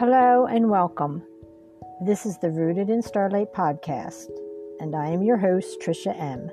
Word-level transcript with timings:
Hello 0.00 0.46
and 0.46 0.70
welcome. 0.70 1.22
This 2.06 2.24
is 2.24 2.38
the 2.38 2.48
Rooted 2.48 2.88
in 2.88 3.02
Starlight 3.02 3.52
podcast, 3.52 4.30
and 4.78 4.96
I 4.96 5.08
am 5.08 5.22
your 5.22 5.36
host, 5.36 5.78
Tricia 5.82 6.18
M. 6.18 6.50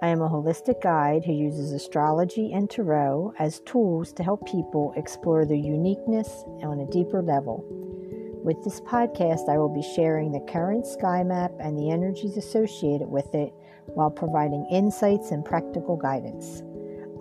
I 0.00 0.06
am 0.06 0.22
a 0.22 0.30
holistic 0.30 0.80
guide 0.80 1.22
who 1.22 1.34
uses 1.34 1.72
astrology 1.72 2.50
and 2.54 2.70
tarot 2.70 3.34
as 3.38 3.60
tools 3.66 4.14
to 4.14 4.22
help 4.22 4.48
people 4.48 4.94
explore 4.96 5.44
their 5.44 5.54
uniqueness 5.54 6.44
on 6.62 6.80
a 6.80 6.90
deeper 6.90 7.20
level. 7.20 7.62
With 8.42 8.64
this 8.64 8.80
podcast, 8.80 9.50
I 9.50 9.58
will 9.58 9.68
be 9.68 9.86
sharing 9.94 10.32
the 10.32 10.50
current 10.50 10.86
sky 10.86 11.22
map 11.22 11.52
and 11.60 11.76
the 11.76 11.90
energies 11.90 12.38
associated 12.38 13.06
with 13.06 13.34
it 13.34 13.52
while 13.88 14.10
providing 14.10 14.66
insights 14.72 15.30
and 15.30 15.44
practical 15.44 15.98
guidance. 15.98 16.62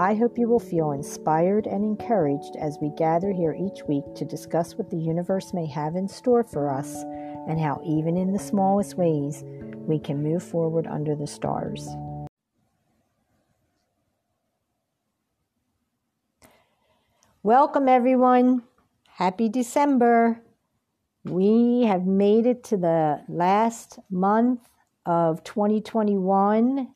I 0.01 0.15
hope 0.15 0.35
you 0.35 0.47
will 0.47 0.59
feel 0.59 0.93
inspired 0.93 1.67
and 1.67 1.83
encouraged 1.83 2.55
as 2.59 2.79
we 2.81 2.89
gather 2.97 3.31
here 3.31 3.53
each 3.53 3.83
week 3.87 4.03
to 4.15 4.25
discuss 4.25 4.75
what 4.75 4.89
the 4.89 4.97
universe 4.97 5.53
may 5.53 5.67
have 5.67 5.95
in 5.95 6.07
store 6.07 6.43
for 6.43 6.73
us 6.73 7.03
and 7.47 7.59
how, 7.59 7.79
even 7.85 8.17
in 8.17 8.33
the 8.33 8.39
smallest 8.39 8.97
ways, 8.97 9.43
we 9.45 9.99
can 9.99 10.23
move 10.23 10.41
forward 10.41 10.87
under 10.87 11.15
the 11.15 11.27
stars. 11.27 11.87
Welcome, 17.43 17.87
everyone. 17.87 18.63
Happy 19.07 19.49
December. 19.49 20.41
We 21.25 21.83
have 21.83 22.07
made 22.07 22.47
it 22.47 22.63
to 22.63 22.77
the 22.77 23.21
last 23.29 23.99
month 24.09 24.67
of 25.05 25.43
2021 25.43 26.91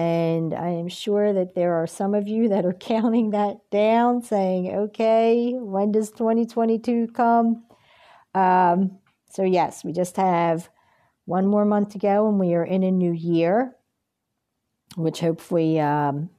and 0.00 0.54
I 0.54 0.70
am 0.70 0.88
sure 0.88 1.34
that 1.34 1.54
there 1.54 1.74
are 1.74 1.86
some 1.86 2.14
of 2.14 2.26
you 2.26 2.48
that 2.48 2.64
are 2.64 2.72
counting 2.92 3.30
that 3.30 3.58
down, 3.70 4.22
saying, 4.22 4.74
okay, 4.74 5.52
when 5.52 5.92
does 5.92 6.10
2022 6.10 7.08
come? 7.08 7.64
Um, 8.34 8.98
so, 9.28 9.42
yes, 9.42 9.84
we 9.84 9.92
just 9.92 10.16
have 10.16 10.70
one 11.26 11.46
more 11.46 11.66
month 11.66 11.90
to 11.90 11.98
go, 11.98 12.28
and 12.28 12.40
we 12.40 12.54
are 12.54 12.64
in 12.64 12.82
a 12.82 12.90
new 12.90 13.12
year, 13.12 13.76
which 14.96 15.20
hopefully 15.20 15.78
um, 15.78 16.30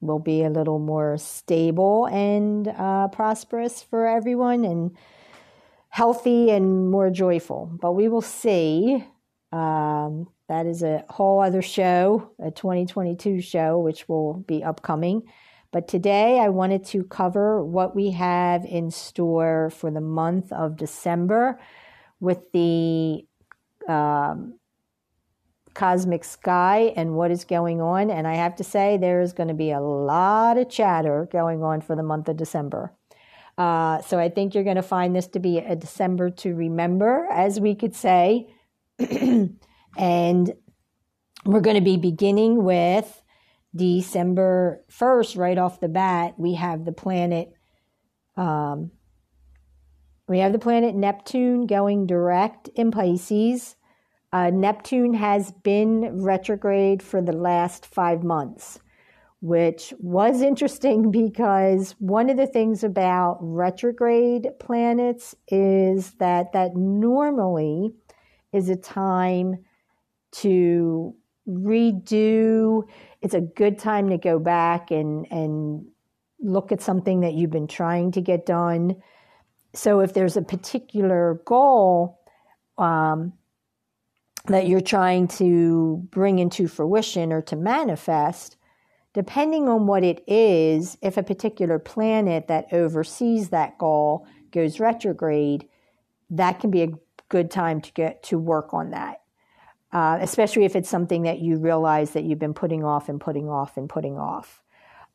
will 0.00 0.20
be 0.20 0.44
a 0.44 0.50
little 0.50 0.78
more 0.78 1.18
stable 1.18 2.06
and 2.06 2.68
uh, 2.68 3.08
prosperous 3.08 3.82
for 3.82 4.06
everyone 4.06 4.64
and 4.64 4.96
healthy 5.88 6.50
and 6.50 6.90
more 6.90 7.10
joyful. 7.10 7.76
But 7.80 7.92
we 7.92 8.06
will 8.08 8.22
see. 8.22 9.04
Um, 9.50 10.28
that 10.48 10.66
is 10.66 10.82
a 10.82 11.04
whole 11.08 11.40
other 11.40 11.62
show, 11.62 12.30
a 12.42 12.50
2022 12.50 13.40
show, 13.40 13.78
which 13.78 14.08
will 14.08 14.34
be 14.46 14.64
upcoming. 14.64 15.22
But 15.70 15.86
today 15.86 16.40
I 16.40 16.48
wanted 16.48 16.84
to 16.86 17.04
cover 17.04 17.62
what 17.62 17.94
we 17.94 18.12
have 18.12 18.64
in 18.64 18.90
store 18.90 19.70
for 19.70 19.90
the 19.90 20.00
month 20.00 20.50
of 20.52 20.76
December 20.76 21.60
with 22.20 22.50
the 22.52 23.26
um, 23.86 24.54
cosmic 25.74 26.24
sky 26.24 26.94
and 26.96 27.14
what 27.14 27.30
is 27.30 27.44
going 27.44 27.82
on. 27.82 28.10
And 28.10 28.26
I 28.26 28.34
have 28.34 28.56
to 28.56 28.64
say, 28.64 28.96
there 28.96 29.20
is 29.20 29.34
going 29.34 29.48
to 29.48 29.54
be 29.54 29.70
a 29.70 29.80
lot 29.80 30.56
of 30.56 30.70
chatter 30.70 31.28
going 31.30 31.62
on 31.62 31.82
for 31.82 31.94
the 31.94 32.02
month 32.02 32.28
of 32.28 32.38
December. 32.38 32.92
Uh, 33.58 34.00
so 34.02 34.18
I 34.18 34.30
think 34.30 34.54
you're 34.54 34.64
going 34.64 34.76
to 34.76 34.82
find 34.82 35.14
this 35.14 35.26
to 35.28 35.40
be 35.40 35.58
a 35.58 35.76
December 35.76 36.30
to 36.30 36.54
remember, 36.54 37.26
as 37.30 37.60
we 37.60 37.74
could 37.74 37.94
say. 37.94 38.48
And 39.96 40.52
we're 41.44 41.60
going 41.60 41.76
to 41.76 41.82
be 41.82 41.96
beginning 41.96 42.62
with 42.62 43.22
December 43.74 44.84
1st, 44.90 45.36
right 45.36 45.58
off 45.58 45.80
the 45.80 45.88
bat. 45.88 46.34
We 46.36 46.54
have 46.54 46.84
the 46.84 46.92
planet, 46.92 47.52
um, 48.36 48.90
we 50.26 50.40
have 50.40 50.52
the 50.52 50.58
planet 50.58 50.94
Neptune 50.94 51.66
going 51.66 52.06
direct 52.06 52.68
in 52.74 52.90
Pisces. 52.90 53.76
Uh, 54.32 54.50
Neptune 54.50 55.14
has 55.14 55.52
been 55.52 56.22
retrograde 56.22 57.02
for 57.02 57.22
the 57.22 57.32
last 57.32 57.86
five 57.86 58.22
months, 58.22 58.78
which 59.40 59.94
was 59.98 60.42
interesting 60.42 61.10
because 61.10 61.94
one 61.98 62.28
of 62.28 62.36
the 62.36 62.46
things 62.46 62.84
about 62.84 63.38
retrograde 63.40 64.48
planets 64.60 65.34
is 65.48 66.12
that 66.14 66.52
that 66.52 66.76
normally 66.76 67.92
is 68.52 68.68
a 68.68 68.76
time 68.76 69.64
to 70.32 71.14
redo. 71.48 72.86
It's 73.22 73.34
a 73.34 73.40
good 73.40 73.78
time 73.78 74.10
to 74.10 74.18
go 74.18 74.38
back 74.38 74.90
and, 74.90 75.26
and 75.30 75.86
look 76.40 76.72
at 76.72 76.82
something 76.82 77.20
that 77.20 77.34
you've 77.34 77.50
been 77.50 77.66
trying 77.66 78.12
to 78.12 78.20
get 78.20 78.46
done. 78.46 79.02
So 79.74 80.00
if 80.00 80.14
there's 80.14 80.36
a 80.36 80.42
particular 80.42 81.40
goal 81.44 82.20
um, 82.76 83.32
that 84.46 84.66
you're 84.66 84.80
trying 84.80 85.28
to 85.28 86.06
bring 86.10 86.38
into 86.38 86.68
fruition 86.68 87.32
or 87.32 87.42
to 87.42 87.56
manifest, 87.56 88.56
depending 89.14 89.68
on 89.68 89.86
what 89.86 90.04
it 90.04 90.22
is, 90.26 90.96
if 91.02 91.16
a 91.16 91.22
particular 91.22 91.78
planet 91.78 92.48
that 92.48 92.72
oversees 92.72 93.48
that 93.48 93.76
goal 93.78 94.26
goes 94.52 94.80
retrograde, 94.80 95.66
that 96.30 96.60
can 96.60 96.70
be 96.70 96.82
a 96.82 96.92
good 97.28 97.50
time 97.50 97.80
to 97.80 97.92
get 97.92 98.22
to 98.22 98.38
work 98.38 98.72
on 98.72 98.90
that 98.90 99.22
uh, 99.92 100.18
especially 100.20 100.64
if 100.64 100.76
it's 100.76 100.88
something 100.88 101.22
that 101.22 101.38
you 101.38 101.58
realize 101.58 102.10
that 102.10 102.24
you've 102.24 102.38
been 102.38 102.54
putting 102.54 102.84
off 102.84 103.08
and 103.08 103.20
putting 103.20 103.48
off 103.48 103.76
and 103.76 103.88
putting 103.88 104.18
off. 104.18 104.62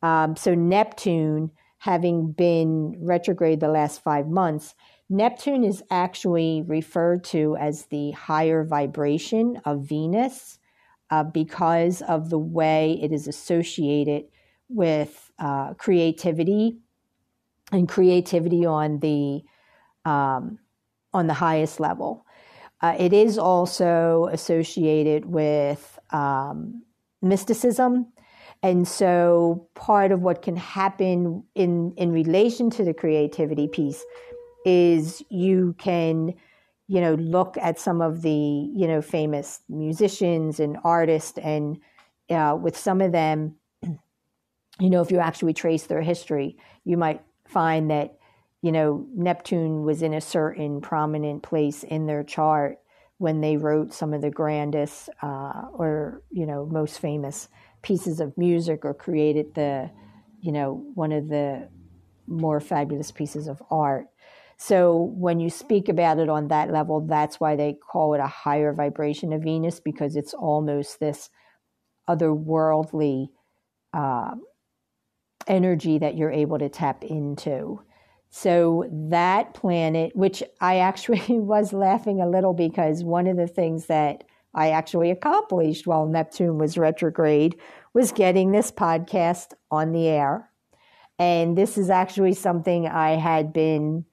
Um, 0.02 0.36
so, 0.36 0.56
Neptune, 0.56 1.52
having 1.78 2.32
been 2.32 2.96
retrograde 3.00 3.60
the 3.60 3.68
last 3.68 4.02
five 4.02 4.28
months, 4.28 4.76
Neptune 5.10 5.64
is 5.64 5.84
actually 5.92 6.64
referred 6.66 7.24
to 7.26 7.56
as 7.58 7.86
the 7.86 8.12
higher 8.12 8.64
vibration 8.64 9.62
of 9.66 9.82
Venus 9.82 10.60
uh, 11.12 11.24
because 11.24 12.02
of 12.02 12.30
the 12.30 12.40
way 12.40 13.00
it 13.02 13.12
is 13.12 13.28
associated 13.28 14.26
with 14.70 15.32
uh, 15.38 15.74
creativity 15.76 16.78
and 17.72 17.88
creativity 17.88 18.66
on 18.66 19.00
the 19.00 19.44
um, 20.10 20.60
on 21.14 21.28
the 21.28 21.34
highest 21.34 21.80
level. 21.80 22.26
Uh, 22.84 22.98
it 23.00 23.14
is 23.14 23.38
also 23.38 24.28
associated 24.34 25.26
with 25.26 25.98
um, 26.12 26.84
mysticism. 27.22 28.06
And 28.62 28.86
so, 28.86 29.70
part 29.74 30.12
of 30.12 30.22
what 30.22 30.42
can 30.42 30.58
happen 30.58 31.44
in, 31.56 31.94
in 31.96 32.12
relation 32.12 32.70
to 32.72 32.84
the 32.84 32.94
creativity 32.94 33.70
piece 33.70 34.04
is 34.66 35.24
you 35.30 35.76
can, 35.78 36.34
you 36.88 37.00
know, 37.00 37.14
look 37.16 37.58
at 37.58 37.80
some 37.80 38.02
of 38.02 38.22
the, 38.22 38.30
you 38.30 38.86
know, 38.86 39.02
famous 39.02 39.62
musicians 39.70 40.60
and 40.60 40.78
artists, 40.84 41.38
and 41.38 41.78
uh, 42.30 42.58
with 42.62 42.78
some 42.78 43.00
of 43.00 43.14
them, 43.14 43.56
you 43.82 44.90
know, 44.90 45.02
if 45.02 45.10
you 45.10 45.20
actually 45.20 45.54
trace 45.54 45.84
their 45.84 46.02
history, 46.02 46.58
you 46.84 46.98
might 46.98 47.22
find 47.48 47.90
that 47.92 48.18
you 48.64 48.72
know, 48.72 49.06
Neptune 49.14 49.84
was 49.84 50.02
in 50.02 50.14
a 50.14 50.22
certain 50.22 50.80
prominent 50.80 51.44
place 51.44 51.84
in 51.84 52.08
their 52.08 52.24
chart 52.24 52.78
when 53.18 53.42
they 53.42 53.58
wrote 53.58 53.94
some 53.94 54.14
of 54.14 54.22
the 54.22 54.30
grandest 54.32 55.10
uh, 55.22 55.64
or, 55.74 56.24
you 56.32 56.46
know, 56.46 56.66
most 56.66 57.00
famous 57.00 57.50
pieces 57.82 58.22
of 58.22 58.38
music 58.38 58.86
or 58.86 58.94
created 58.94 59.54
the, 59.54 59.92
you 60.40 60.54
know, 60.54 60.82
one 60.94 61.12
of 61.12 61.28
the 61.28 61.68
more 62.26 62.62
fabulous 62.62 63.12
pieces 63.12 63.50
of 63.50 63.62
art. 63.70 64.06
So 64.56 65.14
when 65.14 65.42
you 65.42 65.50
speak 65.50 65.90
about 65.90 66.20
it 66.20 66.30
on 66.30 66.48
that 66.48 66.72
level, 66.72 67.06
that's 67.06 67.42
why 67.42 67.58
they 67.58 67.74
call 67.74 68.14
it 68.14 68.22
a 68.22 68.28
higher 68.28 68.72
vibration 68.72 69.34
of 69.34 69.44
Venus 69.44 69.82
because 69.82 70.16
it's 70.16 70.34
almost 70.34 71.02
this 71.02 71.30
otherworldly 72.10 73.28
uh, 73.94 74.36
energy 75.48 75.98
that 75.98 76.16
you're 76.16 76.32
able 76.32 76.60
to 76.60 76.70
tap 76.70 77.04
into. 77.04 77.82
So 78.36 78.90
that 78.92 79.54
planet, 79.54 80.16
which 80.16 80.42
I 80.60 80.80
actually 80.80 81.22
was 81.30 81.72
laughing 81.72 82.20
a 82.20 82.28
little 82.28 82.56
because 82.56 83.04
one 83.04 83.28
of 83.28 83.38
the 83.38 83.46
things 83.46 83.86
that 83.86 84.24
I 84.56 84.72
actually 84.72 85.12
accomplished 85.12 85.86
while 85.86 86.08
Neptune 86.08 86.58
was 86.58 86.76
retrograde 86.76 87.56
was 87.94 88.12
getting 88.12 88.52
this 88.52 88.72
podcast 88.72 89.54
on 89.70 89.92
the 89.92 90.08
air. 90.08 90.50
And 91.20 91.56
this 91.56 91.78
is 91.78 91.92
actually 91.92 92.34
something 92.34 92.88
I 92.88 93.12
had 93.12 93.54
been 93.54 94.04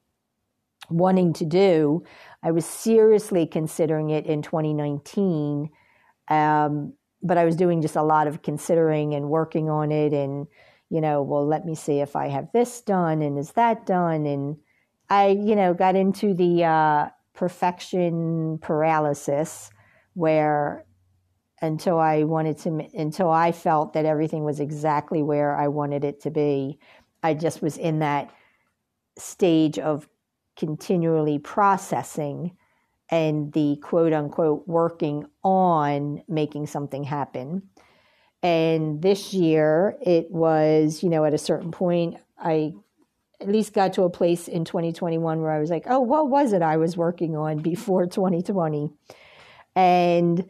wanting 0.90 1.32
to 1.34 1.46
do. 1.46 2.04
I 2.42 2.50
was 2.50 2.66
seriously 2.66 3.46
considering 3.46 4.10
it 4.10 4.26
in 4.26 4.42
2019, 4.42 5.70
um, 6.28 6.92
but 7.22 7.38
I 7.38 7.46
was 7.46 7.56
doing 7.56 7.80
just 7.80 7.96
a 7.96 8.02
lot 8.02 8.26
of 8.26 8.42
considering 8.42 9.14
and 9.14 9.30
working 9.30 9.70
on 9.70 9.90
it 9.90 10.12
and 10.12 10.46
you 10.90 11.00
know, 11.00 11.22
well, 11.22 11.46
let 11.46 11.64
me 11.64 11.74
see 11.74 12.00
if 12.00 12.16
I 12.16 12.28
have 12.28 12.48
this 12.52 12.80
done 12.80 13.22
and 13.22 13.38
is 13.38 13.52
that 13.52 13.86
done. 13.86 14.26
And 14.26 14.56
I, 15.08 15.28
you 15.28 15.54
know, 15.54 15.72
got 15.72 15.94
into 15.94 16.34
the 16.34 16.64
uh, 16.64 17.08
perfection 17.32 18.58
paralysis 18.60 19.70
where 20.14 20.84
until 21.62 21.98
I 21.98 22.24
wanted 22.24 22.58
to, 22.58 22.88
until 22.94 23.30
I 23.30 23.52
felt 23.52 23.92
that 23.92 24.04
everything 24.04 24.44
was 24.44 24.60
exactly 24.60 25.22
where 25.22 25.56
I 25.56 25.68
wanted 25.68 26.04
it 26.04 26.20
to 26.22 26.30
be, 26.30 26.78
I 27.22 27.34
just 27.34 27.62
was 27.62 27.76
in 27.76 28.00
that 28.00 28.30
stage 29.16 29.78
of 29.78 30.08
continually 30.56 31.38
processing 31.38 32.56
and 33.10 33.52
the 33.52 33.76
quote 33.82 34.12
unquote 34.12 34.66
working 34.66 35.26
on 35.44 36.22
making 36.28 36.66
something 36.66 37.04
happen. 37.04 37.62
And 38.42 39.02
this 39.02 39.34
year 39.34 39.96
it 40.00 40.30
was, 40.30 41.02
you 41.02 41.08
know, 41.10 41.24
at 41.24 41.34
a 41.34 41.38
certain 41.38 41.70
point, 41.70 42.16
I 42.38 42.72
at 43.40 43.48
least 43.48 43.72
got 43.72 43.94
to 43.94 44.02
a 44.02 44.10
place 44.10 44.48
in 44.48 44.64
2021 44.64 45.40
where 45.40 45.50
I 45.50 45.58
was 45.58 45.70
like, 45.70 45.84
oh, 45.86 46.00
what 46.00 46.28
was 46.28 46.52
it 46.52 46.62
I 46.62 46.76
was 46.76 46.96
working 46.96 47.36
on 47.36 47.58
before 47.58 48.06
2020? 48.06 48.90
And 49.74 50.48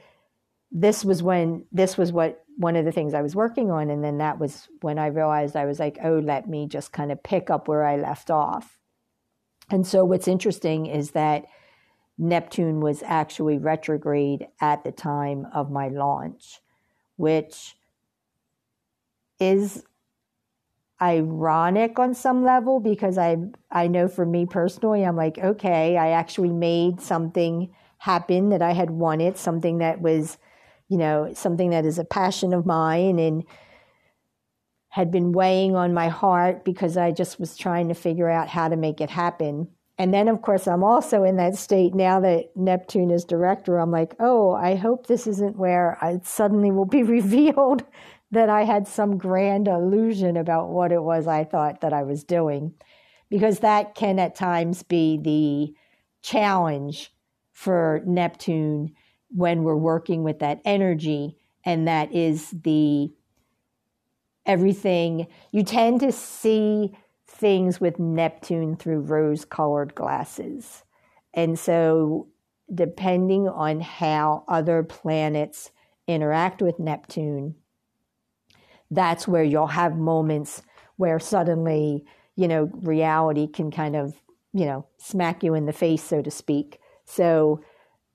this 0.72 1.04
was 1.04 1.22
when, 1.22 1.64
this 1.72 1.96
was 1.96 2.12
what 2.12 2.44
one 2.56 2.76
of 2.76 2.84
the 2.84 2.92
things 2.92 3.14
I 3.14 3.22
was 3.22 3.34
working 3.34 3.70
on. 3.70 3.90
And 3.90 4.04
then 4.04 4.18
that 4.18 4.38
was 4.38 4.68
when 4.82 4.98
I 4.98 5.06
realized 5.06 5.56
I 5.56 5.66
was 5.66 5.78
like, 5.78 5.98
oh, 6.02 6.18
let 6.18 6.48
me 6.48 6.66
just 6.66 6.92
kind 6.92 7.10
of 7.10 7.22
pick 7.22 7.48
up 7.48 7.68
where 7.68 7.84
I 7.84 7.96
left 7.96 8.30
off. 8.30 8.78
And 9.70 9.86
so 9.86 10.04
what's 10.04 10.28
interesting 10.28 10.86
is 10.86 11.12
that 11.12 11.46
Neptune 12.18 12.80
was 12.80 13.02
actually 13.04 13.56
retrograde 13.56 14.46
at 14.60 14.84
the 14.84 14.92
time 14.92 15.46
of 15.54 15.70
my 15.70 15.88
launch, 15.88 16.60
which 17.16 17.76
is 19.40 19.82
ironic 21.02 21.98
on 21.98 22.14
some 22.14 22.44
level 22.44 22.78
because 22.78 23.16
I 23.16 23.38
I 23.70 23.86
know 23.86 24.06
for 24.06 24.26
me 24.26 24.44
personally 24.44 25.02
I'm 25.02 25.16
like 25.16 25.38
okay 25.38 25.96
I 25.96 26.10
actually 26.10 26.52
made 26.52 27.00
something 27.00 27.74
happen 27.96 28.50
that 28.50 28.60
I 28.60 28.72
had 28.72 28.90
wanted 28.90 29.38
something 29.38 29.78
that 29.78 30.02
was 30.02 30.36
you 30.88 30.98
know 30.98 31.32
something 31.34 31.70
that 31.70 31.86
is 31.86 31.98
a 31.98 32.04
passion 32.04 32.52
of 32.52 32.66
mine 32.66 33.18
and 33.18 33.44
had 34.90 35.10
been 35.10 35.32
weighing 35.32 35.74
on 35.74 35.94
my 35.94 36.08
heart 36.08 36.64
because 36.64 36.96
I 36.96 37.12
just 37.12 37.40
was 37.40 37.56
trying 37.56 37.88
to 37.88 37.94
figure 37.94 38.28
out 38.28 38.48
how 38.48 38.68
to 38.68 38.76
make 38.76 39.00
it 39.00 39.08
happen. 39.08 39.68
And 39.96 40.12
then 40.12 40.28
of 40.28 40.42
course 40.42 40.66
I'm 40.66 40.84
also 40.84 41.24
in 41.24 41.36
that 41.36 41.56
state 41.56 41.94
now 41.94 42.20
that 42.20 42.54
Neptune 42.56 43.10
is 43.10 43.24
director. 43.24 43.78
I'm 43.78 43.90
like 43.90 44.16
oh 44.20 44.52
I 44.52 44.74
hope 44.74 45.06
this 45.06 45.26
isn't 45.26 45.56
where 45.56 45.96
I 46.02 46.20
suddenly 46.24 46.70
will 46.70 46.84
be 46.84 47.02
revealed 47.18 47.84
that 48.30 48.48
I 48.48 48.64
had 48.64 48.86
some 48.86 49.18
grand 49.18 49.66
illusion 49.68 50.36
about 50.36 50.68
what 50.68 50.92
it 50.92 51.02
was 51.02 51.26
I 51.26 51.44
thought 51.44 51.80
that 51.80 51.92
I 51.92 52.02
was 52.02 52.24
doing, 52.24 52.74
because 53.28 53.60
that 53.60 53.94
can 53.94 54.18
at 54.18 54.34
times 54.34 54.82
be 54.82 55.18
the 55.18 55.74
challenge 56.22 57.12
for 57.52 58.02
Neptune 58.06 58.94
when 59.28 59.62
we're 59.62 59.76
working 59.76 60.22
with 60.22 60.38
that 60.40 60.60
energy. 60.64 61.36
And 61.64 61.86
that 61.88 62.12
is 62.12 62.50
the 62.50 63.12
everything 64.46 65.26
you 65.52 65.62
tend 65.62 66.00
to 66.00 66.10
see 66.10 66.96
things 67.26 67.80
with 67.80 67.98
Neptune 67.98 68.76
through 68.76 69.00
rose 69.00 69.44
colored 69.44 69.94
glasses. 69.94 70.82
And 71.34 71.58
so, 71.58 72.28
depending 72.72 73.48
on 73.48 73.80
how 73.80 74.44
other 74.48 74.82
planets 74.82 75.70
interact 76.06 76.62
with 76.62 76.78
Neptune, 76.78 77.54
that's 78.90 79.28
where 79.28 79.44
you'll 79.44 79.66
have 79.68 79.96
moments 79.96 80.62
where 80.96 81.18
suddenly, 81.18 82.04
you 82.36 82.48
know, 82.48 82.70
reality 82.82 83.46
can 83.46 83.70
kind 83.70 83.96
of, 83.96 84.14
you 84.52 84.66
know, 84.66 84.86
smack 84.98 85.42
you 85.42 85.54
in 85.54 85.66
the 85.66 85.72
face, 85.72 86.02
so 86.02 86.20
to 86.22 86.30
speak. 86.30 86.78
So 87.04 87.62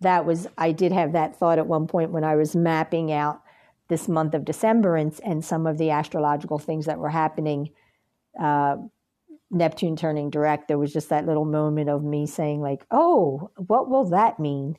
that 0.01 0.25
was, 0.25 0.47
I 0.57 0.71
did 0.71 0.91
have 0.91 1.13
that 1.13 1.37
thought 1.37 1.59
at 1.59 1.67
one 1.67 1.87
point 1.87 2.11
when 2.11 2.23
I 2.23 2.35
was 2.35 2.55
mapping 2.55 3.11
out 3.11 3.41
this 3.87 4.07
month 4.07 4.33
of 4.33 4.45
December 4.45 4.95
and, 4.95 5.17
and 5.23 5.43
some 5.43 5.65
of 5.65 5.77
the 5.77 5.91
astrological 5.91 6.59
things 6.59 6.85
that 6.85 6.99
were 6.99 7.09
happening. 7.09 7.69
Uh, 8.39 8.77
Neptune 9.51 9.95
turning 9.95 10.29
direct, 10.29 10.67
there 10.67 10.77
was 10.77 10.91
just 10.91 11.09
that 11.09 11.25
little 11.25 11.45
moment 11.45 11.89
of 11.89 12.03
me 12.03 12.25
saying, 12.25 12.61
like, 12.61 12.85
oh, 12.91 13.51
what 13.55 13.89
will 13.89 14.09
that 14.09 14.39
mean? 14.39 14.77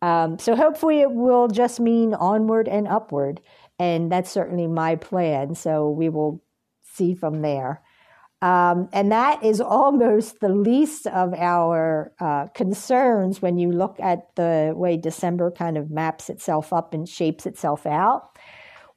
Um, 0.00 0.38
so 0.38 0.54
hopefully 0.54 1.00
it 1.00 1.10
will 1.10 1.48
just 1.48 1.80
mean 1.80 2.14
onward 2.14 2.68
and 2.68 2.86
upward. 2.86 3.40
And 3.78 4.10
that's 4.10 4.30
certainly 4.30 4.66
my 4.66 4.96
plan. 4.96 5.54
So 5.54 5.90
we 5.90 6.08
will 6.08 6.42
see 6.82 7.14
from 7.14 7.42
there. 7.42 7.82
Um, 8.42 8.88
and 8.92 9.10
that 9.12 9.42
is 9.42 9.60
almost 9.60 10.40
the 10.40 10.50
least 10.50 11.06
of 11.06 11.32
our 11.34 12.12
uh, 12.20 12.48
concerns 12.48 13.40
when 13.40 13.56
you 13.56 13.72
look 13.72 13.98
at 13.98 14.34
the 14.36 14.72
way 14.76 14.96
December 14.98 15.50
kind 15.50 15.78
of 15.78 15.90
maps 15.90 16.28
itself 16.28 16.72
up 16.72 16.92
and 16.92 17.08
shapes 17.08 17.46
itself 17.46 17.86
out. 17.86 18.38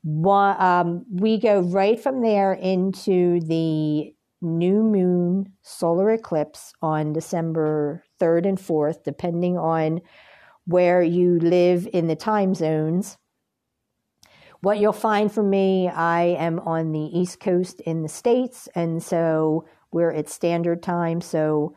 One, 0.01 0.61
um, 0.61 1.05
we 1.11 1.37
go 1.37 1.61
right 1.61 1.99
from 1.99 2.21
there 2.21 2.53
into 2.53 3.39
the 3.41 4.13
new 4.41 4.83
moon 4.83 5.53
solar 5.61 6.11
eclipse 6.11 6.73
on 6.81 7.13
December 7.13 8.03
3rd 8.21 8.47
and 8.47 8.57
4th, 8.57 9.03
depending 9.03 9.57
on 9.57 10.01
where 10.65 11.01
you 11.01 11.39
live 11.39 11.87
in 11.91 12.07
the 12.07 12.15
time 12.15 12.53
zones. 12.53 13.17
What 14.61 14.79
you'll 14.79 14.91
find 14.91 15.31
for 15.31 15.44
me, 15.44 15.88
I 15.88 16.23
am 16.23 16.59
on 16.59 16.91
the 16.91 17.00
East 17.00 17.39
Coast 17.39 17.79
in 17.81 18.03
the 18.03 18.09
States, 18.09 18.67
and 18.75 19.01
so 19.01 19.65
we're 19.91 20.11
at 20.11 20.27
standard 20.27 20.83
time. 20.83 21.21
So 21.21 21.75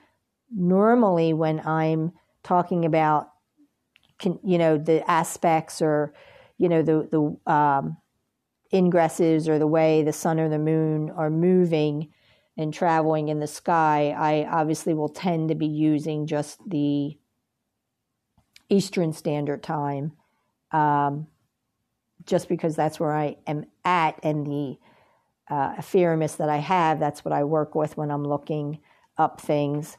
normally, 0.50 1.32
when 1.32 1.60
I'm 1.60 2.12
talking 2.42 2.84
about, 2.84 3.28
you 4.24 4.58
know, 4.58 4.78
the 4.78 5.08
aspects 5.08 5.80
or, 5.80 6.12
you 6.58 6.68
know, 6.68 6.82
the 6.82 7.08
the 7.10 7.52
um, 7.52 7.98
ingresses 8.72 9.48
or 9.48 9.60
the 9.60 9.66
way 9.66 10.02
the 10.02 10.12
sun 10.12 10.40
or 10.40 10.48
the 10.48 10.58
moon 10.58 11.10
are 11.10 11.30
moving 11.30 12.08
and 12.56 12.74
traveling 12.74 13.28
in 13.28 13.38
the 13.38 13.46
sky, 13.46 14.14
I 14.16 14.44
obviously 14.44 14.92
will 14.92 15.08
tend 15.08 15.50
to 15.50 15.54
be 15.54 15.68
using 15.68 16.26
just 16.26 16.58
the 16.68 17.16
Eastern 18.68 19.12
Standard 19.12 19.62
Time. 19.62 20.12
Um, 20.72 21.28
just 22.26 22.48
because 22.48 22.76
that's 22.76 23.00
where 23.00 23.12
I 23.12 23.36
am 23.46 23.64
at 23.84 24.18
and 24.22 24.46
the 24.46 24.78
uh, 25.50 25.74
Ephemeris 25.78 26.36
that 26.36 26.48
I 26.48 26.58
have, 26.58 26.98
that's 26.98 27.24
what 27.24 27.32
I 27.32 27.44
work 27.44 27.74
with 27.74 27.96
when 27.96 28.10
I'm 28.10 28.24
looking 28.24 28.78
up 29.18 29.40
things. 29.40 29.98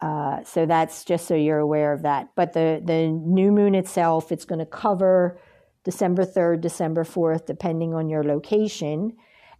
Uh, 0.00 0.42
so 0.44 0.66
that's 0.66 1.04
just 1.04 1.26
so 1.26 1.34
you're 1.34 1.58
aware 1.58 1.92
of 1.92 2.02
that. 2.02 2.30
But 2.34 2.52
the, 2.52 2.80
the 2.84 3.08
new 3.08 3.50
moon 3.50 3.74
itself, 3.74 4.30
it's 4.30 4.44
going 4.44 4.58
to 4.58 4.66
cover 4.66 5.38
December 5.84 6.24
3rd, 6.24 6.60
December 6.60 7.04
4th, 7.04 7.46
depending 7.46 7.94
on 7.94 8.08
your 8.08 8.24
location. 8.24 9.16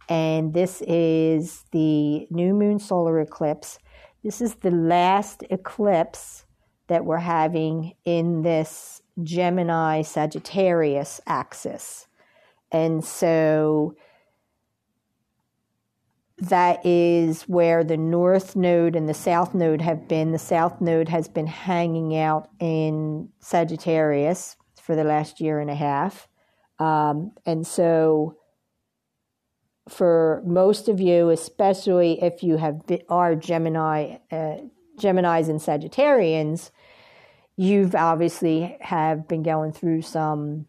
And 0.09 0.53
this 0.53 0.81
is 0.87 1.65
the 1.71 2.27
new 2.29 2.53
moon 2.53 2.79
solar 2.79 3.19
eclipse. 3.19 3.79
This 4.23 4.41
is 4.41 4.55
the 4.55 4.71
last 4.71 5.43
eclipse 5.49 6.45
that 6.87 7.05
we're 7.05 7.17
having 7.17 7.93
in 8.05 8.41
this 8.41 9.01
Gemini 9.23 10.01
Sagittarius 10.01 11.21
axis. 11.27 12.07
And 12.71 13.03
so 13.03 13.95
that 16.39 16.85
is 16.85 17.43
where 17.43 17.83
the 17.83 17.97
north 17.97 18.55
node 18.55 18.95
and 18.95 19.09
the 19.09 19.13
south 19.13 19.55
node 19.55 19.81
have 19.81 20.07
been. 20.07 20.31
The 20.31 20.39
south 20.39 20.79
node 20.81 21.09
has 21.09 21.27
been 21.27 21.47
hanging 21.47 22.15
out 22.15 22.49
in 22.59 23.29
Sagittarius 23.39 24.55
for 24.81 24.95
the 24.95 25.03
last 25.03 25.41
year 25.41 25.59
and 25.59 25.69
a 25.69 25.75
half. 25.75 26.27
Um, 26.79 27.31
and 27.45 27.65
so, 27.65 28.37
for 29.89 30.43
most 30.45 30.89
of 30.89 30.99
you, 30.99 31.29
especially 31.29 32.21
if 32.21 32.43
you 32.43 32.57
have 32.57 32.81
are 33.09 33.35
Gemini, 33.35 34.17
uh, 34.31 34.57
Gemini's 34.99 35.49
and 35.49 35.59
Sagittarians, 35.59 36.69
you've 37.57 37.95
obviously 37.95 38.77
have 38.79 39.27
been 39.27 39.41
going 39.41 39.71
through 39.73 40.03
some 40.03 40.67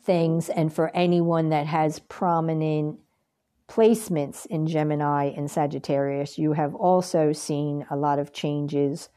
things 0.00 0.48
and 0.48 0.72
for 0.72 0.94
anyone 0.94 1.50
that 1.50 1.66
has 1.66 1.98
prominent 1.98 2.98
placements 3.68 4.46
in 4.46 4.66
Gemini 4.66 5.32
and 5.36 5.50
Sagittarius 5.50 6.38
you 6.38 6.52
have 6.52 6.74
also 6.74 7.32
seen 7.32 7.84
a 7.90 7.96
lot 7.96 8.18
of 8.18 8.32
changes 8.32 9.08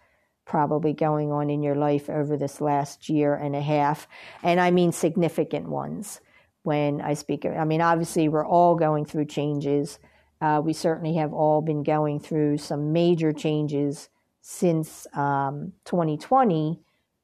probably 0.45 0.93
going 0.93 1.31
on 1.31 1.49
in 1.49 1.63
your 1.63 1.75
life 1.75 2.09
over 2.09 2.37
this 2.37 2.61
last 2.61 3.09
year 3.09 3.35
and 3.35 3.55
a 3.55 3.61
half 3.61 4.07
and 4.43 4.59
I 4.59 4.71
mean 4.71 4.91
significant 4.91 5.69
ones 5.69 6.19
when 6.63 7.01
I 7.01 7.13
speak 7.13 7.45
I 7.45 7.63
mean 7.63 7.81
obviously 7.81 8.27
we're 8.27 8.45
all 8.45 8.75
going 8.75 9.05
through 9.05 9.25
changes. 9.25 9.99
Uh, 10.41 10.61
we 10.63 10.73
certainly 10.73 11.15
have 11.15 11.33
all 11.33 11.61
been 11.61 11.83
going 11.83 12.19
through 12.19 12.57
some 12.57 12.91
major 12.91 13.31
changes 13.31 14.09
since 14.47 15.07
um, 15.15 15.73
2020, 15.85 16.79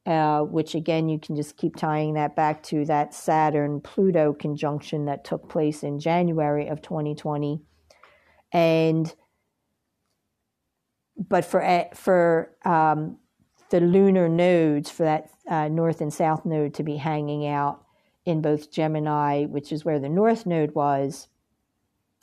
uh, 0.06 0.40
which 0.40 0.74
again, 0.74 1.08
you 1.08 1.20
can 1.20 1.36
just 1.36 1.56
keep 1.56 1.76
tying 1.76 2.14
that 2.14 2.34
back 2.34 2.64
to 2.64 2.84
that 2.84 3.14
Saturn 3.14 3.80
Pluto 3.80 4.32
conjunction 4.32 5.04
that 5.04 5.24
took 5.24 5.48
place 5.48 5.84
in 5.84 6.00
January 6.00 6.66
of 6.66 6.82
2020. 6.82 7.62
And 8.50 9.14
but 11.16 11.44
for 11.44 11.62
eh, 11.62 11.90
for 11.94 12.56
um, 12.64 13.18
the 13.70 13.78
lunar 13.78 14.28
nodes 14.28 14.90
for 14.90 15.04
that 15.04 15.30
uh, 15.48 15.68
north 15.68 16.00
and 16.00 16.12
south 16.12 16.44
node 16.44 16.74
to 16.74 16.82
be 16.82 16.96
hanging 16.96 17.46
out 17.46 17.84
in 18.24 18.42
both 18.42 18.72
Gemini, 18.72 19.44
which 19.44 19.70
is 19.70 19.84
where 19.84 20.00
the 20.00 20.08
north 20.08 20.44
node 20.44 20.74
was, 20.74 21.28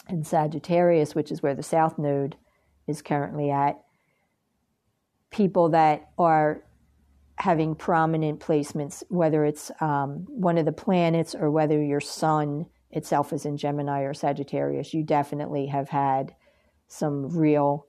and 0.10 0.28
Sagittarius, 0.28 1.16
which 1.16 1.32
is 1.32 1.42
where 1.42 1.56
the 1.56 1.64
south 1.64 1.98
node 1.98 2.36
is 2.86 3.02
currently 3.02 3.50
at 3.50 3.82
people 5.32 5.70
that 5.70 6.10
are 6.18 6.64
having 7.38 7.76
prominent 7.76 8.40
placements, 8.40 9.04
whether 9.10 9.46
it's 9.46 9.72
um, 9.80 10.26
one 10.28 10.58
of 10.58 10.66
the 10.66 10.72
planets 10.72 11.34
or 11.34 11.50
whether 11.50 11.82
your 11.82 12.02
sun 12.02 12.66
itself 12.92 13.32
is 13.32 13.46
in 13.46 13.56
Gemini 13.56 14.02
or 14.02 14.14
Sagittarius, 14.14 14.94
you 14.94 15.04
definitely 15.04 15.68
have 15.68 15.90
had 15.90 16.36
some 16.88 17.30
real 17.30 17.88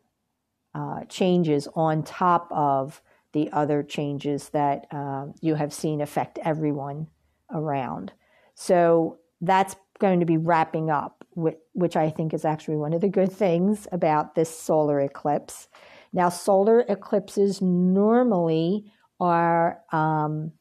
uh, 0.74 1.04
changes 1.08 1.66
on 1.74 2.02
top 2.02 2.48
of 2.52 3.02
the 3.32 3.50
other 3.52 3.82
changes 3.82 4.50
that 4.50 4.86
uh, 4.92 5.26
you 5.40 5.54
have 5.54 5.72
seen 5.72 6.00
affect 6.00 6.38
everyone 6.44 7.06
around. 7.52 8.12
So 8.54 9.18
that's 9.40 9.74
going 9.98 10.20
to 10.20 10.26
be 10.26 10.36
wrapping 10.36 10.90
up, 10.90 11.24
which 11.34 11.96
I 11.96 12.10
think 12.10 12.34
is 12.34 12.44
actually 12.44 12.76
one 12.76 12.92
of 12.92 13.00
the 13.00 13.08
good 13.08 13.32
things 13.32 13.88
about 13.92 14.34
this 14.34 14.50
solar 14.50 15.00
eclipse. 15.00 15.68
Now, 16.12 16.28
solar 16.28 16.80
eclipses 16.80 17.62
normally 17.62 18.92
are 19.20 19.80
um, 19.92 20.52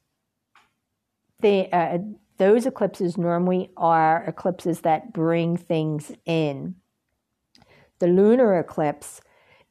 they 1.39 1.69
uh, 1.71 1.99
those 2.37 2.65
eclipses 2.65 3.17
normally 3.17 3.71
are 3.75 4.23
eclipses 4.25 4.81
that 4.81 5.13
bring 5.13 5.57
things 5.57 6.11
in. 6.25 6.75
The 7.99 8.07
lunar 8.07 8.57
eclipse 8.57 9.21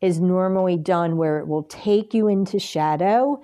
is 0.00 0.20
normally 0.20 0.76
done 0.76 1.16
where 1.16 1.38
it 1.38 1.49
will 1.49 1.64
take 1.64 2.14
you 2.14 2.28
into 2.28 2.58
shadow 2.58 3.42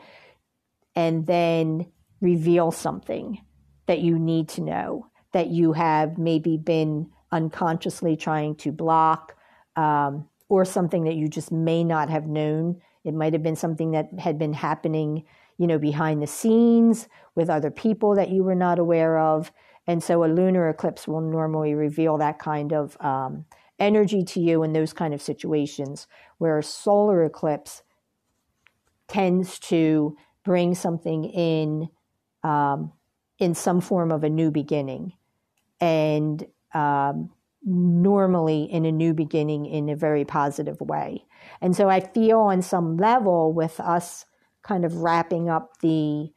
and 0.95 1.27
then 1.27 1.87
reveal 2.21 2.71
something 2.71 3.41
that 3.87 4.01
you 4.01 4.19
need 4.19 4.49
to 4.51 4.61
know 4.61 5.07
that 5.33 5.49
you 5.49 5.73
have 5.73 6.17
maybe 6.17 6.57
been 6.57 7.11
unconsciously 7.33 8.17
trying 8.17 8.55
to 8.55 8.71
block 8.71 9.35
um, 9.75 10.29
or 10.55 10.65
something 10.65 11.05
that 11.05 11.17
you 11.17 11.29
just 11.29 11.51
may 11.51 11.83
not 11.83 12.09
have 12.11 12.27
known. 12.27 12.81
It 13.05 13.15
might 13.15 13.33
have 13.33 13.43
been 13.43 13.57
something 13.57 13.91
that 13.91 14.09
had 14.19 14.39
been 14.39 14.53
happening, 14.53 15.25
you 15.59 15.67
know, 15.67 15.79
behind 15.79 16.23
the 16.23 16.27
scenes 16.27 17.09
with 17.35 17.51
other 17.51 17.71
people 17.71 18.15
that 18.15 18.31
you 18.31 18.45
were 18.45 18.55
not 18.55 18.79
aware 18.79 19.19
of. 19.19 19.53
And 19.87 20.03
so 20.03 20.25
a 20.25 20.27
lunar 20.27 20.69
eclipse 20.69 21.07
will 21.07 21.21
normally 21.21 21.75
reveal 21.75 22.19
that 22.19 22.39
kind 22.39 22.73
of 22.73 22.97
um, 23.01 23.45
energy 23.79 24.23
to 24.25 24.41
you 24.41 24.63
in 24.63 24.73
those 24.73 24.93
kind 24.93 25.13
of 25.13 25.21
situations, 25.21 26.07
where 26.39 26.59
a 26.59 26.63
solar 26.63 27.25
eclipse 27.25 27.83
tends 29.09 29.59
to 29.59 30.17
bring 30.45 30.75
something 30.75 31.25
in 31.25 31.89
um, 32.43 32.93
in 33.39 33.55
some 33.55 33.81
form 33.81 34.13
of 34.13 34.23
a 34.25 34.31
new 34.31 34.51
beginning. 34.51 35.13
And 35.81 36.47
um, 36.73 37.31
normally 37.65 38.65
in 38.65 38.85
a 38.85 38.93
new 38.93 39.15
beginning 39.15 39.67
in 39.67 39.89
a 39.89 39.97
very 39.97 40.25
positive 40.25 40.81
way. 40.81 41.25
And 41.61 41.75
so 41.75 41.89
I 41.89 42.01
feel 42.01 42.41
on 42.41 42.63
some 42.63 42.97
level 42.97 43.53
with 43.53 43.81
us 43.81 44.27
kind 44.63 44.85
of 44.85 44.97
wrapping 44.97 45.49
up 45.49 45.81
the 45.81 46.31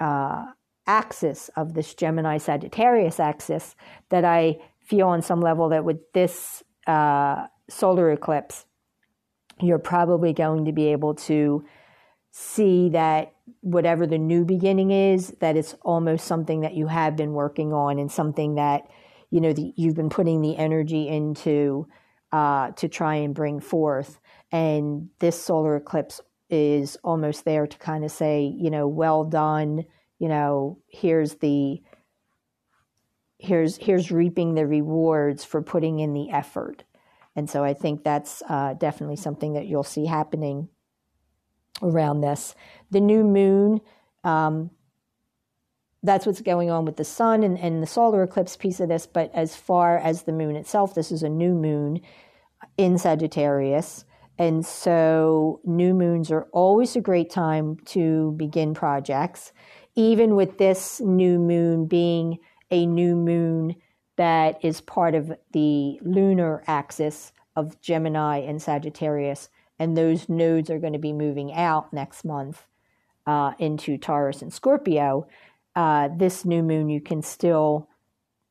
uh, 0.00 0.46
axis 0.86 1.50
of 1.56 1.74
this 1.74 1.94
Gemini 1.94 2.38
Sagittarius 2.38 3.20
axis 3.20 3.74
that 4.08 4.24
I 4.24 4.58
feel 4.80 5.08
on 5.08 5.22
some 5.22 5.40
level 5.40 5.68
that 5.70 5.84
with 5.84 5.98
this 6.12 6.62
uh, 6.86 7.46
solar 7.68 8.12
eclipse, 8.12 8.66
you're 9.60 9.78
probably 9.78 10.32
going 10.32 10.64
to 10.66 10.72
be 10.72 10.86
able 10.86 11.14
to 11.14 11.64
see 12.30 12.90
that 12.90 13.32
whatever 13.60 14.06
the 14.06 14.18
new 14.18 14.44
beginning 14.44 14.90
is, 14.90 15.28
that 15.40 15.56
it's 15.56 15.74
almost 15.82 16.26
something 16.26 16.60
that 16.60 16.74
you 16.74 16.86
have 16.86 17.16
been 17.16 17.32
working 17.32 17.72
on 17.72 17.98
and 17.98 18.12
something 18.12 18.56
that 18.56 18.82
you 19.30 19.40
know 19.40 19.52
the, 19.52 19.72
you've 19.76 19.94
been 19.96 20.10
putting 20.10 20.40
the 20.40 20.56
energy 20.56 21.08
into 21.08 21.86
uh, 22.32 22.70
to 22.72 22.88
try 22.88 23.16
and 23.16 23.34
bring 23.34 23.60
forth. 23.60 24.20
And 24.52 25.08
this 25.18 25.40
solar 25.40 25.76
eclipse 25.76 26.20
is 26.50 26.96
almost 27.02 27.44
there 27.44 27.66
to 27.66 27.78
kind 27.78 28.04
of 28.04 28.10
say, 28.10 28.44
you 28.44 28.70
know, 28.70 28.86
well 28.86 29.24
done. 29.24 29.84
You 30.18 30.28
know, 30.28 30.78
here's 30.88 31.34
the 31.36 31.80
here's 33.38 33.76
here's 33.76 34.10
reaping 34.10 34.54
the 34.54 34.66
rewards 34.66 35.44
for 35.44 35.62
putting 35.62 35.98
in 36.00 36.14
the 36.14 36.30
effort. 36.30 36.84
And 37.34 37.50
so 37.50 37.62
I 37.62 37.74
think 37.74 38.02
that's 38.02 38.42
uh, 38.48 38.74
definitely 38.74 39.16
something 39.16 39.54
that 39.54 39.66
you'll 39.66 39.82
see 39.82 40.06
happening 40.06 40.68
around 41.82 42.22
this. 42.22 42.54
The 42.90 43.00
new 43.00 43.24
moon, 43.24 43.80
um, 44.24 44.70
that's 46.06 46.26
what's 46.26 46.40
going 46.40 46.70
on 46.70 46.84
with 46.84 46.96
the 46.96 47.04
sun 47.04 47.42
and, 47.42 47.58
and 47.58 47.82
the 47.82 47.86
solar 47.86 48.22
eclipse 48.22 48.56
piece 48.56 48.80
of 48.80 48.88
this. 48.88 49.06
But 49.06 49.30
as 49.34 49.56
far 49.56 49.98
as 49.98 50.22
the 50.22 50.32
moon 50.32 50.56
itself, 50.56 50.94
this 50.94 51.10
is 51.10 51.22
a 51.22 51.28
new 51.28 51.54
moon 51.54 52.00
in 52.76 52.98
Sagittarius. 52.98 54.04
And 54.38 54.64
so 54.64 55.60
new 55.64 55.94
moons 55.94 56.30
are 56.30 56.48
always 56.52 56.94
a 56.94 57.00
great 57.00 57.30
time 57.30 57.78
to 57.86 58.32
begin 58.36 58.74
projects, 58.74 59.52
even 59.94 60.36
with 60.36 60.58
this 60.58 61.00
new 61.00 61.38
moon 61.38 61.86
being 61.86 62.38
a 62.70 62.84
new 62.86 63.16
moon 63.16 63.76
that 64.16 64.62
is 64.64 64.80
part 64.80 65.14
of 65.14 65.32
the 65.52 65.98
lunar 66.02 66.62
axis 66.66 67.32
of 67.54 67.80
Gemini 67.80 68.38
and 68.38 68.60
Sagittarius. 68.60 69.48
And 69.78 69.96
those 69.96 70.28
nodes 70.28 70.70
are 70.70 70.78
going 70.78 70.92
to 70.92 70.98
be 70.98 71.12
moving 71.12 71.52
out 71.52 71.92
next 71.92 72.24
month 72.24 72.66
uh, 73.26 73.52
into 73.58 73.98
Taurus 73.98 74.42
and 74.42 74.52
Scorpio 74.52 75.26
uh, 75.76 76.08
this 76.16 76.44
new 76.44 76.62
moon, 76.62 76.88
you 76.88 77.02
can 77.02 77.22
still 77.22 77.88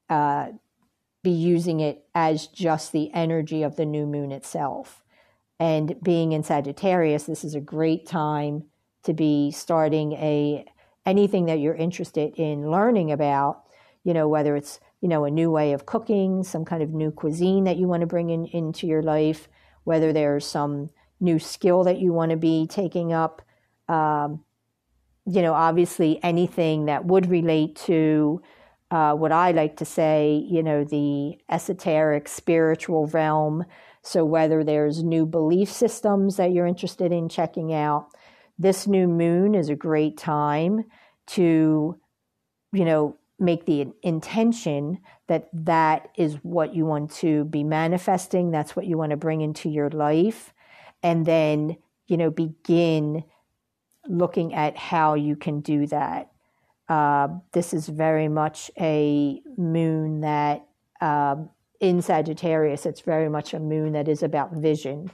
uh, 0.10 0.50
be 1.24 1.32
using 1.32 1.79
it 1.79 2.05
as 2.13 2.46
just 2.46 2.91
the 2.91 3.12
energy 3.13 3.63
of 3.63 3.75
the 3.75 3.86
new 3.86 4.05
moon 4.05 4.32
itself. 4.32 5.03
And 5.60 5.96
being 6.03 6.34
in 6.34 6.44
Sagittarius, 6.44 7.24
this 7.24 7.44
is 7.44 7.55
a 7.55 7.60
great 7.60 8.05
time 8.05 8.65
to 9.03 9.13
be 9.13 9.51
starting 9.51 10.13
a 10.13 10.65
anything 11.05 11.46
that 11.46 11.60
you're 11.60 11.75
interested 11.75 12.36
in 12.36 12.70
learning 12.70 13.12
about. 13.12 13.63
You 14.03 14.13
know, 14.13 14.27
whether 14.27 14.55
it's 14.55 14.79
you 15.01 15.10
know 15.10 15.25
a 15.25 15.32
new 15.32 15.50
way 15.50 15.74
of 15.74 15.88
cooking, 15.88 16.44
some 16.44 16.63
kind 16.63 16.84
of 16.84 16.91
new 16.91 17.10
cuisine 17.10 17.63
that 17.63 17.77
you 17.77 17.88
want 17.88 18.01
to 18.01 18.08
bring 18.08 18.29
in 18.29 18.46
into 18.46 18.86
your 18.86 19.01
life, 19.01 19.48
whether 19.84 20.13
there's 20.13 20.46
some 20.46 20.91
new 21.20 21.39
skill 21.39 21.84
that 21.86 21.98
you 21.98 22.13
want 22.13 22.29
to 22.29 22.38
be 22.38 22.67
taking 22.67 23.13
up. 23.13 23.41
Um, 23.88 24.45
you 25.25 25.41
know, 25.41 25.53
obviously 25.53 26.20
anything 26.24 26.86
that 26.86 27.05
would 27.05 27.29
relate 27.29 27.75
to 27.75 28.41
uh, 28.91 29.13
what 29.13 29.32
I 29.32 29.51
like 29.51 29.77
to 29.77 29.86
say, 29.86 30.46
you 30.48 30.62
know, 30.62 30.84
the 30.84 31.38
esoteric 31.50 32.27
spiritual 32.27 33.08
realm. 33.08 33.65
So, 34.03 34.24
whether 34.24 34.63
there's 34.63 35.03
new 35.03 35.25
belief 35.25 35.72
systems 35.72 36.38
that 36.38 36.51
you're 36.51 36.67
interested 36.67 37.12
in 37.12 37.27
checking 37.27 37.74
out, 37.74 38.10
this 38.60 38.86
new 38.86 39.08
moon 39.08 39.55
is 39.55 39.70
a 39.70 39.75
great 39.75 40.17
time 40.17 40.86
to, 41.27 42.00
you 42.72 42.86
know, 42.86 43.17
make 43.39 43.65
the 43.65 43.88
intention 44.03 45.00
that 45.27 45.50
that 45.51 46.10
is 46.15 46.36
what 46.44 46.75
you 46.75 46.86
want 46.86 47.12
to 47.12 47.46
be 47.46 47.63
manifesting. 47.63 48.51
That's 48.51 48.75
what 48.75 48.86
you 48.86 48.98
want 48.98 49.10
to 49.10 49.17
bring 49.17 49.41
into 49.41 49.70
your 49.70 49.89
life. 49.89 50.53
And 51.01 51.25
then, 51.25 51.77
you 52.08 52.17
know, 52.17 52.29
begin 52.29 53.24
looking 54.08 54.54
at 54.54 54.78
how 54.78 55.14
you 55.16 55.36
can 55.36 55.62
do 55.62 55.88
that. 55.88 56.32
Uh, 56.88 57.28
this 57.52 57.74
is 57.74 57.88
very 57.88 58.28
much 58.28 58.70
a 58.80 59.42
moon 59.58 60.22
that 60.22 60.66
uh, 61.02 61.36
in 61.80 62.02
Sagittarius, 62.02 62.86
it's 62.86 63.02
very 63.02 63.30
much 63.30 63.54
a 63.54 63.60
moon 63.60 63.94
that 63.94 64.08
is 64.08 64.24
about 64.24 64.54
vision. 64.54 65.12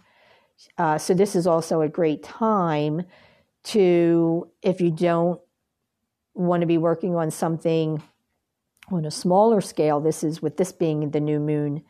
Uh, 0.77 0.97
so, 0.97 1.13
this 1.13 1.35
is 1.35 1.47
also 1.47 1.81
a 1.81 1.89
great 1.89 2.21
time 2.23 3.03
to, 3.63 4.47
if 4.61 4.81
you 4.81 4.91
don't 4.91 5.39
want 6.33 6.61
to 6.61 6.67
be 6.67 6.77
working 6.77 7.15
on 7.15 7.31
something 7.31 8.01
on 8.91 9.05
a 9.05 9.11
smaller 9.11 9.61
scale, 9.61 9.99
this 9.99 10.23
is 10.23 10.41
with 10.41 10.57
this 10.57 10.71
being 10.71 11.11
the 11.11 11.19
new 11.19 11.39
moon 11.39 11.83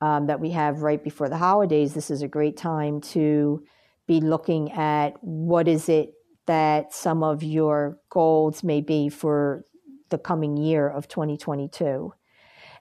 um, 0.00 0.26
that 0.26 0.40
we 0.40 0.50
have 0.50 0.82
right 0.82 1.02
before 1.02 1.28
the 1.28 1.36
holidays, 1.36 1.94
this 1.94 2.10
is 2.10 2.22
a 2.22 2.28
great 2.28 2.56
time 2.56 3.00
to 3.00 3.64
be 4.06 4.20
looking 4.20 4.70
at 4.72 5.22
what 5.22 5.68
is 5.68 5.88
it 5.88 6.14
that 6.48 6.92
some 6.92 7.22
of 7.22 7.42
your 7.42 7.98
goals 8.10 8.62
may 8.62 8.80
be 8.80 9.08
for 9.08 9.64
the 10.10 10.18
coming 10.18 10.56
year 10.56 10.88
of 10.88 11.06
2022 11.06 12.12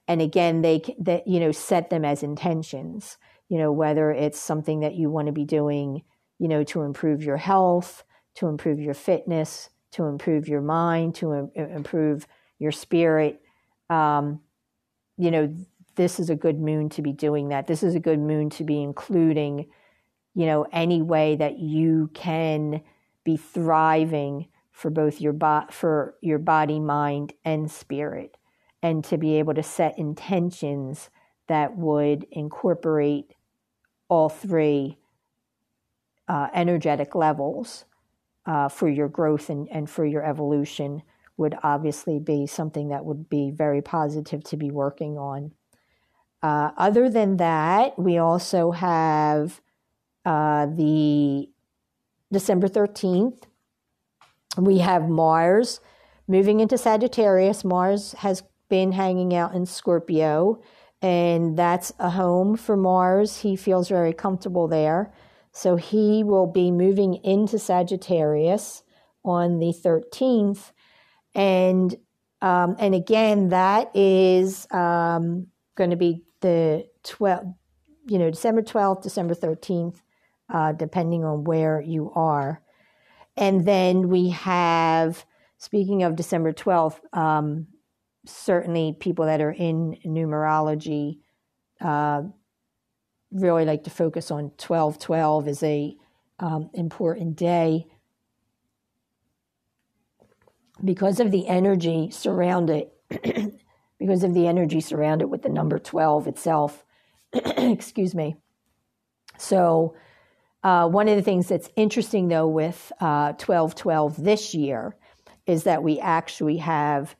and 0.07 0.21
again 0.21 0.61
they 0.61 0.81
that 0.99 1.27
you 1.27 1.39
know 1.39 1.51
set 1.51 1.89
them 1.89 2.03
as 2.05 2.23
intentions 2.23 3.17
you 3.49 3.57
know 3.57 3.71
whether 3.71 4.11
it's 4.11 4.39
something 4.39 4.79
that 4.79 4.95
you 4.95 5.09
want 5.09 5.27
to 5.27 5.33
be 5.33 5.45
doing 5.45 6.03
you 6.39 6.47
know 6.47 6.63
to 6.63 6.81
improve 6.81 7.21
your 7.21 7.37
health 7.37 8.03
to 8.33 8.47
improve 8.47 8.79
your 8.79 8.93
fitness 8.93 9.69
to 9.91 10.05
improve 10.05 10.47
your 10.47 10.61
mind 10.61 11.15
to 11.15 11.33
Im- 11.33 11.51
improve 11.55 12.27
your 12.59 12.71
spirit. 12.71 13.41
Um, 13.89 14.41
you 15.17 15.31
know 15.31 15.53
this 15.95 16.19
is 16.19 16.29
a 16.29 16.35
good 16.35 16.59
moon 16.59 16.89
to 16.89 17.01
be 17.01 17.11
doing 17.11 17.49
that. 17.49 17.65
This 17.65 17.81
is 17.81 17.95
a 17.95 17.99
good 17.99 18.19
moon 18.19 18.51
to 18.51 18.63
be 18.63 18.81
including 18.81 19.67
you 20.35 20.45
know 20.45 20.65
any 20.71 21.01
way 21.01 21.35
that 21.35 21.59
you 21.59 22.09
can 22.13 22.81
be 23.27 23.35
thriving 23.35 24.47
for 24.71 24.89
both 24.89 25.19
your 25.19 25.33
bo- 25.33 25.67
for 25.69 26.15
your 26.21 26.39
body, 26.39 26.79
mind, 26.79 27.33
and 27.43 27.69
spirit, 27.69 28.37
and 28.81 29.03
to 29.03 29.17
be 29.17 29.37
able 29.37 29.53
to 29.53 29.61
set 29.61 29.99
intentions 29.99 31.09
that 31.47 31.75
would 31.75 32.25
incorporate 32.31 33.33
all 34.07 34.29
three 34.29 34.97
uh, 36.29 36.47
energetic 36.53 37.15
levels 37.15 37.83
uh, 38.45 38.69
for 38.69 38.87
your 38.87 39.09
growth 39.09 39.49
and, 39.49 39.67
and 39.71 39.89
for 39.89 40.05
your 40.05 40.23
evolution 40.23 41.01
would 41.35 41.57
obviously 41.63 42.19
be 42.19 42.47
something 42.47 42.87
that 42.87 43.03
would 43.03 43.27
be 43.27 43.51
very 43.51 43.81
positive 43.81 44.41
to 44.41 44.55
be 44.55 44.71
working 44.71 45.17
on. 45.17 45.51
Uh, 46.41 46.71
other 46.77 47.09
than 47.09 47.35
that, 47.37 47.99
we 47.99 48.17
also 48.17 48.71
have 48.71 49.59
uh, 50.23 50.65
the 50.67 51.49
December 52.31 52.67
13th. 52.67 53.43
We 54.57 54.79
have 54.79 55.07
Mars 55.07 55.79
moving 56.27 56.59
into 56.59 56.77
Sagittarius. 56.77 57.63
Mars 57.63 58.13
has 58.13 58.43
been 58.69 58.91
hanging 58.91 59.33
out 59.33 59.53
in 59.53 59.65
Scorpio, 59.65 60.61
and 61.01 61.57
that's 61.57 61.93
a 61.99 62.09
home 62.09 62.57
for 62.57 62.75
Mars. 62.75 63.41
He 63.41 63.55
feels 63.55 63.87
very 63.87 64.13
comfortable 64.13 64.67
there. 64.67 65.13
So 65.51 65.75
he 65.75 66.23
will 66.23 66.47
be 66.47 66.71
moving 66.71 67.15
into 67.23 67.57
Sagittarius 67.59 68.83
on 69.23 69.59
the 69.59 69.73
13th 69.73 70.71
and 71.35 71.95
um, 72.41 72.75
and 72.79 72.93
again 72.93 73.49
that 73.49 73.95
is 73.95 74.67
um, 74.71 75.47
going 75.75 75.91
to 75.91 75.95
be 75.95 76.23
the 76.41 76.87
12th, 77.03 77.55
you 78.07 78.17
know 78.17 78.29
december 78.29 78.61
12th 78.61 79.03
december 79.03 79.35
13th 79.35 80.01
uh, 80.49 80.71
depending 80.73 81.23
on 81.23 81.43
where 81.43 81.81
you 81.81 82.11
are 82.15 82.61
and 83.35 83.65
then 83.65 84.09
we 84.09 84.29
have 84.29 85.25
speaking 85.57 86.03
of 86.03 86.15
december 86.15 86.51
12th 86.51 86.99
um, 87.13 87.67
certainly 88.25 88.95
people 88.99 89.25
that 89.25 89.41
are 89.41 89.51
in 89.51 89.97
numerology 90.05 91.19
uh, 91.81 92.21
really 93.31 93.65
like 93.65 93.83
to 93.83 93.89
focus 93.89 94.31
on 94.31 94.51
12 94.57 94.99
12 94.99 95.47
is 95.47 95.63
a 95.63 95.95
um, 96.39 96.69
important 96.73 97.35
day 97.35 97.87
because 100.83 101.19
of 101.19 101.31
the 101.31 101.47
energy 101.47 102.09
surrounded, 102.11 102.87
because 103.99 104.23
of 104.23 104.33
the 104.33 104.47
energy 104.47 104.81
surrounded 104.81 105.27
with 105.27 105.41
the 105.41 105.49
number 105.49 105.79
12 105.79 106.27
itself. 106.27 106.85
Excuse 107.33 108.13
me. 108.13 108.35
So, 109.37 109.95
uh, 110.67 110.85
one 110.85 111.07
of 111.07 111.15
the 111.15 111.21
things 111.21 111.47
that's 111.47 111.69
interesting 111.77 112.27
though 112.27 112.45
with 112.45 112.91
uh, 112.99 113.31
1212 113.39 114.21
this 114.21 114.53
year 114.53 114.97
is 115.45 115.63
that 115.63 115.81
we 115.81 115.97
actually 115.97 116.57
have 116.57 117.15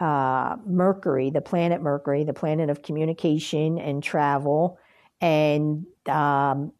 uh, 0.00 0.56
Mercury, 0.66 1.30
the 1.30 1.40
planet 1.40 1.80
Mercury, 1.80 2.24
the 2.24 2.34
planet 2.34 2.68
of 2.68 2.82
communication 2.82 3.78
and 3.78 4.02
travel, 4.02 4.78
and 5.18 5.86
um, 6.06 6.72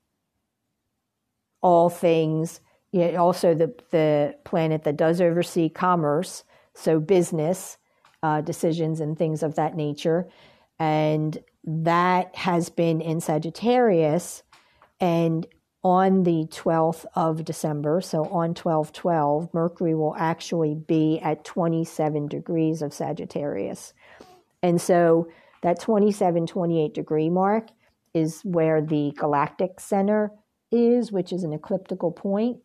all 1.63 1.89
things 1.89 2.61
you 2.93 3.13
know, 3.13 3.17
also 3.17 3.55
the, 3.55 3.73
the 3.91 4.37
planet 4.45 4.85
that 4.85 4.99
does 4.99 5.23
oversee 5.23 5.71
commerce, 5.71 6.45
so 6.75 7.01
business 7.01 7.79
uh, 8.23 8.43
decisions 8.43 9.01
and 9.01 9.17
things 9.17 9.43
of 9.43 9.55
that 9.55 9.75
nature. 9.75 10.29
And 10.79 11.39
that 11.65 12.37
has 12.37 12.69
been 12.69 13.01
in 13.01 13.23
Sagittarius. 13.23 14.43
And 15.01 15.47
on 15.83 16.25
the 16.25 16.47
12th 16.51 17.07
of 17.15 17.45
December, 17.45 18.01
so 18.01 18.25
on 18.27 18.55
12 18.55 18.93
12, 18.93 19.55
Mercury 19.55 19.95
will 19.95 20.15
actually 20.19 20.75
be 20.75 21.19
at 21.23 21.45
27 21.45 22.29
degrees 22.29 22.83
of 22.83 22.93
Sagittarius. 22.93 23.95
And 24.63 24.81
so 24.81 25.29
that 25.63 25.81
27, 25.81 26.47
28 26.47 26.93
degree 26.93 27.31
mark 27.31 27.69
is 28.13 28.43
where 28.45 28.83
the 28.83 29.13
galactic 29.17 29.81
center 29.81 30.33
is, 30.71 31.11
which 31.11 31.33
is 31.33 31.45
an 31.45 31.53
ecliptical 31.53 32.13
point 32.13 32.59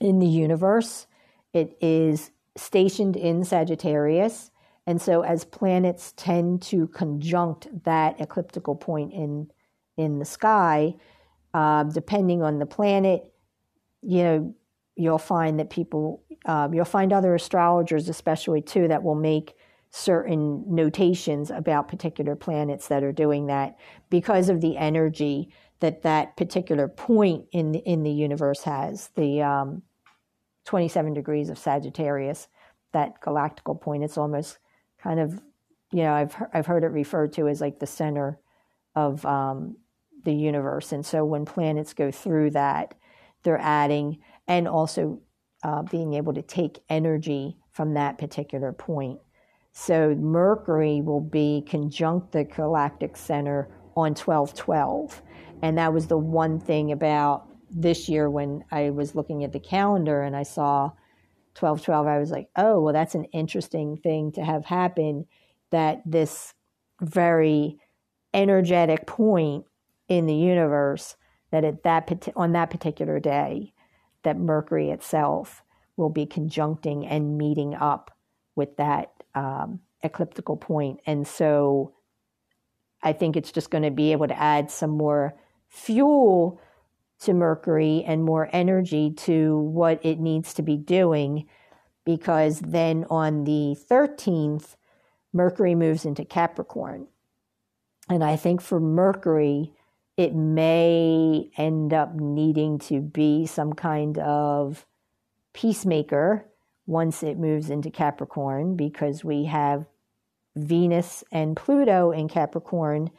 in 0.00 0.18
the 0.18 0.26
universe. 0.26 1.06
It 1.52 1.76
is 1.80 2.30
stationed 2.56 3.16
in 3.16 3.44
Sagittarius. 3.44 4.50
And 4.86 5.02
so, 5.02 5.22
as 5.22 5.44
planets 5.44 6.14
tend 6.16 6.62
to 6.62 6.86
conjunct 6.88 7.84
that 7.84 8.20
ecliptical 8.20 8.76
point 8.76 9.12
in, 9.12 9.50
in 9.96 10.20
the 10.20 10.24
sky, 10.24 10.94
uh, 11.56 11.84
depending 11.84 12.42
on 12.42 12.58
the 12.58 12.66
planet, 12.66 13.32
you 14.02 14.22
know, 14.22 14.54
you'll 14.94 15.16
find 15.16 15.58
that 15.58 15.70
people, 15.70 16.22
uh, 16.44 16.68
you'll 16.70 16.84
find 16.84 17.14
other 17.14 17.34
astrologers, 17.34 18.10
especially 18.10 18.60
too, 18.60 18.88
that 18.88 19.02
will 19.02 19.14
make 19.14 19.54
certain 19.88 20.62
notations 20.68 21.50
about 21.50 21.88
particular 21.88 22.36
planets 22.36 22.88
that 22.88 23.02
are 23.02 23.10
doing 23.10 23.46
that 23.46 23.78
because 24.10 24.50
of 24.50 24.60
the 24.60 24.76
energy 24.76 25.48
that 25.80 26.02
that 26.02 26.36
particular 26.36 26.88
point 26.88 27.46
in 27.52 27.72
the, 27.72 27.78
in 27.78 28.02
the 28.02 28.12
universe 28.12 28.64
has. 28.64 29.08
The 29.14 29.40
um, 29.40 29.82
27 30.66 31.14
degrees 31.14 31.48
of 31.48 31.56
Sagittarius, 31.56 32.48
that 32.92 33.22
galactical 33.22 33.80
point. 33.80 34.04
It's 34.04 34.18
almost 34.18 34.58
kind 35.02 35.20
of, 35.20 35.40
you 35.90 36.02
know, 36.02 36.12
I've 36.12 36.36
I've 36.52 36.66
heard 36.66 36.84
it 36.84 36.88
referred 36.88 37.32
to 37.34 37.48
as 37.48 37.62
like 37.62 37.78
the 37.78 37.86
center 37.86 38.38
of 38.94 39.24
um, 39.24 39.76
the 40.26 40.34
universe. 40.34 40.92
And 40.92 41.06
so 41.06 41.24
when 41.24 41.46
planets 41.46 41.94
go 41.94 42.10
through 42.10 42.50
that, 42.50 42.94
they're 43.42 43.60
adding 43.60 44.18
and 44.46 44.68
also 44.68 45.20
uh, 45.62 45.82
being 45.82 46.12
able 46.14 46.34
to 46.34 46.42
take 46.42 46.80
energy 46.90 47.56
from 47.70 47.94
that 47.94 48.18
particular 48.18 48.72
point. 48.72 49.18
So 49.72 50.14
Mercury 50.14 51.00
will 51.00 51.20
be 51.20 51.64
conjunct 51.66 52.32
the 52.32 52.44
galactic 52.44 53.16
center 53.16 53.68
on 53.96 54.14
1212. 54.14 55.22
And 55.62 55.78
that 55.78 55.92
was 55.92 56.06
the 56.06 56.18
one 56.18 56.60
thing 56.60 56.92
about 56.92 57.48
this 57.70 58.08
year 58.08 58.28
when 58.28 58.64
I 58.70 58.90
was 58.90 59.14
looking 59.14 59.44
at 59.44 59.52
the 59.52 59.60
calendar 59.60 60.22
and 60.22 60.36
I 60.36 60.42
saw 60.42 60.90
1212, 61.58 62.06
I 62.06 62.18
was 62.18 62.30
like, 62.30 62.48
oh, 62.56 62.80
well, 62.80 62.92
that's 62.92 63.14
an 63.14 63.24
interesting 63.32 63.96
thing 63.96 64.32
to 64.32 64.44
have 64.44 64.64
happen 64.64 65.26
that 65.70 66.02
this 66.04 66.52
very 67.00 67.78
energetic 68.34 69.06
point 69.06 69.64
in 70.08 70.26
the 70.26 70.34
universe 70.34 71.16
that 71.50 71.64
at 71.64 71.82
that 71.82 72.28
on 72.36 72.52
that 72.52 72.70
particular 72.70 73.20
day 73.20 73.72
that 74.22 74.38
Mercury 74.38 74.90
itself 74.90 75.62
will 75.96 76.10
be 76.10 76.26
conjuncting 76.26 77.06
and 77.06 77.38
meeting 77.38 77.74
up 77.74 78.16
with 78.54 78.76
that 78.76 79.12
um, 79.34 79.80
ecliptical. 80.02 80.60
And 81.06 81.26
so 81.26 81.94
I 83.02 83.12
think 83.12 83.36
it's 83.36 83.52
just 83.52 83.70
going 83.70 83.84
to 83.84 83.90
be 83.90 84.12
able 84.12 84.28
to 84.28 84.38
add 84.38 84.70
some 84.70 84.90
more 84.90 85.34
fuel 85.68 86.60
to 87.20 87.32
Mercury 87.32 88.04
and 88.06 88.24
more 88.24 88.48
energy 88.52 89.10
to 89.10 89.58
what 89.58 90.04
it 90.04 90.18
needs 90.18 90.54
to 90.54 90.62
be 90.62 90.76
doing 90.76 91.46
because 92.04 92.60
then 92.60 93.04
on 93.10 93.44
the 93.44 93.76
13th, 93.90 94.76
Mercury 95.32 95.74
moves 95.74 96.04
into 96.04 96.24
Capricorn. 96.24 97.08
And 98.08 98.22
I 98.22 98.36
think 98.36 98.60
for 98.60 98.78
Mercury, 98.78 99.72
it 100.16 100.34
may 100.34 101.50
end 101.56 101.92
up 101.92 102.14
needing 102.14 102.78
to 102.78 103.00
be 103.00 103.46
some 103.46 103.72
kind 103.72 104.18
of 104.18 104.86
peacemaker 105.52 106.46
once 106.86 107.22
it 107.22 107.38
moves 107.38 107.70
into 107.70 107.90
Capricorn 107.90 108.76
because 108.76 109.24
we 109.24 109.44
have 109.44 109.86
Venus 110.54 111.22
and 111.32 111.56
Pluto 111.56 112.12
in 112.12 112.28
Capricorn 112.28 113.10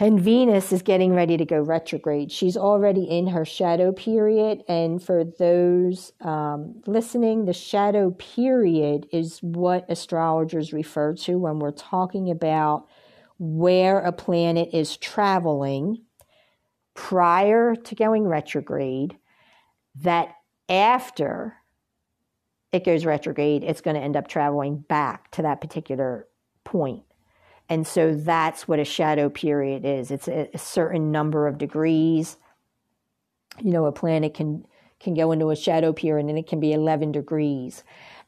and 0.00 0.20
Venus 0.20 0.72
is 0.72 0.82
getting 0.82 1.14
ready 1.14 1.36
to 1.36 1.44
go 1.44 1.60
retrograde. 1.60 2.32
She's 2.32 2.56
already 2.56 3.04
in 3.04 3.28
her 3.28 3.44
shadow 3.44 3.92
period. 3.92 4.64
And 4.66 5.00
for 5.00 5.22
those 5.24 6.12
um, 6.20 6.82
listening, 6.86 7.44
the 7.44 7.52
shadow 7.52 8.10
period 8.10 9.06
is 9.12 9.38
what 9.40 9.88
astrologers 9.88 10.72
refer 10.72 11.14
to 11.14 11.38
when 11.38 11.60
we're 11.60 11.70
talking 11.70 12.28
about 12.28 12.88
where 13.38 13.98
a 14.00 14.12
planet 14.12 14.70
is 14.72 14.96
traveling 14.96 16.02
prior 16.94 17.74
to 17.74 17.94
going 17.94 18.24
retrograde, 18.24 19.16
that 19.96 20.36
after 20.68 21.56
it 22.72 22.84
goes 22.84 23.04
retrograde, 23.04 23.62
it's 23.62 23.80
going 23.80 23.96
to 23.96 24.02
end 24.02 24.16
up 24.16 24.28
traveling 24.28 24.78
back 24.78 25.30
to 25.32 25.42
that 25.42 25.60
particular 25.60 26.26
point. 26.64 27.04
And 27.68 27.86
so 27.86 28.14
that's 28.14 28.68
what 28.68 28.78
a 28.78 28.84
shadow 28.84 29.28
period 29.28 29.84
is. 29.84 30.10
It's 30.10 30.28
a, 30.28 30.50
a 30.52 30.58
certain 30.58 31.10
number 31.10 31.46
of 31.46 31.58
degrees. 31.58 32.36
You 33.62 33.70
know, 33.70 33.86
a 33.86 33.92
planet 33.92 34.34
can 34.34 34.66
can 35.00 35.14
go 35.14 35.32
into 35.32 35.50
a 35.50 35.56
shadow 35.56 35.92
period 35.92 36.28
and 36.28 36.38
it 36.38 36.46
can 36.46 36.60
be 36.60 36.72
11 36.72 37.12
degrees. 37.12 37.84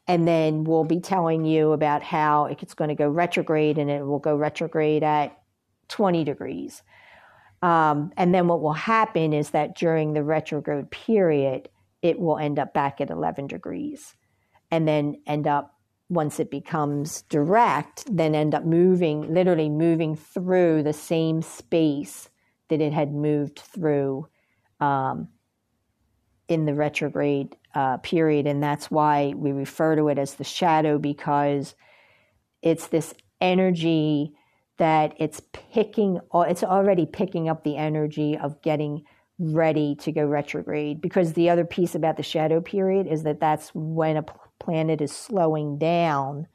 And 0.07 0.27
then 0.27 0.63
we'll 0.63 0.85
be 0.85 1.01
telling 1.01 1.45
you 1.45 1.73
about 1.73 2.01
how 2.01 2.45
it's 2.45 2.73
going 2.73 2.89
to 2.89 2.95
go 2.95 3.09
retrograde 3.09 3.77
and 3.77 3.89
it 3.89 4.05
will 4.05 4.19
go 4.19 4.35
retrograde 4.35 5.03
at 5.03 5.37
20 5.89 6.23
degrees. 6.23 6.81
Um, 7.61 8.11
and 8.15 8.33
then 8.33 8.47
what 8.47 8.61
will 8.61 8.73
happen 8.73 9.33
is 9.33 9.49
that 9.49 9.75
during 9.75 10.13
the 10.13 10.23
retrograde 10.23 10.91
period, 10.91 11.69
it 12.01 12.19
will 12.19 12.37
end 12.37 12.59
up 12.59 12.73
back 12.73 13.01
at 13.01 13.09
11 13.09 13.47
degrees 13.47 14.15
and 14.71 14.87
then 14.87 15.21
end 15.25 15.47
up 15.47 15.73
once 16.09 16.39
it 16.39 16.49
becomes 16.49 17.23
direct, 17.23 18.05
then 18.15 18.33
end 18.33 18.55
up 18.55 18.63
moving, 18.63 19.33
literally 19.33 19.69
moving 19.69 20.15
through 20.15 20.83
the 20.83 20.93
same 20.93 21.41
space 21.41 22.29
that 22.69 22.79
it 22.79 22.93
had 22.93 23.13
moved 23.13 23.59
through 23.59 24.27
um, 24.79 25.27
in 26.47 26.65
the 26.65 26.73
retrograde 26.73 27.55
uh, 27.75 27.97
period. 27.97 28.47
And 28.47 28.61
that's 28.61 28.89
why 28.89 29.33
we 29.35 29.51
refer 29.51 29.95
to 29.95 30.07
it 30.09 30.17
as 30.17 30.35
the 30.35 30.43
shadow 30.43 30.97
because 30.97 31.75
it's 32.61 32.87
this 32.87 33.13
energy 33.41 34.33
that 34.77 35.13
it's 35.17 35.41
picking, 35.51 36.19
it's 36.33 36.63
already 36.63 37.05
picking 37.05 37.49
up 37.49 37.63
the 37.63 37.77
energy 37.77 38.37
of 38.37 38.61
getting 38.61 39.03
ready 39.39 39.95
to 39.95 40.11
go 40.11 40.25
retrograde. 40.25 41.01
Because 41.01 41.33
the 41.33 41.49
other 41.49 41.65
piece 41.65 41.95
about 41.95 42.17
the 42.17 42.23
shadow 42.23 42.61
period 42.61 43.07
is 43.07 43.23
that 43.23 43.39
that's 43.39 43.69
when 43.73 44.17
a 44.17 44.25
planet 44.59 45.01
is 45.01 45.11
slowing 45.11 45.77
down 45.77 46.47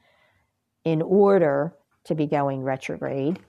in 0.83 1.01
order 1.01 1.75
to 2.05 2.15
be 2.15 2.25
going 2.25 2.61
retrograde. 2.61 3.39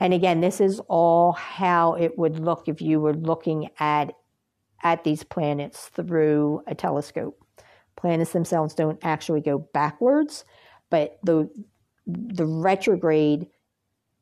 And 0.00 0.12
again, 0.12 0.40
this 0.40 0.60
is 0.60 0.80
all 0.88 1.32
how 1.32 1.94
it 1.94 2.18
would 2.18 2.40
look 2.40 2.64
if 2.66 2.82
you 2.82 3.00
were 3.00 3.14
looking 3.14 3.68
at 3.78 4.12
at 4.82 5.04
these 5.04 5.22
planets 5.22 5.88
through 5.88 6.62
a 6.66 6.74
telescope. 6.74 7.38
Planets 7.96 8.32
themselves 8.32 8.74
don't 8.74 8.98
actually 9.02 9.40
go 9.40 9.58
backwards, 9.58 10.44
but 10.90 11.18
the 11.22 11.50
the 12.06 12.46
retrograde 12.46 13.46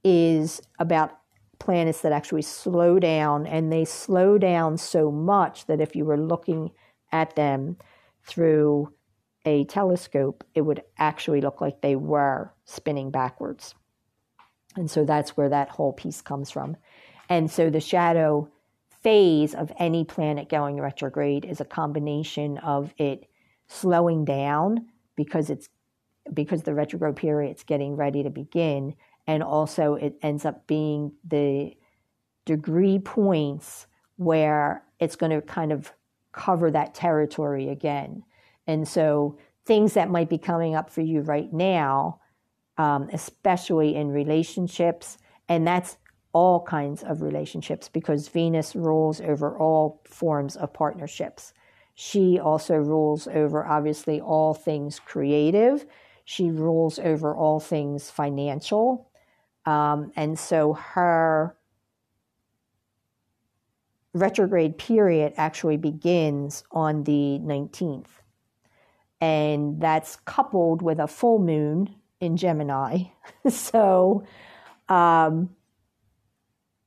is 0.04 0.60
about 0.78 1.18
planets 1.58 2.00
that 2.02 2.12
actually 2.12 2.42
slow 2.42 2.98
down 2.98 3.46
and 3.46 3.72
they 3.72 3.84
slow 3.84 4.38
down 4.38 4.76
so 4.76 5.10
much 5.10 5.66
that 5.66 5.80
if 5.80 5.94
you 5.94 6.04
were 6.04 6.18
looking 6.18 6.70
at 7.12 7.36
them 7.36 7.76
through 8.24 8.92
a 9.44 9.64
telescope, 9.64 10.44
it 10.54 10.62
would 10.62 10.82
actually 10.98 11.40
look 11.40 11.60
like 11.60 11.80
they 11.80 11.96
were 11.96 12.52
spinning 12.64 13.10
backwards. 13.10 13.74
And 14.76 14.90
so 14.90 15.04
that's 15.04 15.36
where 15.36 15.48
that 15.48 15.70
whole 15.70 15.92
piece 15.92 16.20
comes 16.20 16.50
from. 16.50 16.76
And 17.28 17.50
so 17.50 17.70
the 17.70 17.80
shadow 17.80 18.48
phase 19.02 19.54
of 19.54 19.72
any 19.78 20.04
planet 20.04 20.48
going 20.48 20.80
retrograde 20.80 21.44
is 21.44 21.60
a 21.60 21.64
combination 21.64 22.58
of 22.58 22.92
it 22.98 23.28
slowing 23.68 24.24
down 24.24 24.86
because 25.16 25.50
it's 25.50 25.68
because 26.34 26.62
the 26.62 26.74
retrograde 26.74 27.16
period 27.16 27.56
is 27.56 27.62
getting 27.62 27.96
ready 27.96 28.22
to 28.22 28.30
begin 28.30 28.94
and 29.26 29.42
also 29.42 29.94
it 29.94 30.16
ends 30.22 30.44
up 30.44 30.66
being 30.66 31.12
the 31.26 31.72
degree 32.44 32.98
points 32.98 33.86
where 34.16 34.84
it's 34.98 35.16
going 35.16 35.30
to 35.30 35.40
kind 35.40 35.72
of 35.72 35.92
cover 36.32 36.70
that 36.70 36.94
territory 36.94 37.68
again. 37.68 38.22
And 38.66 38.86
so 38.86 39.38
things 39.64 39.94
that 39.94 40.10
might 40.10 40.28
be 40.28 40.38
coming 40.38 40.74
up 40.74 40.90
for 40.90 41.00
you 41.00 41.22
right 41.22 41.52
now 41.52 42.20
um, 42.80 43.10
especially 43.12 43.94
in 43.94 44.08
relationships 44.08 45.18
and 45.50 45.66
that's 45.66 45.98
all 46.32 46.62
kinds 46.62 47.02
of 47.02 47.22
relationships 47.22 47.88
because 47.88 48.28
venus 48.28 48.74
rules 48.76 49.20
over 49.20 49.56
all 49.58 50.00
forms 50.04 50.56
of 50.56 50.72
partnerships 50.72 51.52
she 51.94 52.38
also 52.38 52.76
rules 52.76 53.26
over 53.28 53.66
obviously 53.66 54.20
all 54.20 54.54
things 54.54 55.00
creative 55.00 55.86
she 56.24 56.50
rules 56.50 56.98
over 56.98 57.34
all 57.34 57.60
things 57.60 58.10
financial 58.10 59.10
um, 59.66 60.12
and 60.16 60.38
so 60.38 60.72
her 60.72 61.56
retrograde 64.12 64.78
period 64.78 65.32
actually 65.36 65.76
begins 65.76 66.64
on 66.72 67.04
the 67.04 67.38
19th. 67.42 68.08
And 69.20 69.80
that's 69.80 70.16
coupled 70.24 70.82
with 70.82 70.98
a 70.98 71.06
full 71.06 71.38
moon 71.38 71.94
in 72.20 72.36
Gemini. 72.36 73.04
so 73.48 74.24
um, 74.88 75.50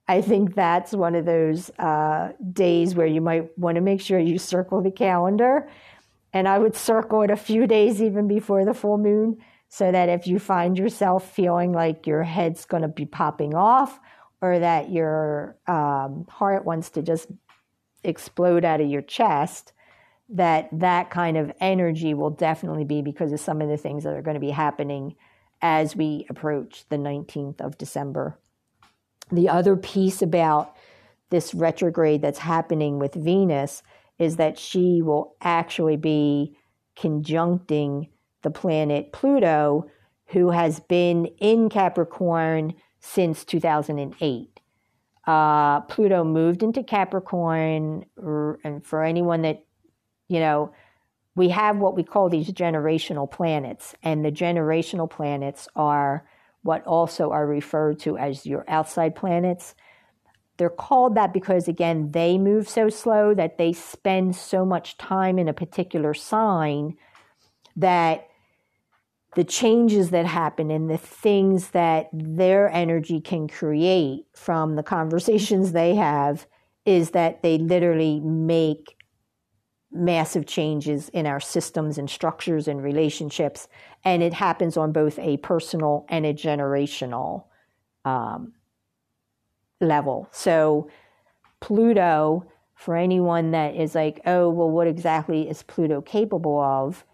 I 0.08 0.22
think 0.22 0.54
that's 0.54 0.92
one 0.92 1.16
of 1.16 1.26
those 1.26 1.70
uh, 1.80 2.34
days 2.52 2.94
where 2.94 3.08
you 3.08 3.22
might 3.22 3.58
want 3.58 3.76
to 3.76 3.82
make 3.82 4.02
sure 4.02 4.20
you 4.20 4.38
circle 4.38 4.82
the 4.82 4.92
calendar. 4.92 5.70
And 6.34 6.48
I 6.48 6.60
would 6.60 6.76
circle 6.76 7.22
it 7.22 7.30
a 7.30 7.38
few 7.38 7.68
days 7.68 8.02
even 8.02 8.28
before 8.28 8.66
the 8.66 8.74
full 8.74 8.98
moon 8.98 9.38
so 9.70 9.92
that 9.92 10.10
if 10.10 10.28
you 10.28 10.40
find 10.40 10.78
yourself 10.78 11.32
feeling 11.32 11.72
like 11.72 12.06
your 12.06 12.24
head's 12.24 12.66
going 12.66 12.82
to 12.82 12.88
be 12.88 13.06
popping 13.06 13.54
off 13.54 14.00
or 14.42 14.60
that 14.60 14.92
your 14.92 15.56
um, 15.68 16.26
heart 16.30 16.66
wants 16.66 16.90
to 16.92 17.02
just 17.02 17.28
explode 18.04 18.66
out 18.66 18.82
of 18.82 18.88
your 18.88 19.02
chest, 19.02 19.72
that 20.30 20.68
that 20.74 21.10
kind 21.10 21.38
of 21.38 21.52
energy 21.60 22.14
will 22.14 22.30
definitely 22.30 22.84
be 22.84 23.02
because 23.02 23.32
of 23.32 23.40
some 23.40 23.62
of 23.62 23.70
the 23.70 23.78
things 23.78 24.04
that 24.04 24.14
are 24.14 24.22
going 24.22 24.36
to 24.36 24.40
be 24.40 24.50
happening 24.50 25.16
as 25.62 25.96
we 25.96 26.26
approach 26.30 26.84
the 26.90 26.98
19th 26.98 27.62
of 27.62 27.78
December. 27.78 28.38
The 29.34 29.50
other 29.50 29.76
piece 29.76 30.22
about 30.22 30.76
this 31.32 31.56
retrograde 31.56 32.22
that's 32.22 32.40
happening 32.40 33.00
with 33.00 33.16
Venus 33.16 33.82
is 34.20 34.36
that 34.36 34.60
she 34.60 35.02
will 35.02 35.36
actually 35.42 35.98
be 35.98 36.56
conjuncting 36.96 38.10
the 38.44 38.52
planet 38.52 39.12
Pluto, 39.12 39.90
who 40.28 40.52
has 40.52 40.80
been 40.82 41.26
in 41.40 41.70
Capricorn 41.70 42.76
since 43.00 43.44
2008. 43.44 44.60
Uh, 45.26 45.82
Pluto 45.82 46.24
moved 46.24 46.62
into 46.62 46.84
Capricorn, 46.84 48.06
and 48.16 48.86
for 48.86 49.04
anyone 49.04 49.42
that, 49.42 49.66
you 50.28 50.40
know, 50.40 50.72
we 51.36 51.50
have 51.50 51.78
what 51.78 51.96
we 51.96 52.04
call 52.04 52.30
these 52.30 52.52
generational 52.52 53.30
planets, 53.30 53.96
and 54.04 54.24
the 54.24 54.32
generational 54.32 55.10
planets 55.10 55.68
are 55.76 56.24
what 56.64 56.86
also 56.86 57.32
are 57.32 57.46
referred 57.46 58.00
to 58.00 58.18
as 58.18 58.46
your 58.46 58.66
outside 58.68 59.16
planets. 59.16 59.76
They're 60.58 60.70
called 60.70 61.16
that 61.16 61.34
because, 61.34 61.68
again, 61.68 62.12
they 62.12 62.38
move 62.38 62.68
so 62.68 62.90
slow 62.90 63.34
that 63.34 63.58
they 63.58 63.74
spend 63.74 64.36
so 64.36 64.66
much 64.66 64.98
time 64.98 65.40
in 65.40 65.48
a 65.48 65.54
particular 65.54 66.14
sign 66.14 66.98
that 67.76 68.28
the 69.36 69.44
changes 69.44 70.12
that 70.12 70.26
happen 70.26 70.70
and 70.70 70.90
the 70.90 70.98
things 70.98 71.70
that 71.70 72.10
their 72.14 72.70
energy 72.70 73.20
can 73.20 73.48
create 73.48 74.26
from 74.34 74.76
the 74.76 74.84
conversations 74.84 75.72
they 75.72 75.96
have 75.96 76.46
is 76.86 77.12
that 77.12 77.42
they 77.42 77.58
literally 77.58 78.20
make 78.20 78.96
massive 79.92 80.46
changes 80.46 81.10
in 81.10 81.26
our 81.26 81.40
systems 81.40 81.98
and 81.98 82.10
structures 82.10 82.68
and 82.68 82.84
relationships. 82.84 83.68
And 84.06 84.22
it 84.22 84.34
happens 84.34 84.78
on 84.78 84.92
both 84.92 85.18
a 85.20 85.38
personal 85.38 86.06
and 86.10 86.26
a 86.26 86.34
generational 86.34 87.46
um, 88.04 88.54
level. 89.80 90.28
So, 90.32 90.90
Pluto, 91.62 92.46
for 92.76 92.98
anyone 92.98 93.52
that 93.52 93.76
is 93.76 93.96
like, 93.96 94.20
oh, 94.26 94.50
well, 94.50 94.70
what 94.70 94.88
exactly 94.88 95.50
is 95.50 95.64
Pluto 95.64 96.02
capable 96.02 96.60
of? 96.60 97.06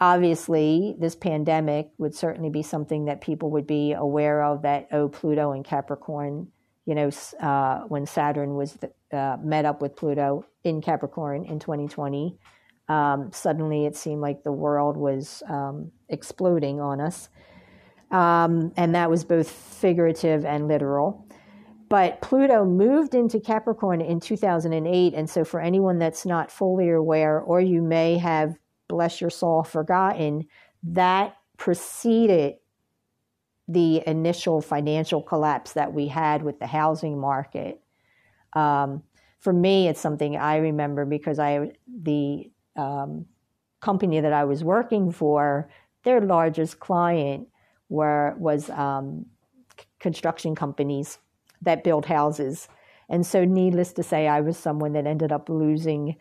obviously, 0.00 0.96
this 0.98 1.14
pandemic 1.14 1.90
would 1.98 2.14
certainly 2.14 2.50
be 2.50 2.62
something 2.62 3.04
that 3.04 3.20
people 3.20 3.50
would 3.50 3.66
be 3.66 3.92
aware 3.92 4.42
of 4.42 4.62
that, 4.62 4.88
oh, 4.92 5.08
Pluto 5.08 5.52
and 5.52 5.64
Capricorn, 5.64 6.48
you 6.86 6.94
know, 6.94 7.10
uh, 7.40 7.80
when 7.82 8.06
Saturn 8.06 8.56
was 8.56 8.78
uh, 9.12 9.36
met 9.42 9.66
up 9.66 9.82
with 9.82 9.94
Pluto 9.94 10.46
in 10.64 10.80
Capricorn 10.80 11.44
in 11.44 11.58
2020, 11.58 12.38
um, 12.90 13.30
suddenly 13.32 13.86
it 13.86 13.94
seemed 13.94 14.20
like 14.20 14.42
the 14.42 14.50
world 14.50 14.96
was 14.96 15.44
um, 15.48 15.92
exploding 16.08 16.80
on 16.80 17.00
us. 17.00 17.28
Um, 18.10 18.72
and 18.76 18.96
that 18.96 19.08
was 19.08 19.22
both 19.24 19.48
figurative 19.48 20.44
and 20.44 20.66
literal. 20.66 21.24
But 21.88 22.20
Pluto 22.20 22.64
moved 22.64 23.14
into 23.14 23.38
Capricorn 23.38 24.00
in 24.00 24.18
2008. 24.18 25.14
And 25.14 25.30
so, 25.30 25.44
for 25.44 25.60
anyone 25.60 25.98
that's 25.98 26.26
not 26.26 26.50
fully 26.50 26.90
aware, 26.90 27.40
or 27.40 27.60
you 27.60 27.80
may 27.80 28.18
have 28.18 28.56
bless 28.88 29.20
your 29.20 29.30
soul, 29.30 29.62
forgotten, 29.62 30.48
that 30.82 31.36
preceded 31.56 32.56
the 33.68 34.02
initial 34.04 34.60
financial 34.60 35.22
collapse 35.22 35.74
that 35.74 35.92
we 35.92 36.08
had 36.08 36.42
with 36.42 36.58
the 36.58 36.66
housing 36.66 37.20
market. 37.20 37.80
Um, 38.54 39.04
for 39.38 39.52
me, 39.52 39.86
it's 39.86 40.00
something 40.00 40.36
I 40.36 40.56
remember 40.56 41.04
because 41.04 41.38
I 41.38 41.70
the 41.86 42.50
um, 42.80 43.26
company 43.80 44.20
that 44.20 44.32
I 44.32 44.44
was 44.44 44.64
working 44.64 45.12
for, 45.12 45.68
their 46.04 46.20
largest 46.20 46.80
client 46.80 47.48
were 47.88 48.34
was 48.38 48.70
um, 48.70 49.26
construction 49.98 50.54
companies 50.54 51.18
that 51.62 51.84
build 51.84 52.06
houses, 52.06 52.68
and 53.08 53.26
so 53.26 53.44
needless 53.44 53.92
to 53.94 54.02
say, 54.02 54.28
I 54.28 54.40
was 54.40 54.56
someone 54.56 54.92
that 54.94 55.06
ended 55.06 55.32
up 55.32 55.48
losing 55.48 56.16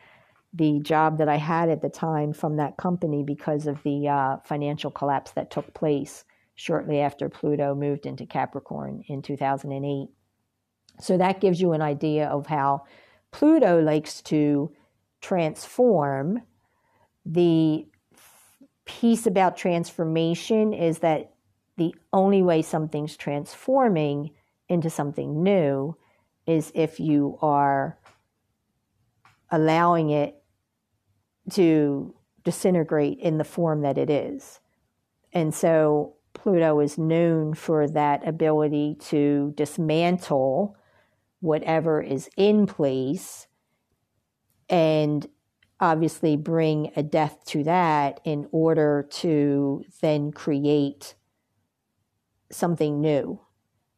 the 0.54 0.80
job 0.80 1.19
that 1.19 1.30
I 1.30 1.36
had 1.36 1.69
at 1.69 1.82
the 1.82 1.89
time 1.89 2.34
from 2.34 2.58
that 2.58 2.78
company 2.78 3.24
because 3.24 3.67
of 3.67 3.82
the 3.84 4.08
uh, 4.08 4.38
financial 4.43 4.89
collapse 4.89 5.32
that 5.32 5.52
took 5.52 5.74
place 5.74 6.26
shortly 6.56 7.00
after 7.00 7.30
Pluto 7.30 7.76
moved 7.76 8.06
into 8.06 8.26
Capricorn 8.26 9.04
in 9.08 9.22
2008. 9.22 10.10
So 11.00 11.17
that 11.17 11.39
gives 11.39 11.62
you 11.62 11.74
an 11.74 11.82
idea 11.82 12.28
of 12.28 12.48
how 12.48 12.84
Pluto 13.32 13.82
likes 13.82 14.22
to 14.24 14.72
transform. 15.22 16.41
The 17.25 17.88
piece 18.86 19.27
about 19.27 19.58
transformation 19.58 20.73
is 20.73 20.99
that 20.99 21.34
the 21.77 21.93
only 22.12 22.41
way 22.41 22.62
something's 22.62 23.15
transforming 23.15 24.32
into 24.67 24.89
something 24.89 25.43
new 25.43 25.95
is 26.45 26.71
if 26.75 26.99
you 26.99 27.38
are 27.41 27.97
allowing 29.51 30.10
it 30.10 30.36
to 31.51 32.13
disintegrate 32.43 33.19
in 33.19 33.38
the 33.38 33.43
form 33.43 33.82
that 33.82 33.97
it 33.97 34.10
is. 34.10 34.60
And 35.34 35.53
so 35.53 36.15
Pluto 36.34 36.79
is 36.79 36.97
known 36.97 37.53
for 37.53 37.88
that 37.88 38.27
ability 38.27 38.97
to 39.08 39.53
dismantle 39.55 40.75
whatever 41.41 42.01
is 42.01 42.29
in 42.38 42.65
place 42.65 43.47
and 44.69 45.27
obviously 45.80 46.36
bring 46.36 46.92
a 46.96 47.04
death 47.04 47.44
to 47.46 47.63
that 47.63 48.20
in 48.24 48.48
order 48.52 49.08
to 49.10 49.84
then 50.02 50.32
create 50.32 51.15
something 52.52 53.00
new, 53.00 53.39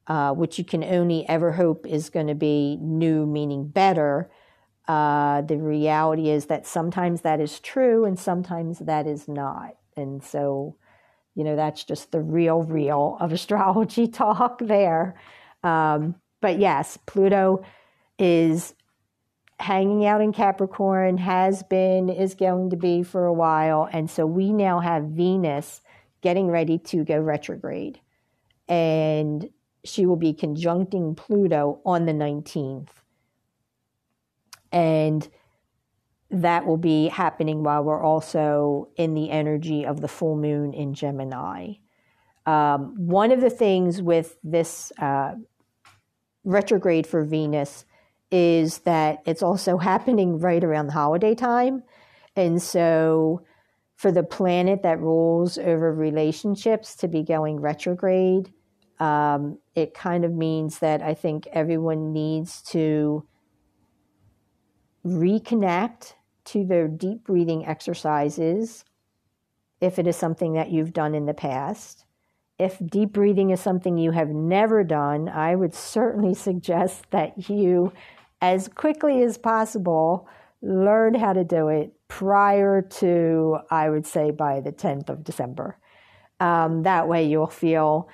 uh, 0.08 0.34
which 0.34 0.58
you 0.58 0.66
can 0.66 0.84
only 0.84 1.28
ever 1.28 1.54
hope 1.54 1.88
is 1.88 2.10
going 2.10 2.28
to 2.28 2.36
be 2.36 2.78
new, 2.82 3.26
meaning 3.26 3.68
better. 3.68 4.30
Uh, 4.88 5.42
the 5.42 5.58
reality 5.58 6.30
is 6.30 6.48
that 6.48 6.68
sometimes 6.68 7.22
that 7.22 7.40
is 7.40 7.60
true 7.60 8.06
and 8.06 8.20
sometimes 8.20 8.80
that 8.80 9.08
is 9.08 9.28
not. 9.28 9.76
And 9.96 10.24
so, 10.24 10.76
you 11.34 11.44
know, 11.44 11.56
that's 11.56 11.84
just 11.84 12.12
the 12.12 12.22
real, 12.22 12.64
real 12.64 13.18
of 13.20 13.32
astrology 13.32 14.08
talk 14.08 14.60
there. 14.60 15.16
Um, 15.64 16.16
but 16.42 16.60
yes, 16.60 16.98
Pluto 17.06 17.64
is 18.20 18.74
hanging 19.62 20.06
out 20.06 20.22
in 20.22 20.34
Capricorn, 20.34 21.18
has 21.18 21.64
been, 21.64 22.10
is 22.10 22.34
going 22.34 22.72
to 22.72 22.76
be 22.76 23.04
for 23.04 23.26
a 23.26 23.34
while. 23.34 23.88
And 23.92 24.10
so 24.10 24.26
we 24.26 24.52
now 24.52 24.80
have 24.80 25.04
Venus 25.04 25.82
getting 26.22 26.48
ready 26.48 26.78
to 26.78 27.04
go 27.04 27.20
retrograde. 27.20 28.00
And 28.68 29.50
she 29.84 30.06
will 30.06 30.16
be 30.16 30.34
conjuncting 30.34 31.16
Pluto 31.16 31.80
on 31.86 32.06
the 32.06 32.12
19th. 32.12 32.90
And 34.72 35.28
that 36.30 36.66
will 36.66 36.78
be 36.78 37.10
happening 37.10 37.64
while 37.64 37.84
we're 37.84 38.02
also 38.02 38.90
in 38.96 39.14
the 39.14 39.30
energy 39.30 39.86
of 39.86 40.02
the 40.02 40.08
full 40.08 40.38
moon 40.38 40.74
in 40.74 40.94
Gemini. 40.94 41.74
Um, 42.46 42.96
one 42.98 43.32
of 43.32 43.42
the 43.42 43.50
things 43.50 44.02
with 44.02 44.38
this 44.44 44.92
uh, 44.98 45.34
retrograde 46.44 47.06
for 47.06 47.24
Venus 47.24 47.86
is 48.32 48.80
that 48.80 49.22
it's 49.26 49.44
also 49.44 49.78
happening 49.78 50.40
right 50.40 50.64
around 50.64 50.88
the 50.88 50.94
holiday 50.94 51.36
time. 51.36 51.84
And 52.36 52.62
so 52.62 53.44
for 53.96 54.12
the 54.12 54.24
planet 54.24 54.84
that 54.84 55.00
rules 55.00 55.58
over 55.58 55.94
relationships 55.94 56.96
to 56.96 57.08
be 57.08 57.24
going 57.24 57.60
retrograde, 57.60 58.52
um, 59.00 59.60
it 59.76 59.94
kind 59.94 60.24
of 60.24 60.32
means 60.32 60.80
that 60.80 61.02
I 61.02 61.14
think 61.14 61.48
everyone 61.52 62.14
needs 62.14 62.62
to 62.70 63.28
reconnect 65.06 66.14
to 66.46 66.66
their 66.66 66.88
deep 66.88 67.24
breathing 67.24 67.66
exercises 67.66 68.86
if 69.80 69.98
it 69.98 70.08
is 70.08 70.16
something 70.16 70.54
that 70.54 70.70
you've 70.70 70.94
done 70.94 71.16
in 71.16 71.26
the 71.26 71.34
past. 71.34 72.06
If 72.60 72.78
deep 72.86 73.12
breathing 73.12 73.50
is 73.50 73.60
something 73.60 73.98
you 73.98 74.12
have 74.12 74.30
never 74.30 74.84
done, 74.84 75.28
I 75.28 75.56
would 75.56 75.74
certainly 75.74 76.34
suggest 76.48 77.10
that 77.10 77.50
you 77.50 77.92
as 78.42 78.68
quickly 78.68 79.24
as 79.24 79.38
possible, 79.38 80.28
learn 80.62 81.14
how 81.14 81.34
to 81.34 81.44
do 81.44 81.68
it 81.70 81.94
prior 82.08 82.82
to, 82.82 83.60
I 83.70 83.90
would 83.90 84.06
say, 84.06 84.32
by 84.32 84.60
the 84.60 84.72
10th 84.72 85.10
of 85.10 85.24
December. 85.24 85.78
Um, 86.40 86.84
that 86.84 87.08
way 87.08 87.28
you'll 87.28 87.48
feel, 87.48 88.10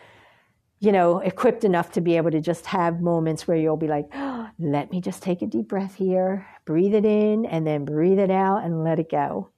you 0.80 0.92
know, 0.92 1.20
equipped 1.20 1.63
enough 1.63 1.94
to 1.94 2.02
be 2.02 2.18
able 2.18 2.32
to 2.32 2.42
just 2.42 2.66
have 2.68 3.02
moments 3.02 3.48
where 3.48 3.58
you'll 3.58 3.78
be 3.78 3.88
like, 3.88 4.08
oh, 4.13 4.50
let 4.60 4.92
me 4.92 5.02
just 5.02 5.24
take 5.24 5.42
a 5.42 5.48
deep 5.48 5.70
breath 5.70 5.96
here, 5.96 6.46
breathe 6.66 6.94
it 6.94 7.06
in, 7.06 7.46
and 7.46 7.66
then 7.66 7.86
breathe 7.86 8.20
it 8.20 8.32
out 8.32 8.63
and 8.63 8.84
let 8.84 9.00
it 9.00 9.10
go. 9.10 9.50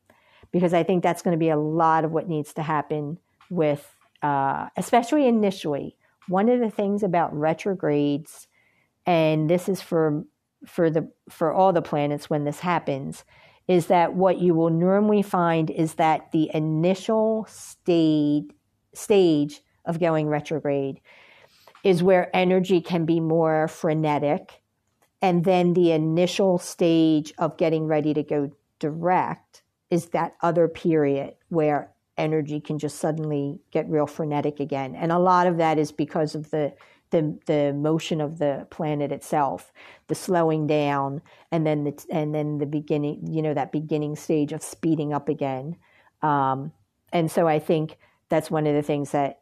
Because 0.52 0.74
I 0.74 0.84
think 0.84 1.04
that's 1.04 1.22
going 1.22 1.34
to 1.34 1.40
be 1.40 1.50
a 1.50 1.58
lot 1.58 2.06
of 2.06 2.12
what 2.12 2.28
needs 2.28 2.54
to 2.54 2.64
happen 2.64 3.18
with, 3.50 3.96
uh, 4.22 4.68
especially 4.78 5.28
initially. 5.28 5.96
One 6.28 6.50
of 6.50 6.60
the 6.60 6.72
things 6.72 7.02
about 7.02 7.36
retrogrades, 7.36 8.48
and 9.06 9.50
this 9.50 9.68
is 9.68 9.82
for 9.82 10.24
for 10.66 10.90
the 10.90 11.10
for 11.30 11.52
all 11.54 11.74
the 11.74 11.82
planets 11.82 12.30
when 12.30 12.44
this 12.44 12.60
happens 12.60 13.24
is 13.68 13.88
that 13.88 14.16
what 14.16 14.40
you 14.40 14.54
will 14.54 14.70
normally 14.70 15.22
find 15.22 15.70
is 15.70 15.96
that 15.96 16.32
the 16.32 16.50
initial 16.54 17.46
stage 17.50 18.46
stage 18.94 19.62
of 19.86 20.00
going 20.00 20.28
retrograde 20.28 21.00
is 21.84 22.04
where 22.04 22.36
energy 22.36 22.82
can 22.82 23.06
be 23.06 23.20
more 23.20 23.68
frenetic 23.68 24.62
and 25.22 25.44
then 25.44 25.74
the 25.74 25.92
initial 25.92 26.58
stage 26.58 27.34
of 27.38 27.58
getting 27.58 27.88
ready 27.88 28.14
to 28.14 28.24
go 28.24 28.52
direct 28.80 29.64
is 29.90 30.08
that 30.08 30.36
other 30.42 30.68
period 30.68 31.36
where 31.50 31.92
energy 32.18 32.60
can 32.60 32.78
just 32.78 32.98
suddenly 32.98 33.60
get 33.72 33.90
real 33.90 34.08
frenetic 34.08 34.60
again. 34.60 34.96
And 34.96 35.12
a 35.12 35.20
lot 35.20 35.48
of 35.48 35.58
that 35.58 35.78
is 35.78 35.92
because 35.92 36.36
of 36.36 36.52
the 36.52 36.74
the 37.12 37.40
the 37.46 37.74
motion 37.74 38.22
of 38.22 38.38
the 38.38 38.68
planet 38.70 39.12
itself, 39.12 39.72
the 40.08 40.16
slowing 40.16 40.68
down, 40.68 41.22
and 41.52 41.66
then 41.66 41.84
the 41.84 42.06
and 42.10 42.34
then 42.34 42.58
the 42.58 42.66
beginning, 42.66 43.28
you 43.28 43.42
know, 43.42 43.54
that 43.54 43.72
beginning 43.72 44.16
stage 44.16 44.54
of 44.54 44.62
speeding 44.62 45.14
up 45.14 45.30
again. 45.30 45.76
Um, 46.22 46.72
and 47.12 47.32
so 47.32 47.48
I 47.48 47.60
think 47.60 47.98
that's 48.30 48.52
one 48.52 48.68
of 48.68 48.76
the 48.76 48.84
things 48.84 49.12
that 49.12 49.40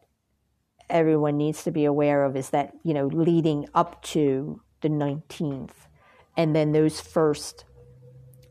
everyone 0.90 1.36
needs 1.36 1.64
to 1.64 1.70
be 1.70 1.84
aware 1.84 2.24
of 2.24 2.36
is 2.36 2.50
that 2.50 2.72
you 2.82 2.94
know 2.94 3.06
leading 3.06 3.66
up 3.74 4.02
to 4.02 4.60
the 4.80 4.88
19th 4.88 5.86
and 6.36 6.54
then 6.54 6.72
those 6.72 7.00
first 7.00 7.64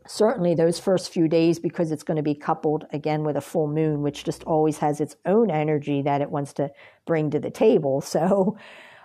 certainly 0.06 0.54
those 0.54 0.78
first 0.78 1.12
few 1.12 1.28
days 1.28 1.58
because 1.58 1.90
it's 1.90 2.02
going 2.02 2.16
to 2.16 2.22
be 2.22 2.34
coupled 2.34 2.86
again 2.92 3.24
with 3.24 3.36
a 3.36 3.40
full 3.40 3.66
moon 3.66 4.02
which 4.02 4.24
just 4.24 4.44
always 4.44 4.78
has 4.78 5.00
its 5.00 5.16
own 5.26 5.50
energy 5.50 6.00
that 6.00 6.20
it 6.20 6.30
wants 6.30 6.52
to 6.52 6.70
bring 7.06 7.30
to 7.30 7.40
the 7.40 7.50
table 7.50 8.00
so 8.14 8.56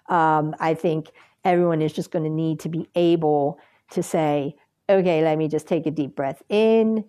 um, 0.10 0.56
I 0.60 0.74
think 0.74 1.12
everyone 1.44 1.82
is 1.82 1.94
just 1.94 2.12
going 2.12 2.24
to 2.24 2.30
need 2.30 2.60
to 2.62 2.70
be 2.70 2.88
able 2.96 3.60
to 3.92 4.04
say, 4.04 4.56
okay, 4.90 5.24
let 5.24 5.38
me 5.38 5.48
just 5.48 5.68
take 5.68 5.86
a 5.86 5.92
deep 5.92 6.16
breath 6.16 6.42
in, 6.50 7.06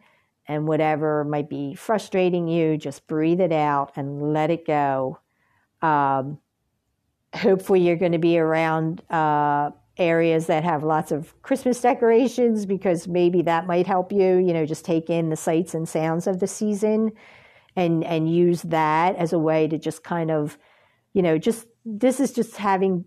and 0.46 0.68
whatever 0.68 1.24
might 1.24 1.48
be 1.48 1.74
frustrating 1.74 2.48
you, 2.48 2.76
just 2.76 3.06
breathe 3.06 3.40
it 3.40 3.52
out 3.52 3.92
and 3.96 4.32
let 4.32 4.50
it 4.50 4.66
go. 4.66 5.18
Um, 5.80 6.38
hopefully, 7.34 7.80
you're 7.80 7.96
going 7.96 8.12
to 8.12 8.18
be 8.18 8.38
around 8.38 9.02
uh, 9.10 9.70
areas 9.96 10.46
that 10.46 10.64
have 10.64 10.82
lots 10.82 11.12
of 11.12 11.40
Christmas 11.42 11.80
decorations 11.80 12.66
because 12.66 13.08
maybe 13.08 13.42
that 13.42 13.66
might 13.66 13.86
help 13.86 14.12
you. 14.12 14.36
You 14.36 14.52
know, 14.52 14.66
just 14.66 14.84
take 14.84 15.08
in 15.08 15.30
the 15.30 15.36
sights 15.36 15.74
and 15.74 15.88
sounds 15.88 16.26
of 16.26 16.40
the 16.40 16.46
season, 16.46 17.12
and 17.76 18.04
and 18.04 18.32
use 18.32 18.62
that 18.62 19.16
as 19.16 19.32
a 19.32 19.38
way 19.38 19.66
to 19.68 19.78
just 19.78 20.04
kind 20.04 20.30
of, 20.30 20.58
you 21.12 21.22
know, 21.22 21.38
just 21.38 21.66
this 21.84 22.20
is 22.20 22.32
just 22.32 22.56
having 22.56 23.04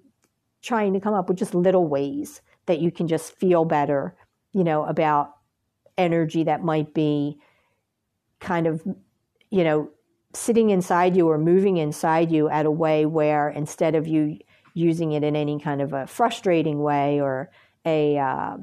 trying 0.62 0.94
to 0.94 1.00
come 1.00 1.14
up 1.14 1.30
with 1.30 1.38
just 1.38 1.54
little 1.56 1.88
ways 1.88 2.42
that 2.66 2.80
you 2.80 2.92
can 2.92 3.08
just 3.08 3.34
feel 3.38 3.66
better, 3.66 4.16
you 4.54 4.64
know, 4.64 4.84
about 4.86 5.36
energy 5.98 6.44
that 6.44 6.64
might 6.64 6.94
be 6.94 7.40
kind 8.40 8.68
of, 8.68 8.84
you 9.50 9.64
know, 9.64 9.90
sitting 10.34 10.70
inside 10.70 11.16
you 11.16 11.30
or 11.30 11.38
moving 11.38 11.78
inside 11.78 12.32
you 12.32 12.50
at 12.50 12.66
a 12.66 12.72
way 12.72 13.06
where 13.06 13.50
instead 13.50 13.96
of 13.96 14.08
you 14.08 14.38
using 14.74 15.14
it 15.14 15.24
in 15.24 15.36
any 15.36 15.60
kind 15.60 15.82
of 15.82 15.94
a 15.94 16.06
frustrating 16.06 16.80
way 16.80 17.20
or 17.20 17.50
a, 17.86 18.18
uh, 18.18 18.58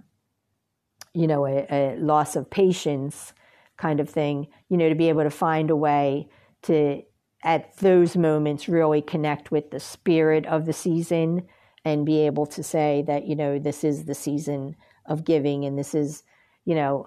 you 1.12 1.27
know, 1.27 1.46
a, 1.46 1.66
a 1.70 1.96
loss 1.96 2.37
of 2.37 2.48
patience 2.50 3.33
kind 3.77 3.98
of 3.98 4.09
thing, 4.09 4.46
you 4.68 4.77
know, 4.77 4.88
to 4.88 4.94
be 4.94 5.09
able 5.09 5.22
to 5.22 5.31
find 5.31 5.70
a 5.70 5.77
way 5.77 6.29
to 6.62 7.03
at 7.44 7.76
those 7.76 8.16
moments 8.16 8.68
really 8.68 9.02
connect 9.02 9.50
with 9.50 9.70
the 9.70 9.80
spirit 9.80 10.46
of 10.46 10.66
the 10.66 10.72
season 10.72 11.46
and 11.85 12.07
be 12.07 12.26
able 12.26 12.46
to 12.46 12.62
say 12.62 13.04
that 13.07 13.26
you 13.26 13.37
know 13.37 13.59
this 13.59 13.85
is 13.85 14.07
the 14.07 14.14
season 14.14 14.74
of 15.07 15.24
giving 15.24 15.64
and 15.64 15.78
this 15.78 15.94
is 15.94 16.24
you 16.64 16.74
know 16.74 17.07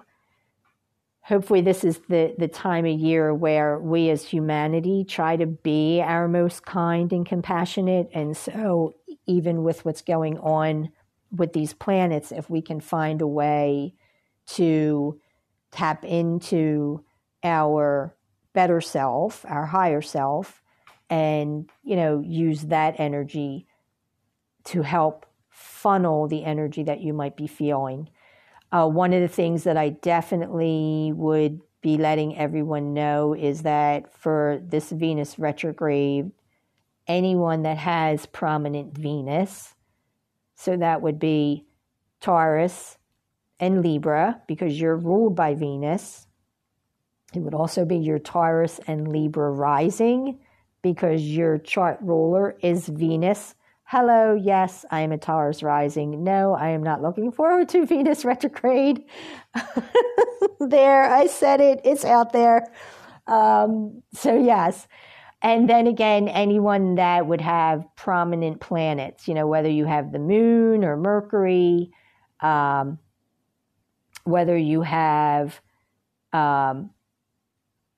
hopefully 1.28 1.60
this 1.60 1.84
is 1.84 2.00
the 2.08 2.34
the 2.38 2.48
time 2.48 2.86
of 2.86 2.98
year 2.98 3.34
where 3.34 3.78
we 3.78 4.08
as 4.08 4.24
humanity 4.24 5.04
try 5.04 5.36
to 5.36 5.44
be 5.44 6.00
our 6.00 6.26
most 6.26 6.64
kind 6.64 7.12
and 7.12 7.26
compassionate. 7.26 8.08
And 8.14 8.34
so 8.34 8.94
even 9.26 9.62
with 9.62 9.84
what's 9.84 10.00
going 10.00 10.38
on 10.38 10.90
with 11.30 11.52
these 11.52 11.74
planets 11.74 12.32
if 12.32 12.48
we 12.48 12.62
can 12.62 12.80
find 12.80 13.20
a 13.20 13.26
way 13.26 13.92
to 14.46 15.20
tap 15.70 16.02
into 16.02 17.04
our 17.44 18.16
better 18.58 18.80
self, 18.80 19.44
our 19.48 19.66
higher 19.66 20.02
self, 20.02 20.64
and 21.08 21.70
you 21.84 21.94
know 21.94 22.18
use 22.26 22.62
that 22.62 22.98
energy 22.98 23.68
to 24.64 24.82
help 24.82 25.26
funnel 25.48 26.26
the 26.26 26.44
energy 26.44 26.82
that 26.82 27.00
you 27.00 27.12
might 27.12 27.36
be 27.36 27.46
feeling. 27.46 28.10
Uh, 28.72 28.88
one 28.88 29.12
of 29.12 29.22
the 29.22 29.28
things 29.28 29.62
that 29.62 29.76
I 29.76 29.90
definitely 29.90 31.12
would 31.14 31.60
be 31.82 31.98
letting 31.98 32.36
everyone 32.36 32.94
know 32.94 33.32
is 33.32 33.62
that 33.62 34.12
for 34.12 34.60
this 34.60 34.90
Venus 34.90 35.38
retrograde, 35.38 36.32
anyone 37.06 37.62
that 37.62 37.78
has 37.78 38.26
prominent 38.26 38.98
Venus, 38.98 39.76
so 40.56 40.76
that 40.76 41.00
would 41.00 41.20
be 41.20 41.64
Taurus, 42.20 42.98
and 43.60 43.82
Libra 43.82 44.42
because 44.48 44.80
you're 44.80 44.96
ruled 44.96 45.36
by 45.36 45.54
Venus. 45.54 46.27
It 47.34 47.40
would 47.40 47.54
also 47.54 47.84
be 47.84 47.96
your 47.96 48.18
Taurus 48.18 48.80
and 48.86 49.08
Libra 49.08 49.50
rising 49.50 50.38
because 50.82 51.22
your 51.22 51.58
chart 51.58 51.98
ruler 52.00 52.56
is 52.62 52.88
Venus. 52.88 53.54
Hello, 53.84 54.34
yes, 54.34 54.84
I 54.90 55.00
am 55.00 55.12
a 55.12 55.18
Taurus 55.18 55.62
rising. 55.62 56.24
No, 56.24 56.54
I 56.54 56.70
am 56.70 56.82
not 56.82 57.02
looking 57.02 57.32
forward 57.32 57.68
to 57.70 57.86
Venus 57.86 58.24
retrograde. 58.24 59.04
there, 60.60 61.04
I 61.04 61.26
said 61.26 61.60
it, 61.60 61.80
it's 61.84 62.04
out 62.04 62.32
there. 62.32 62.72
Um, 63.26 64.02
so, 64.14 64.38
yes. 64.38 64.86
And 65.42 65.68
then 65.68 65.86
again, 65.86 66.28
anyone 66.28 66.96
that 66.96 67.26
would 67.26 67.40
have 67.40 67.84
prominent 67.94 68.60
planets, 68.60 69.28
you 69.28 69.34
know, 69.34 69.46
whether 69.46 69.68
you 69.68 69.84
have 69.84 70.12
the 70.12 70.18
moon 70.18 70.84
or 70.84 70.96
Mercury, 70.96 71.90
um, 72.40 72.98
whether 74.24 74.56
you 74.56 74.82
have, 74.82 75.60
um, 76.32 76.90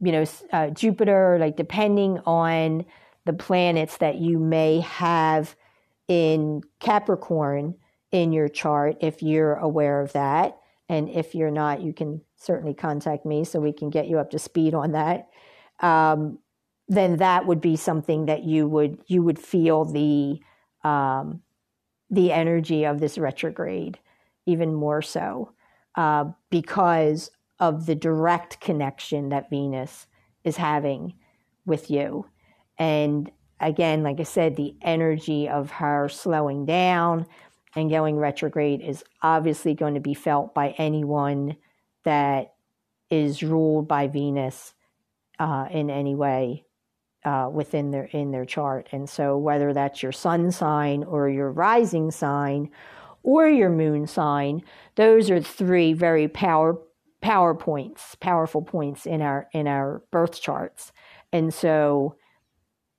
you 0.01 0.13
know, 0.13 0.25
uh, 0.53 0.71
Jupiter, 0.71 1.37
like 1.39 1.57
depending 1.57 2.19
on 2.27 2.85
the 3.27 3.33
planets 3.33 3.99
that 3.99 4.17
you 4.17 4.39
may 4.39 4.81
have 4.81 5.55
in 6.09 6.63
Capricorn 6.81 7.75
in 8.11 8.33
your 8.33 8.49
chart, 8.49 8.97
if 9.01 9.23
you're 9.23 9.55
aware 9.55 10.01
of 10.01 10.13
that. 10.13 10.57
And 10.89 11.09
if 11.09 11.35
you're 11.35 11.51
not, 11.53 11.83
you 11.83 11.93
can 11.93 12.23
certainly 12.37 12.75
contact 12.75 13.25
me 13.25 13.45
so 13.45 13.61
we 13.61 13.73
can 13.73 13.91
get 13.91 14.09
you 14.09 14.19
up 14.19 14.31
to 14.31 14.39
speed 14.39 14.75
on 14.75 14.93
that. 14.93 15.29
Um, 15.81 16.39
then 16.89 17.19
that 17.19 17.47
would 17.47 17.61
be 17.61 17.77
something 17.77 18.27
that 18.27 18.43
you 18.43 18.67
would 18.67 18.99
you 19.07 19.23
would 19.23 19.39
feel 19.39 19.85
the 19.85 20.41
um, 20.83 21.41
the 22.11 22.33
energy 22.33 22.85
of 22.85 22.99
this 22.99 23.17
retrograde 23.17 23.99
even 24.47 24.75
more 24.75 25.01
so 25.01 25.53
uh, 25.95 26.25
because 26.51 27.31
of 27.61 27.87
the 27.87 27.95
direct 27.95 28.61
connection 28.61 29.29
that 29.29 29.51
Venus 29.51 30.07
is 30.43 30.57
having 30.57 31.15
with 31.67 31.91
you. 31.91 32.27
And 32.79 33.31
again, 33.61 34.03
like 34.03 34.19
I 34.19 34.25
said, 34.25 34.57
the 34.57 34.75
energy 34.83 35.49
of 35.49 35.71
her 35.71 36.09
slowing 36.09 36.65
down 36.65 37.27
and 37.77 37.91
going 37.91 38.17
retrograde 38.17 38.81
is 38.81 39.05
obviously 39.23 39.75
going 39.75 39.95
to 39.95 40.01
be 40.01 40.15
felt 40.15 40.55
by 40.55 40.71
anyone 40.79 41.57
that 42.05 42.55
is 43.11 43.43
ruled 43.43 43.87
by 43.87 44.09
Venus 44.09 44.75
uh, 45.39 45.67
in 45.71 45.91
any 45.91 46.15
way 46.15 46.65
uh, 47.25 47.51
within 47.53 47.91
their 47.91 48.05
in 48.05 48.31
their 48.31 48.47
chart. 48.47 48.89
And 48.93 49.09
so 49.09 49.37
whether 49.37 49.75
that's 49.75 50.03
your 50.03 50.13
sun 50.13 50.51
sign 50.51 51.05
or 51.05 51.29
your 51.29 51.51
rising 51.51 52.11
sign 52.11 52.71
or 53.23 53.47
your 53.47 53.69
moon 53.69 54.07
sign, 54.07 54.63
those 54.95 55.31
are 55.31 55.41
three 55.41 55.93
very 55.93 56.29
power 56.29 56.79
power 57.21 57.55
points, 57.55 58.15
powerful 58.17 58.63
points 58.63 59.07
in 59.07 59.23
our 59.23 59.49
in 59.53 59.67
our 59.67 60.03
birth 60.11 60.41
charts. 60.41 60.93
And 61.33 61.53
so 61.53 62.17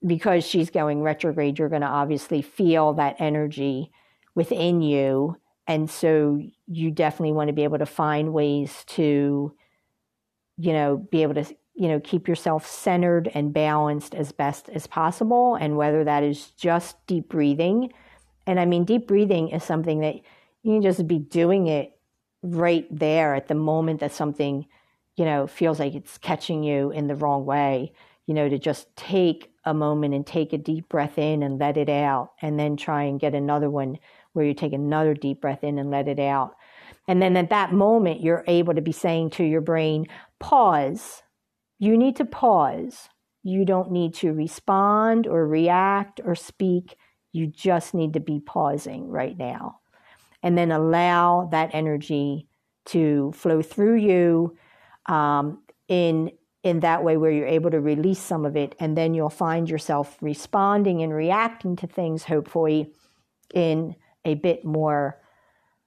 because 0.05 0.43
she's 0.43 0.69
going 0.69 1.01
retrograde, 1.01 1.59
you're 1.59 1.69
going 1.69 1.81
to 1.81 1.87
obviously 1.87 2.41
feel 2.41 2.93
that 2.93 3.15
energy 3.19 3.91
within 4.33 4.81
you. 4.81 5.37
And 5.67 5.89
so 5.89 6.41
you 6.67 6.91
definitely 6.91 7.33
want 7.33 7.49
to 7.49 7.53
be 7.53 7.63
able 7.63 7.77
to 7.77 7.85
find 7.85 8.33
ways 8.33 8.83
to, 8.87 9.53
you 10.57 10.73
know, 10.73 10.97
be 10.97 11.21
able 11.21 11.35
to 11.35 11.55
you 11.73 11.87
know, 11.87 11.99
keep 11.99 12.27
yourself 12.27 12.67
centered 12.67 13.31
and 13.33 13.53
balanced 13.53 14.13
as 14.13 14.31
best 14.31 14.69
as 14.69 14.87
possible. 14.87 15.55
And 15.55 15.77
whether 15.77 16.03
that 16.03 16.23
is 16.23 16.49
just 16.51 16.95
deep 17.07 17.29
breathing. 17.29 17.93
And 18.45 18.59
I 18.59 18.65
mean, 18.65 18.83
deep 18.83 19.07
breathing 19.07 19.49
is 19.49 19.63
something 19.63 20.01
that 20.01 20.15
you 20.63 20.73
can 20.73 20.81
just 20.81 21.07
be 21.07 21.19
doing 21.19 21.67
it 21.67 21.97
right 22.43 22.87
there 22.91 23.35
at 23.35 23.47
the 23.47 23.55
moment 23.55 23.99
that 23.99 24.13
something, 24.13 24.65
you 25.15 25.25
know, 25.25 25.47
feels 25.47 25.79
like 25.79 25.93
it's 25.93 26.17
catching 26.17 26.63
you 26.63 26.91
in 26.91 27.07
the 27.07 27.15
wrong 27.15 27.45
way, 27.45 27.93
you 28.25 28.33
know, 28.33 28.49
to 28.49 28.57
just 28.57 28.95
take 28.95 29.51
a 29.65 29.73
moment 29.73 30.13
and 30.13 30.25
take 30.25 30.53
a 30.53 30.57
deep 30.57 30.89
breath 30.89 31.17
in 31.17 31.43
and 31.43 31.59
let 31.59 31.77
it 31.77 31.89
out. 31.89 32.31
And 32.41 32.59
then 32.59 32.77
try 32.77 33.03
and 33.03 33.19
get 33.19 33.35
another 33.35 33.69
one 33.69 33.97
where 34.33 34.45
you 34.45 34.53
take 34.53 34.73
another 34.73 35.13
deep 35.13 35.41
breath 35.41 35.63
in 35.63 35.77
and 35.77 35.91
let 35.91 36.07
it 36.07 36.19
out. 36.19 36.55
And 37.07 37.21
then 37.21 37.35
at 37.37 37.49
that 37.49 37.73
moment, 37.73 38.21
you're 38.21 38.43
able 38.47 38.73
to 38.73 38.81
be 38.81 38.91
saying 38.91 39.31
to 39.31 39.43
your 39.43 39.61
brain, 39.61 40.07
pause 40.39 41.21
you 41.81 41.97
need 41.97 42.15
to 42.17 42.25
pause. 42.25 43.09
You 43.41 43.65
don't 43.65 43.91
need 43.91 44.13
to 44.17 44.33
respond 44.33 45.25
or 45.25 45.47
react 45.47 46.21
or 46.23 46.35
speak. 46.35 46.95
You 47.31 47.47
just 47.47 47.95
need 47.95 48.13
to 48.13 48.19
be 48.19 48.39
pausing 48.39 49.09
right 49.09 49.35
now. 49.35 49.80
And 50.43 50.57
then 50.57 50.71
allow 50.71 51.49
that 51.51 51.71
energy 51.73 52.47
to 52.87 53.31
flow 53.33 53.61
through 53.61 53.97
you 53.97 54.57
um, 55.05 55.61
in, 55.87 56.31
in 56.63 56.79
that 56.79 57.03
way 57.03 57.17
where 57.17 57.31
you're 57.31 57.47
able 57.47 57.71
to 57.71 57.79
release 57.79 58.19
some 58.19 58.45
of 58.45 58.55
it. 58.55 58.75
And 58.79 58.97
then 58.97 59.13
you'll 59.13 59.29
find 59.29 59.69
yourself 59.69 60.17
responding 60.21 61.03
and 61.03 61.13
reacting 61.13 61.75
to 61.77 61.87
things, 61.87 62.23
hopefully, 62.23 62.93
in 63.53 63.95
a 64.25 64.35
bit 64.35 64.65
more 64.65 65.19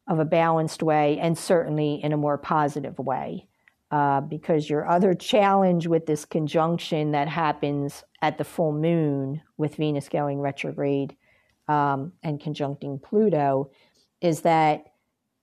of 0.09 0.19
a 0.19 0.25
balanced 0.25 0.83
way 0.83 1.19
and 1.19 1.37
certainly 1.37 2.01
in 2.03 2.13
a 2.13 2.17
more 2.17 2.37
positive 2.37 2.99
way 2.99 3.49
uh, 3.95 4.21
because 4.21 4.69
your 4.69 4.89
other 4.89 5.15
challenge 5.15 5.87
with 5.87 6.05
this 6.07 6.25
conjunction 6.25 7.13
that 7.13 7.29
happens 7.29 8.03
at 8.23 8.39
the 8.39 8.45
full 8.45 8.73
moon 8.73 9.41
with 9.57 9.77
Venus 9.77 10.09
going 10.09 10.41
retrograde 10.41 11.17
um, 11.69 12.13
and 12.23 12.41
conjuncting 12.41 13.01
Pluto 13.01 13.71
is 14.25 14.41
that 14.41 14.87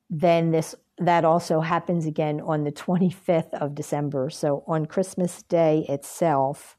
then 0.09 0.51
this 0.51 0.75
that 0.97 1.23
also 1.23 1.61
happens 1.61 2.05
again 2.05 2.41
on 2.41 2.63
the 2.63 2.71
25th 2.71 3.53
of 3.53 3.73
December. 3.75 4.29
So 4.29 4.63
on 4.67 4.85
Christmas 4.85 5.41
Day 5.43 5.85
itself, 5.87 6.77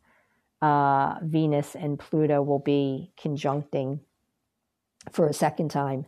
uh, 0.61 1.15
Venus 1.23 1.75
and 1.75 1.99
Pluto 1.99 2.43
will 2.43 2.61
be 2.61 3.13
conjuncting 3.17 4.01
for 5.11 5.27
a 5.27 5.33
second 5.33 5.71
time 5.71 6.07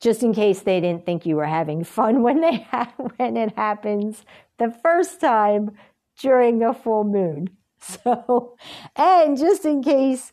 just 0.00 0.24
in 0.24 0.34
case 0.34 0.60
they 0.60 0.80
didn't 0.80 1.06
think 1.06 1.24
you 1.24 1.36
were 1.36 1.46
having 1.46 1.84
fun 1.84 2.22
when 2.22 2.40
they 2.40 2.56
ha- 2.70 2.92
when 3.16 3.36
it 3.36 3.54
happens 3.56 4.24
the 4.58 4.70
first 4.82 5.20
time 5.20 5.70
during 6.20 6.62
a 6.62 6.74
full 6.74 7.04
moon. 7.04 7.48
So, 7.84 8.54
and 8.94 9.36
just 9.36 9.64
in 9.64 9.82
case 9.82 10.32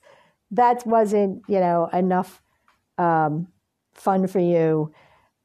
that 0.52 0.86
wasn't 0.86 1.42
you 1.48 1.60
know 1.60 1.90
enough 1.92 2.44
um, 3.00 3.48
fun 4.00 4.28
for 4.28 4.40
you, 4.40 4.94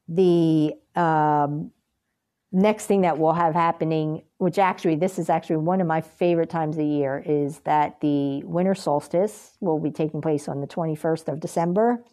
the 0.07 0.73
um, 0.95 1.71
next 2.51 2.85
thing 2.85 3.01
that 3.01 3.17
we'll 3.17 3.33
have 3.33 3.53
happening, 3.53 4.23
which 4.37 4.57
actually 4.57 4.95
this 4.95 5.19
is 5.19 5.29
actually 5.29 5.57
one 5.57 5.81
of 5.81 5.87
my 5.87 6.01
favorite 6.01 6.49
times 6.49 6.75
of 6.75 6.79
the 6.79 6.87
year, 6.87 7.23
is 7.25 7.59
that 7.59 8.01
the 8.01 8.43
winter 8.43 8.75
solstice 8.75 9.57
will 9.59 9.79
be 9.79 9.91
taking 9.91 10.21
place 10.21 10.47
on 10.47 10.61
the 10.61 10.67
twenty 10.67 10.95
first 10.95 11.27
of 11.27 11.39
December 11.39 12.03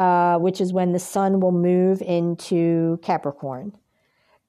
uh, 0.00 0.38
which 0.38 0.62
is 0.62 0.72
when 0.72 0.92
the 0.92 0.98
sun 0.98 1.40
will 1.40 1.52
move 1.52 2.00
into 2.00 2.98
Capricorn. 3.02 3.76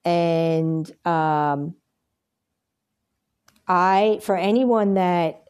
And 0.06 0.90
um, 1.06 1.76
I, 3.68 4.20
for 4.24 4.38
anyone 4.38 4.94
that, 4.94 5.44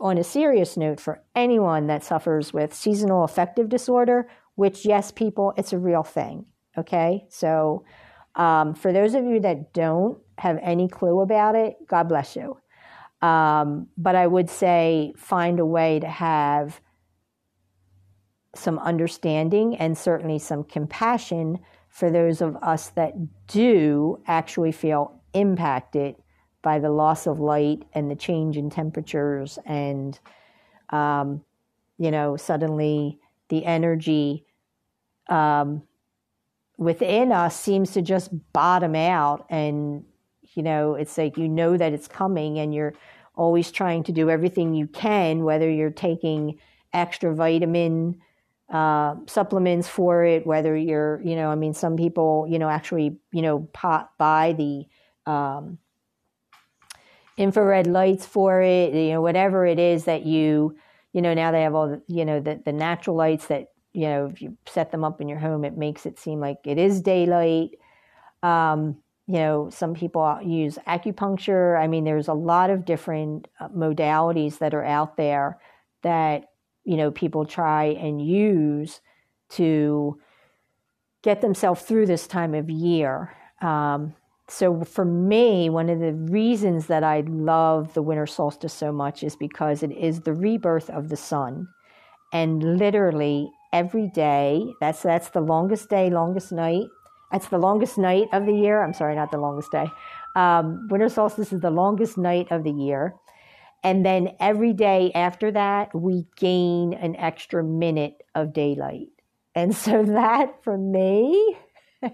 on 0.00 0.16
a 0.16 0.24
serious 0.24 0.78
note, 0.78 0.98
for 0.98 1.22
anyone 1.34 1.88
that 1.88 2.02
suffers 2.02 2.54
with 2.54 2.72
seasonal 2.72 3.22
affective 3.22 3.68
disorder, 3.68 4.28
which, 4.54 4.84
yes, 4.84 5.10
people, 5.10 5.52
it's 5.56 5.72
a 5.72 5.78
real 5.78 6.02
thing. 6.02 6.46
Okay. 6.76 7.26
So, 7.28 7.84
um, 8.34 8.74
for 8.74 8.92
those 8.92 9.14
of 9.14 9.24
you 9.24 9.40
that 9.40 9.72
don't 9.72 10.18
have 10.38 10.58
any 10.60 10.88
clue 10.88 11.20
about 11.20 11.54
it, 11.54 11.76
God 11.86 12.08
bless 12.08 12.34
you. 12.34 12.58
Um, 13.22 13.88
but 13.96 14.16
I 14.16 14.26
would 14.26 14.50
say 14.50 15.14
find 15.16 15.60
a 15.60 15.66
way 15.66 16.00
to 16.00 16.08
have 16.08 16.80
some 18.54 18.78
understanding 18.78 19.76
and 19.76 19.96
certainly 19.96 20.38
some 20.38 20.64
compassion 20.64 21.58
for 21.88 22.10
those 22.10 22.40
of 22.40 22.56
us 22.56 22.90
that 22.90 23.14
do 23.46 24.20
actually 24.26 24.72
feel 24.72 25.20
impacted 25.32 26.16
by 26.62 26.78
the 26.78 26.90
loss 26.90 27.26
of 27.26 27.40
light 27.40 27.82
and 27.92 28.10
the 28.10 28.16
change 28.16 28.56
in 28.56 28.70
temperatures 28.70 29.58
and 29.64 30.18
um, 30.90 31.42
you 31.98 32.10
know 32.10 32.36
suddenly 32.36 33.18
the 33.48 33.64
energy 33.64 34.44
um, 35.28 35.82
within 36.76 37.32
us 37.32 37.58
seems 37.58 37.92
to 37.92 38.02
just 38.02 38.30
bottom 38.52 38.94
out. 38.94 39.46
And 39.50 40.04
you 40.54 40.62
know 40.62 40.94
it's 40.94 41.18
like 41.18 41.36
you 41.36 41.48
know 41.48 41.76
that 41.76 41.92
it's 41.92 42.08
coming 42.08 42.58
and 42.58 42.74
you're 42.74 42.94
always 43.34 43.72
trying 43.72 44.04
to 44.04 44.12
do 44.12 44.30
everything 44.30 44.72
you 44.72 44.86
can 44.86 45.42
whether 45.42 45.68
you're 45.68 45.90
taking 45.90 46.56
extra 46.92 47.34
vitamin 47.34 48.20
uh, 48.70 49.16
supplements 49.26 49.88
for 49.88 50.24
it, 50.24 50.46
whether 50.46 50.76
you're, 50.76 51.20
you 51.22 51.36
know, 51.36 51.50
I 51.50 51.54
mean, 51.54 51.74
some 51.74 51.96
people, 51.96 52.46
you 52.48 52.58
know, 52.58 52.68
actually, 52.68 53.18
you 53.30 53.42
know, 53.42 53.68
pop, 53.72 54.16
buy 54.16 54.54
the 54.54 54.86
um, 55.30 55.78
infrared 57.36 57.86
lights 57.86 58.24
for 58.24 58.62
it, 58.62 58.94
you 58.94 59.10
know, 59.10 59.20
whatever 59.20 59.66
it 59.66 59.78
is 59.78 60.04
that 60.04 60.24
you, 60.24 60.76
you 61.12 61.20
know, 61.20 61.34
now 61.34 61.52
they 61.52 61.62
have 61.62 61.74
all 61.74 61.88
the, 61.88 62.02
you 62.08 62.24
know, 62.24 62.40
the, 62.40 62.60
the 62.64 62.72
natural 62.72 63.16
lights 63.16 63.46
that, 63.48 63.72
you 63.94 64.08
know, 64.08 64.26
if 64.26 64.42
you 64.42 64.58
set 64.66 64.90
them 64.90 65.04
up 65.04 65.20
in 65.20 65.28
your 65.28 65.38
home, 65.38 65.64
it 65.64 65.78
makes 65.78 66.04
it 66.04 66.18
seem 66.18 66.40
like 66.40 66.58
it 66.64 66.78
is 66.78 67.00
daylight. 67.00 67.78
Um, 68.42 68.96
you 69.26 69.34
know, 69.34 69.70
some 69.70 69.94
people 69.94 70.38
use 70.42 70.78
acupuncture. 70.86 71.80
I 71.80 71.86
mean, 71.86 72.04
there's 72.04 72.28
a 72.28 72.34
lot 72.34 72.68
of 72.68 72.84
different 72.84 73.48
uh, 73.60 73.68
modalities 73.68 74.58
that 74.58 74.74
are 74.74 74.84
out 74.84 75.16
there 75.16 75.58
that, 76.02 76.50
you 76.84 76.96
know, 76.96 77.10
people 77.10 77.46
try 77.46 77.84
and 77.84 78.20
use 78.20 79.00
to 79.50 80.18
get 81.22 81.40
themselves 81.40 81.82
through 81.82 82.06
this 82.06 82.26
time 82.26 82.52
of 82.52 82.68
year. 82.68 83.34
Um, 83.62 84.14
so 84.48 84.82
for 84.82 85.04
me, 85.04 85.70
one 85.70 85.88
of 85.88 86.00
the 86.00 86.12
reasons 86.12 86.88
that 86.88 87.04
I 87.04 87.20
love 87.20 87.94
the 87.94 88.02
winter 88.02 88.26
solstice 88.26 88.74
so 88.74 88.92
much 88.92 89.22
is 89.22 89.36
because 89.36 89.82
it 89.82 89.92
is 89.92 90.20
the 90.20 90.34
rebirth 90.34 90.90
of 90.90 91.08
the 91.08 91.16
sun. 91.16 91.68
And 92.32 92.76
literally 92.76 93.50
every 93.74 94.08
day, 94.08 94.72
that's 94.80 95.02
that's 95.02 95.30
the 95.30 95.40
longest 95.40 95.90
day, 95.90 96.08
longest 96.08 96.52
night. 96.52 96.86
That's 97.32 97.48
the 97.48 97.58
longest 97.58 97.98
night 97.98 98.28
of 98.32 98.46
the 98.46 98.54
year. 98.54 98.82
I'm 98.82 98.94
sorry, 98.94 99.16
not 99.16 99.32
the 99.32 99.38
longest 99.38 99.72
day. 99.72 99.86
Um, 100.36 100.86
winter 100.88 101.08
solstice 101.08 101.52
is 101.52 101.60
the 101.60 101.70
longest 101.70 102.16
night 102.16 102.46
of 102.52 102.62
the 102.62 102.70
year. 102.70 103.16
And 103.82 104.06
then 104.06 104.30
every 104.40 104.72
day 104.72 105.10
after 105.14 105.50
that, 105.52 105.94
we 105.94 106.26
gain 106.36 106.94
an 106.94 107.16
extra 107.16 107.62
minute 107.62 108.22
of 108.34 108.52
daylight. 108.52 109.08
And 109.54 109.74
so 109.74 110.04
that 110.20 110.62
for 110.62 110.78
me, 110.78 111.56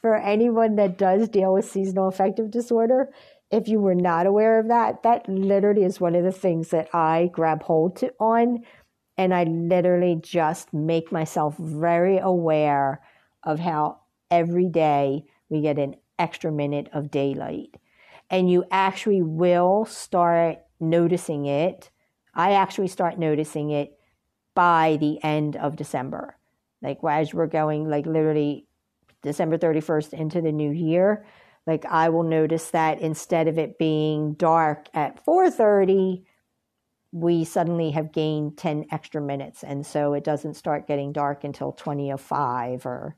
for 0.00 0.16
anyone 0.16 0.76
that 0.76 0.96
does 0.96 1.28
deal 1.28 1.54
with 1.54 1.68
seasonal 1.68 2.08
affective 2.08 2.50
disorder, 2.50 3.10
if 3.50 3.68
you 3.68 3.80
were 3.80 3.94
not 3.94 4.26
aware 4.26 4.58
of 4.58 4.68
that, 4.68 5.02
that 5.02 5.28
literally 5.28 5.84
is 5.84 6.00
one 6.00 6.14
of 6.14 6.24
the 6.24 6.32
things 6.32 6.70
that 6.70 6.88
I 6.94 7.28
grab 7.32 7.64
hold 7.64 7.96
to 7.96 8.10
on. 8.18 8.62
And 9.18 9.34
I 9.34 9.44
literally 9.44 10.18
just 10.20 10.72
make 10.72 11.12
myself 11.12 11.56
very 11.58 12.18
aware 12.18 13.02
of 13.42 13.58
how 13.58 14.00
every 14.30 14.68
day 14.68 15.24
we 15.48 15.60
get 15.60 15.78
an 15.78 15.96
extra 16.18 16.50
minute 16.50 16.88
of 16.92 17.10
daylight. 17.10 17.76
And 18.30 18.50
you 18.50 18.64
actually 18.70 19.22
will 19.22 19.84
start 19.84 20.58
noticing 20.80 21.46
it. 21.46 21.90
I 22.34 22.52
actually 22.52 22.88
start 22.88 23.18
noticing 23.18 23.70
it 23.70 23.98
by 24.54 24.96
the 25.00 25.22
end 25.22 25.56
of 25.56 25.76
December. 25.76 26.36
Like 26.80 26.98
as 27.08 27.34
we're 27.34 27.46
going, 27.46 27.88
like 27.88 28.06
literally 28.06 28.66
December 29.22 29.58
31st 29.58 30.14
into 30.14 30.40
the 30.40 30.52
new 30.52 30.70
year, 30.70 31.26
like 31.66 31.84
I 31.84 32.08
will 32.08 32.24
notice 32.24 32.70
that 32.70 33.00
instead 33.00 33.46
of 33.46 33.58
it 33.58 33.78
being 33.78 34.34
dark 34.34 34.88
at 34.94 35.24
4:30, 35.24 36.24
we 37.12 37.44
suddenly 37.44 37.90
have 37.90 38.10
gained 38.10 38.56
10 38.56 38.86
extra 38.90 39.20
minutes 39.20 39.62
and 39.62 39.86
so 39.86 40.14
it 40.14 40.24
doesn't 40.24 40.54
start 40.54 40.88
getting 40.88 41.12
dark 41.12 41.44
until 41.44 41.72
2005 41.72 42.86
or 42.86 43.16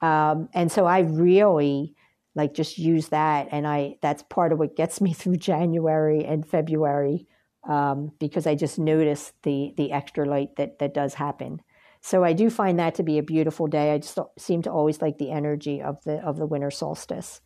um, 0.00 0.48
and 0.54 0.70
so 0.70 0.86
I 0.86 1.00
really 1.00 1.94
like 2.36 2.54
just 2.54 2.78
use 2.78 3.08
that 3.08 3.48
and 3.50 3.66
I 3.66 3.96
that's 4.00 4.22
part 4.22 4.52
of 4.52 4.58
what 4.58 4.76
gets 4.76 5.00
me 5.00 5.12
through 5.14 5.36
January 5.36 6.24
and 6.24 6.46
February 6.46 7.26
um, 7.68 8.12
because 8.20 8.46
I 8.46 8.54
just 8.54 8.78
notice 8.78 9.32
the 9.42 9.74
the 9.76 9.92
extra 9.92 10.24
light 10.24 10.56
that 10.56 10.78
that 10.78 10.94
does 10.94 11.14
happen. 11.14 11.60
So 12.00 12.22
I 12.22 12.34
do 12.34 12.50
find 12.50 12.78
that 12.78 12.94
to 12.96 13.02
be 13.02 13.18
a 13.18 13.22
beautiful 13.22 13.66
day. 13.66 13.92
I 13.92 13.98
just 13.98 14.18
seem 14.38 14.62
to 14.62 14.70
always 14.70 15.02
like 15.02 15.18
the 15.18 15.32
energy 15.32 15.82
of 15.82 16.02
the 16.04 16.18
of 16.18 16.36
the 16.36 16.46
winter 16.46 16.70
solstice. 16.70 17.40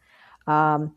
Um, 0.47 0.97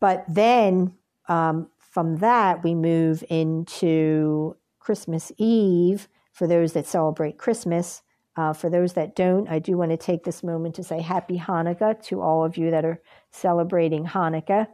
but 0.00 0.24
then 0.28 0.94
um, 1.28 1.68
from 1.96 2.16
that 2.16 2.62
we 2.62 2.74
move 2.74 3.24
into 3.30 4.54
Christmas 4.80 5.32
Eve 5.38 6.08
for 6.34 6.46
those 6.46 6.74
that 6.74 6.86
celebrate 6.86 7.38
Christmas. 7.38 8.02
Uh, 8.36 8.52
for 8.52 8.68
those 8.68 8.92
that 8.92 9.16
don't, 9.16 9.48
I 9.48 9.60
do 9.60 9.78
want 9.78 9.92
to 9.92 9.96
take 9.96 10.22
this 10.22 10.42
moment 10.42 10.74
to 10.74 10.84
say 10.84 11.00
Happy 11.00 11.38
Hanukkah 11.38 12.02
to 12.08 12.20
all 12.20 12.44
of 12.44 12.58
you 12.58 12.70
that 12.70 12.84
are 12.84 13.00
celebrating 13.30 14.04
Hanukkah. 14.04 14.66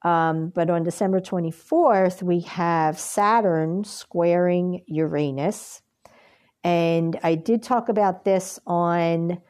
Um, 0.00 0.48
but 0.54 0.70
on 0.70 0.84
December 0.84 1.20
24th, 1.20 2.22
we 2.22 2.40
have 2.40 2.98
Saturn 2.98 3.84
squaring 3.84 4.84
Uranus. 4.86 5.82
And 6.64 7.20
I 7.22 7.34
did 7.34 7.62
talk 7.62 7.90
about 7.90 8.24
this 8.24 8.58
on 8.66 9.42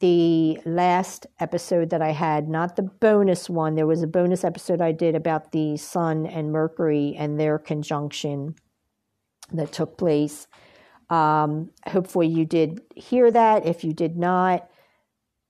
the 0.00 0.58
last 0.64 1.26
episode 1.38 1.90
that 1.90 2.02
I 2.02 2.10
had, 2.10 2.48
not 2.48 2.76
the 2.76 2.82
bonus 2.82 3.48
one. 3.48 3.74
There 3.74 3.86
was 3.86 4.02
a 4.02 4.06
bonus 4.06 4.44
episode 4.44 4.80
I 4.80 4.92
did 4.92 5.14
about 5.14 5.52
the 5.52 5.76
Sun 5.76 6.26
and 6.26 6.52
Mercury 6.52 7.14
and 7.16 7.38
their 7.38 7.58
conjunction 7.58 8.54
that 9.52 9.72
took 9.72 9.98
place. 9.98 10.46
Um, 11.10 11.70
hopefully, 11.86 12.28
you 12.28 12.44
did 12.44 12.80
hear 12.96 13.30
that. 13.30 13.66
If 13.66 13.84
you 13.84 13.92
did 13.92 14.16
not, 14.16 14.68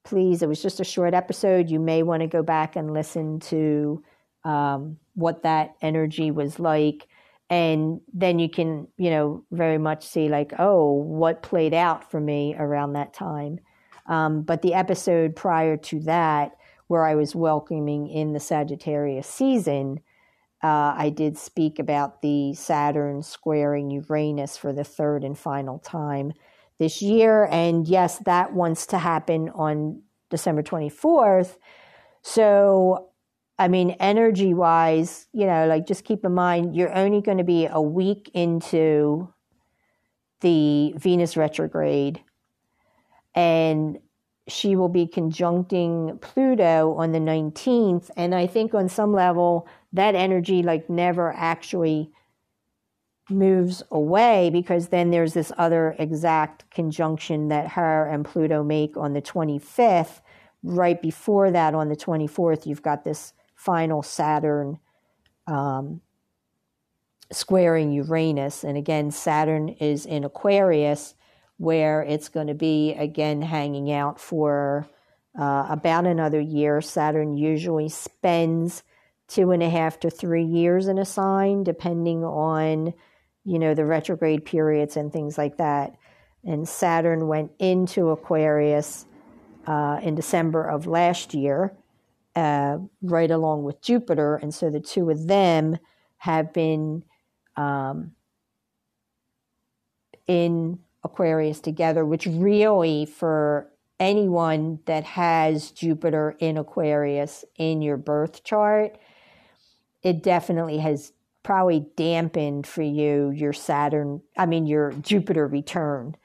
please, 0.05 0.43
it 0.43 0.49
was 0.49 0.63
just 0.63 0.81
a 0.81 0.85
short 0.85 1.15
episode. 1.15 1.71
You 1.71 1.79
may 1.79 2.03
want 2.03 2.23
to 2.23 2.27
go 2.27 2.43
back 2.43 2.77
and 2.77 2.93
listen 2.93 3.41
to 3.41 4.03
um, 4.45 4.97
what 5.15 5.43
that 5.43 5.75
energy 5.83 6.31
was 6.31 6.59
like 6.59 7.07
and 7.51 8.01
then 8.15 8.39
you 8.39 8.49
can 8.49 8.87
you 8.97 9.11
know 9.11 9.45
very 9.51 9.77
much 9.77 10.07
see 10.07 10.29
like 10.29 10.53
oh 10.59 10.93
what 10.93 11.43
played 11.43 11.75
out 11.75 12.11
for 12.11 12.21
me 12.21 12.55
around 12.57 12.93
that 12.93 13.13
time 13.13 13.59
um, 14.11 14.43
but 14.43 14.61
the 14.61 14.75
episode 14.75 15.35
prior 15.35 15.79
to 15.79 16.01
that 16.01 16.53
where 16.89 17.07
i 17.07 17.15
was 17.15 17.35
welcoming 17.35 18.07
in 18.07 18.35
the 18.35 18.41
sagittarius 18.41 19.27
season 19.27 20.01
uh, 20.63 20.93
i 20.97 21.11
did 21.15 21.39
speak 21.39 21.79
about 21.79 22.21
the 22.21 22.53
saturn 22.53 23.23
squaring 23.23 23.91
uranus 23.91 24.59
for 24.59 24.73
the 24.73 24.85
third 24.85 25.25
and 25.25 25.39
final 25.39 25.79
time 25.79 26.33
this 26.79 27.01
year. 27.03 27.47
And 27.51 27.87
yes 27.89 28.19
that 28.27 28.53
wants 28.53 28.87
to 28.87 28.99
happen 28.99 29.49
on 29.51 30.03
december 30.29 30.63
24th 30.63 31.57
so 32.23 33.11
I 33.61 33.69
mean, 33.69 33.91
energy 34.01 34.55
wise, 34.55 35.27
you 35.35 35.45
know, 35.45 35.67
like 35.67 35.87
just 35.87 36.05
keep 36.05 36.25
in 36.25 36.33
mind 36.33 36.75
you're 36.75 36.95
only 36.97 37.21
going 37.21 37.37
to 37.37 37.45
be 37.45 37.67
a 37.67 37.81
week 37.81 38.31
into 38.33 39.29
the 40.41 40.95
Venus 40.97 41.37
retrograde, 41.37 42.23
and 43.35 43.99
she 44.49 44.75
will 44.77 44.89
be 44.89 45.07
conjuncting 45.07 46.21
Pluto 46.21 46.95
on 46.95 47.13
the 47.13 47.19
19th. 47.19 48.11
And 48.17 48.35
I 48.35 48.47
think 48.47 48.75
on 48.75 48.89
some 48.89 49.13
level, 49.13 49.69
that 49.93 50.15
energy 50.15 50.63
like 50.63 50.91
never 50.91 51.33
actually 51.33 52.11
moves 53.31 53.83
away 53.91 54.51
because 54.51 54.89
then 54.89 55.11
there's 55.11 55.35
this 55.35 55.53
other 55.57 55.95
exact 55.99 56.69
conjunction 56.71 57.49
that 57.49 57.69
her 57.69 58.07
and 58.07 58.25
Pluto 58.25 58.63
make 58.63 58.97
on 58.97 59.13
the 59.13 59.23
25th. 59.23 60.21
Right 60.63 61.01
before 61.01 61.51
that, 61.51 61.75
on 61.75 61.89
the 61.89 61.97
24th, 61.97 62.67
you've 62.67 62.83
got 62.83 63.05
this 63.05 63.33
final 63.55 64.03
Saturn 64.03 64.79
um, 65.47 66.01
squaring 67.33 67.93
Uranus. 67.93 68.65
And 68.65 68.77
again, 68.77 69.11
Saturn 69.11 69.69
is 69.69 70.05
in 70.05 70.25
Aquarius, 70.25 71.15
where 71.61 72.03
it's 72.03 72.31
going 72.31 72.47
to 72.47 72.55
be 72.55 72.95
again 72.95 73.43
hanging 73.43 73.93
out 73.93 74.19
for 74.19 74.89
uh, 75.39 75.67
about 75.69 76.07
another 76.07 76.41
year. 76.41 76.81
Saturn 76.81 77.37
usually 77.37 77.91
spends 77.91 78.83
two 79.29 79.51
and 79.51 79.63
a 79.63 79.69
half 79.69 80.01
to 80.01 80.09
three 80.09 80.43
years 80.43 80.89
in 80.89 80.97
a 80.97 81.05
sign, 81.05 81.63
depending 81.63 82.25
on 82.25 82.95
you 83.45 83.59
know 83.59 83.75
the 83.75 83.85
retrograde 83.85 84.47
periods 84.47 84.97
and 84.97 85.13
things 85.13 85.37
like 85.37 85.59
that. 85.59 85.97
And 86.45 86.67
Saturn 86.67 87.29
went 87.29 87.53
into 87.59 88.09
Aquarius 88.09 89.05
uh, 89.67 90.01
in 90.03 90.15
December 90.15 90.65
of 90.65 90.87
last 90.87 91.35
year 91.35 91.77
uh, 92.35 92.79
right 93.03 93.31
along 93.31 93.65
with 93.65 93.83
Jupiter. 93.83 94.37
And 94.37 94.55
so 94.55 94.71
the 94.71 94.81
two 94.81 95.11
of 95.11 95.27
them 95.27 95.77
have 96.17 96.55
been 96.55 97.03
um, 97.57 98.13
in 100.27 100.79
Aquarius 101.05 101.61
together, 101.61 102.05
which 102.05 102.27
really, 102.27 103.07
for 103.07 103.71
anyone 103.99 104.81
that 104.87 105.05
has 105.05 105.71
Jupiter 105.71 106.37
in 106.39 106.57
Aquarius 106.57 107.45
in 107.57 107.83
your 107.83 107.97
birth 107.97 108.45
chart, 108.45 108.99
it 110.03 110.23
definitely 110.23 110.79
has 110.79 111.13
probably 111.43 111.87
dampened 111.97 112.67
for 112.67 112.83
you 112.83 113.31
your 113.31 113.53
Saturn, 113.53 114.21
I 114.37 114.47
mean, 114.47 114.67
your 114.67 114.93
Jupiter 114.93 115.47
return 115.47 116.17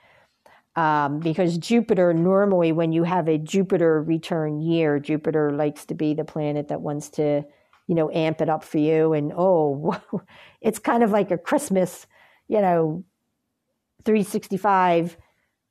um, 0.76 1.19
because 1.19 1.57
Jupiter 1.57 2.13
normally, 2.13 2.71
when 2.71 2.91
you 2.91 3.03
have 3.03 3.28
a 3.30 3.38
Jupiter 3.38 4.03
return 4.03 4.61
year, 4.61 4.99
Jupiter 4.99 5.51
likes 5.51 5.86
to 5.86 5.95
be 5.95 6.13
the 6.13 6.26
planet 6.26 6.67
that 6.67 6.82
wants 6.82 7.09
to, 7.11 7.45
you 7.88 7.95
know, 7.95 8.11
amp 8.11 8.41
it 8.41 8.49
up 8.49 8.63
for 8.63 8.78
you. 8.78 9.13
And 9.13 9.32
oh, 9.36 9.97
it's 10.61 10.80
kind 10.80 11.01
of 11.01 11.11
like 11.11 11.32
a 11.32 11.38
Christmas, 11.38 12.07
you 12.49 12.59
know, 12.59 13.05
365 14.06 15.18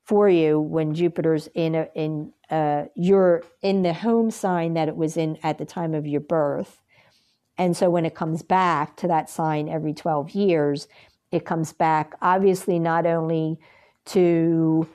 for 0.05 0.28
you 0.28 0.61
when 0.61 0.95
Jupiter's 0.95 1.49
in 1.55 1.74
a, 1.74 1.89
in 1.95 2.32
uh, 2.51 2.85
you're 2.95 3.43
in 3.62 3.82
the 3.82 3.95
home 3.95 4.30
sign 4.30 4.74
that 4.74 4.89
it 4.89 4.97
was 4.97 5.16
in 5.16 5.39
at 5.43 5.59
the 5.59 5.64
time 5.64 5.95
of 5.95 6.07
your 6.07 6.20
birth. 6.20 6.80
And 7.57 7.76
so 7.76 7.89
when 7.89 8.05
it 8.05 8.14
comes 8.14 8.43
back 8.43 8.97
to 8.97 9.09
that 9.09 9.30
sign 9.30 9.68
every 9.68 9.95
12 9.95 10.32
years, 10.32 10.89
it 11.30 11.45
comes 11.45 11.72
back 11.72 12.14
obviously 12.20 12.78
not 12.78 13.07
only 13.07 13.59
to 14.07 14.87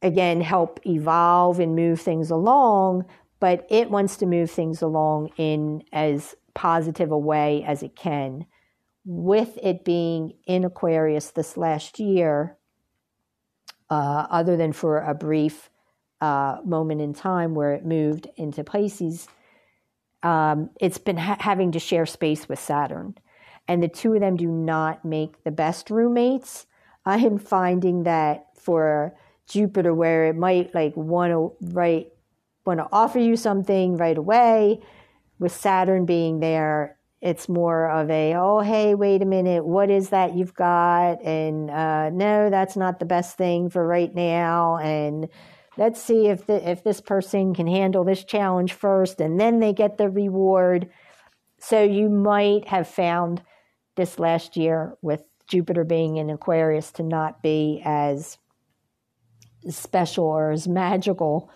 again 0.00 0.40
help 0.40 0.80
evolve 0.86 1.60
and 1.60 1.76
move 1.76 2.00
things 2.00 2.30
along 2.30 3.04
but 3.42 3.66
it 3.68 3.90
wants 3.90 4.16
to 4.16 4.24
move 4.24 4.50
things 4.50 4.82
along 4.82 5.28
in 5.36 5.82
as 5.92 6.36
positive 6.54 7.10
a 7.10 7.18
way 7.18 7.64
as 7.66 7.82
it 7.82 7.96
can. 7.96 8.46
With 9.04 9.58
it 9.62 9.84
being 9.84 10.34
in 10.46 10.64
Aquarius 10.64 11.30
this 11.30 11.56
last 11.56 11.98
year, 11.98 12.56
uh, 13.90 14.26
other 14.30 14.56
than 14.56 14.72
for 14.72 14.98
a 14.98 15.14
brief 15.14 15.70
uh, 16.20 16.58
moment 16.64 17.00
in 17.00 17.12
time 17.12 17.54
where 17.54 17.72
it 17.72 17.84
moved 17.84 18.28
into 18.36 18.62
Pisces, 18.62 19.26
um, 20.22 20.70
it's 20.80 20.98
been 20.98 21.16
ha- 21.16 21.36
having 21.40 21.72
to 21.72 21.78
share 21.78 22.06
space 22.06 22.48
with 22.48 22.60
Saturn. 22.60 23.16
And 23.66 23.82
the 23.82 23.88
two 23.88 24.14
of 24.14 24.20
them 24.20 24.36
do 24.36 24.46
not 24.46 25.04
make 25.04 25.42
the 25.44 25.50
best 25.50 25.90
roommates. 25.90 26.66
I 27.04 27.18
am 27.18 27.38
finding 27.38 28.04
that 28.04 28.46
for 28.56 29.14
Jupiter, 29.48 29.92
where 29.92 30.26
it 30.26 30.36
might 30.36 30.74
like 30.74 30.96
want 30.96 31.32
to 31.32 31.52
right 31.72 32.08
want 32.64 32.78
to 32.78 32.88
offer 32.92 33.18
you 33.18 33.36
something 33.36 33.96
right 33.96 34.16
away, 34.16 34.80
with 35.40 35.52
Saturn 35.52 36.06
being 36.06 36.38
there, 36.38 36.96
it's 37.22 37.48
more 37.48 37.88
of 37.88 38.10
a 38.10 38.34
oh 38.34 38.60
hey 38.60 38.96
wait 38.96 39.22
a 39.22 39.24
minute 39.24 39.64
what 39.64 39.90
is 39.90 40.10
that 40.10 40.34
you've 40.34 40.54
got? 40.54 41.22
And 41.22 41.70
uh, 41.70 42.10
no 42.10 42.50
that's 42.50 42.76
not 42.76 42.98
the 42.98 43.06
best 43.06 43.38
thing 43.38 43.70
for 43.70 43.86
right 43.86 44.12
now 44.12 44.76
and 44.78 45.28
let's 45.78 46.02
see 46.02 46.26
if 46.26 46.46
the, 46.46 46.68
if 46.68 46.84
this 46.84 47.00
person 47.00 47.54
can 47.54 47.68
handle 47.68 48.04
this 48.04 48.24
challenge 48.24 48.72
first 48.72 49.20
and 49.20 49.40
then 49.40 49.60
they 49.60 49.72
get 49.72 49.96
the 49.96 50.10
reward. 50.10 50.90
So 51.58 51.82
you 51.82 52.10
might 52.10 52.66
have 52.68 52.88
found 52.88 53.40
this 53.94 54.18
last 54.18 54.56
year 54.56 54.96
with 55.00 55.22
jupiter 55.46 55.84
being 55.84 56.16
in 56.16 56.28
aquarius 56.28 56.90
to 56.92 57.02
not 57.02 57.42
be 57.42 57.82
as 57.84 58.38
special 59.68 60.24
or 60.24 60.50
as 60.50 60.66
magical 60.66 61.50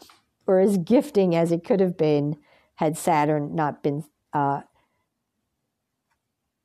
or 0.46 0.60
as 0.60 0.78
gifting 0.78 1.34
as 1.34 1.50
it 1.50 1.64
could 1.64 1.80
have 1.80 1.96
been 1.96 2.36
had 2.76 2.96
saturn 2.96 3.54
not 3.54 3.82
been 3.82 4.04
uh, 4.32 4.60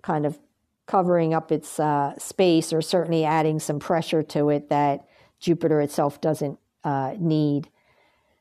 kind 0.01 0.25
of 0.25 0.39
covering 0.87 1.33
up 1.33 1.51
its 1.51 1.79
uh, 1.79 2.17
space 2.17 2.73
or 2.73 2.81
certainly 2.81 3.23
adding 3.23 3.59
some 3.59 3.79
pressure 3.79 4.23
to 4.23 4.49
it 4.49 4.69
that 4.69 5.07
jupiter 5.39 5.79
itself 5.81 6.19
doesn't 6.19 6.59
uh, 6.83 7.13
need. 7.17 7.69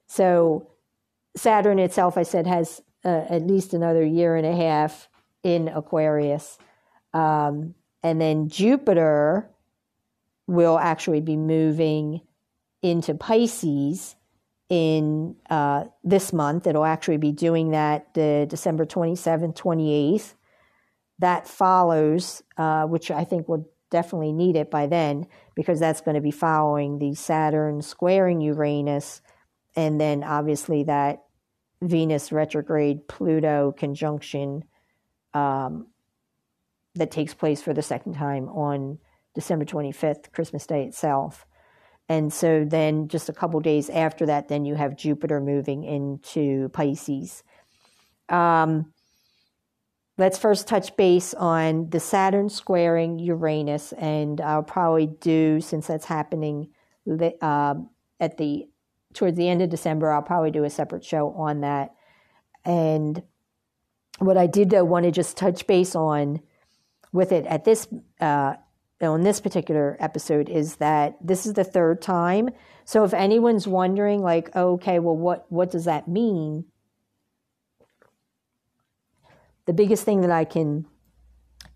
So 0.06 0.70
Saturn 1.36 1.78
itself, 1.78 2.16
I 2.16 2.24
said, 2.24 2.46
has 2.46 2.82
uh, 3.04 3.24
at 3.28 3.46
least 3.46 3.74
another 3.74 4.04
year 4.04 4.36
and 4.36 4.46
a 4.46 4.54
half 4.54 5.08
in 5.42 5.68
Aquarius. 5.68 6.58
Um, 7.14 7.74
and 8.02 8.20
then 8.20 8.48
Jupiter 8.48 9.48
will 10.46 10.78
actually 10.78 11.20
be 11.20 11.36
moving 11.36 12.20
into 12.82 13.14
Pisces 13.14 14.16
in 14.68 15.36
uh, 15.48 15.84
this 16.02 16.32
month. 16.32 16.66
It'll 16.66 16.84
actually 16.84 17.18
be 17.18 17.32
doing 17.32 17.70
that 17.70 18.14
the 18.14 18.46
December 18.48 18.86
27th, 18.86 19.56
28th. 19.56 20.34
That 21.20 21.46
follows, 21.46 22.42
uh, 22.56 22.84
which 22.84 23.10
I 23.10 23.24
think 23.24 23.48
will 23.48 23.70
definitely 23.90 24.32
need 24.32 24.56
it 24.56 24.70
by 24.70 24.86
then 24.86 25.26
because 25.54 25.80
that's 25.80 26.00
going 26.00 26.14
to 26.14 26.20
be 26.20 26.30
following 26.30 26.98
the 26.98 27.14
Saturn 27.14 27.82
squaring 27.82 28.40
Uranus 28.40 29.20
and 29.76 30.00
then 30.00 30.22
obviously 30.24 30.84
that 30.84 31.24
Venus 31.82 32.32
retrograde 32.32 33.08
Pluto 33.08 33.72
conjunction 33.76 34.64
um, 35.32 35.86
that 36.94 37.10
takes 37.10 37.34
place 37.34 37.62
for 37.62 37.72
the 37.72 37.82
second 37.82 38.14
time 38.14 38.48
on 38.48 38.98
December 39.34 39.64
25th, 39.64 40.32
Christmas 40.32 40.66
Day 40.66 40.84
itself. 40.84 41.46
And 42.08 42.32
so 42.32 42.64
then 42.64 43.06
just 43.08 43.28
a 43.28 43.32
couple 43.32 43.60
days 43.60 43.88
after 43.88 44.26
that, 44.26 44.48
then 44.48 44.64
you 44.64 44.74
have 44.74 44.96
Jupiter 44.96 45.40
moving 45.40 45.84
into 45.84 46.68
Pisces. 46.70 47.44
Um, 48.28 48.92
let's 50.20 50.36
first 50.36 50.68
touch 50.68 50.94
base 50.98 51.32
on 51.32 51.88
the 51.88 51.98
Saturn 51.98 52.50
squaring 52.50 53.18
Uranus, 53.18 53.92
and 53.92 54.38
I'll 54.38 54.62
probably 54.62 55.06
do 55.06 55.62
since 55.62 55.86
that's 55.86 56.04
happening 56.04 56.68
uh, 57.40 57.74
at 58.20 58.36
the 58.36 58.68
towards 59.14 59.38
the 59.38 59.48
end 59.48 59.62
of 59.62 59.70
December. 59.70 60.12
I'll 60.12 60.20
probably 60.20 60.50
do 60.50 60.64
a 60.64 60.70
separate 60.70 61.06
show 61.06 61.30
on 61.30 61.62
that. 61.62 61.94
And 62.66 63.22
what 64.18 64.36
I 64.36 64.46
did 64.46 64.68
though 64.68 64.84
want 64.84 65.06
to 65.06 65.10
just 65.10 65.38
touch 65.38 65.66
base 65.66 65.96
on 65.96 66.40
with 67.12 67.32
it 67.32 67.46
at 67.46 67.64
this 67.64 67.88
uh, 68.20 68.56
on 69.00 69.22
this 69.22 69.40
particular 69.40 69.96
episode 70.00 70.50
is 70.50 70.76
that 70.76 71.16
this 71.22 71.46
is 71.46 71.54
the 71.54 71.64
third 71.64 72.02
time. 72.02 72.50
So 72.84 73.04
if 73.04 73.14
anyone's 73.14 73.66
wondering, 73.66 74.20
like, 74.20 74.54
okay, 74.54 74.98
well, 74.98 75.16
what 75.16 75.46
what 75.48 75.70
does 75.70 75.86
that 75.86 76.08
mean? 76.08 76.66
The 79.70 79.74
biggest 79.74 80.02
thing 80.02 80.20
that 80.22 80.32
I 80.32 80.44
can 80.44 80.84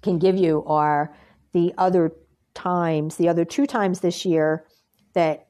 can 0.02 0.18
give 0.18 0.36
you 0.36 0.64
are 0.66 1.14
the 1.52 1.72
other 1.78 2.10
times, 2.52 3.14
the 3.14 3.28
other 3.28 3.44
two 3.44 3.68
times 3.68 4.00
this 4.00 4.24
year 4.24 4.66
that 5.12 5.46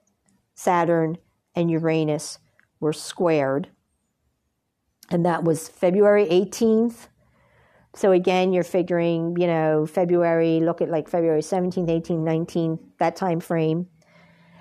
Saturn 0.55 1.17
and 1.55 1.71
Uranus 1.71 2.39
were 2.81 2.93
squared. 2.93 3.71
And 5.11 5.25
that 5.25 5.43
was 5.43 5.71
February 5.71 6.27
18th. 6.27 7.09
So 7.97 8.13
again, 8.13 8.53
you're 8.53 8.63
figuring, 8.63 9.37
you 9.39 9.47
know, 9.47 9.87
February, 9.87 10.61
look 10.61 10.83
at 10.83 10.91
like 10.91 11.09
February 11.09 11.41
17th, 11.41 11.89
18th, 11.89 12.47
19th, 12.47 12.81
that 12.99 13.17
time 13.17 13.41
frame. 13.41 13.87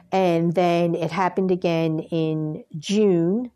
And 0.09 0.53
then 0.53 0.95
it 0.95 1.11
happened 1.11 1.51
again 1.51 1.99
in 1.99 2.63
June, 2.79 3.51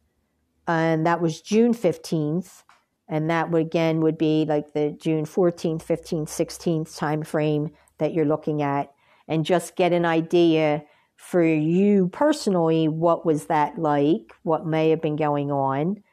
and 0.68 1.06
that 1.06 1.22
was 1.22 1.42
June 1.42 1.74
15th 1.74 2.64
and 3.08 3.30
that 3.30 3.52
would 3.52 3.62
again 3.62 4.02
would 4.02 4.18
be 4.18 4.46
like 4.48 4.74
the 4.74 4.92
June 5.00 5.26
14th, 5.26 5.84
15th, 5.84 6.28
16th 6.28 6.98
time 6.98 7.24
frame 7.24 7.72
that 7.98 8.14
you're 8.14 8.26
looking 8.26 8.62
at 8.62 8.92
and 9.28 9.46
just 9.46 9.76
get 9.76 9.94
an 9.94 10.06
idea 10.06 10.84
for 11.16 11.44
you 11.44 12.08
personally 12.10 12.88
what 12.88 13.26
was 13.26 13.48
that 13.48 13.78
like, 13.78 14.34
what 14.44 14.66
may 14.66 14.90
have 14.92 15.02
been 15.02 15.16
going 15.16 15.52
on. 15.52 16.04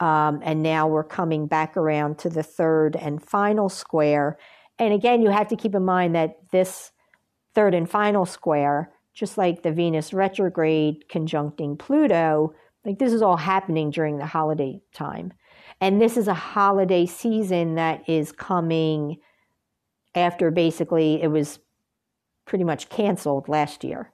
Um, 0.00 0.40
and 0.42 0.62
now 0.62 0.86
we're 0.86 1.04
coming 1.04 1.46
back 1.46 1.76
around 1.76 2.18
to 2.20 2.30
the 2.30 2.42
third 2.42 2.96
and 2.96 3.22
final 3.22 3.68
square. 3.68 4.38
And 4.78 4.94
again, 4.94 5.22
you 5.22 5.30
have 5.30 5.48
to 5.48 5.56
keep 5.56 5.74
in 5.74 5.84
mind 5.84 6.14
that 6.14 6.36
this 6.52 6.92
third 7.54 7.74
and 7.74 7.88
final 7.88 8.24
square, 8.24 8.92
just 9.12 9.36
like 9.36 9.62
the 9.62 9.72
Venus 9.72 10.12
retrograde 10.12 11.04
conjuncting 11.08 11.78
Pluto, 11.78 12.54
like 12.84 12.98
this 12.98 13.12
is 13.12 13.22
all 13.22 13.36
happening 13.36 13.90
during 13.90 14.18
the 14.18 14.26
holiday 14.26 14.80
time. 14.94 15.32
And 15.80 16.00
this 16.00 16.16
is 16.16 16.28
a 16.28 16.34
holiday 16.34 17.06
season 17.06 17.76
that 17.76 18.08
is 18.08 18.32
coming 18.32 19.18
after 20.14 20.50
basically 20.50 21.22
it 21.22 21.28
was 21.28 21.58
pretty 22.44 22.64
much 22.64 22.88
canceled 22.88 23.48
last 23.48 23.84
year. 23.84 24.10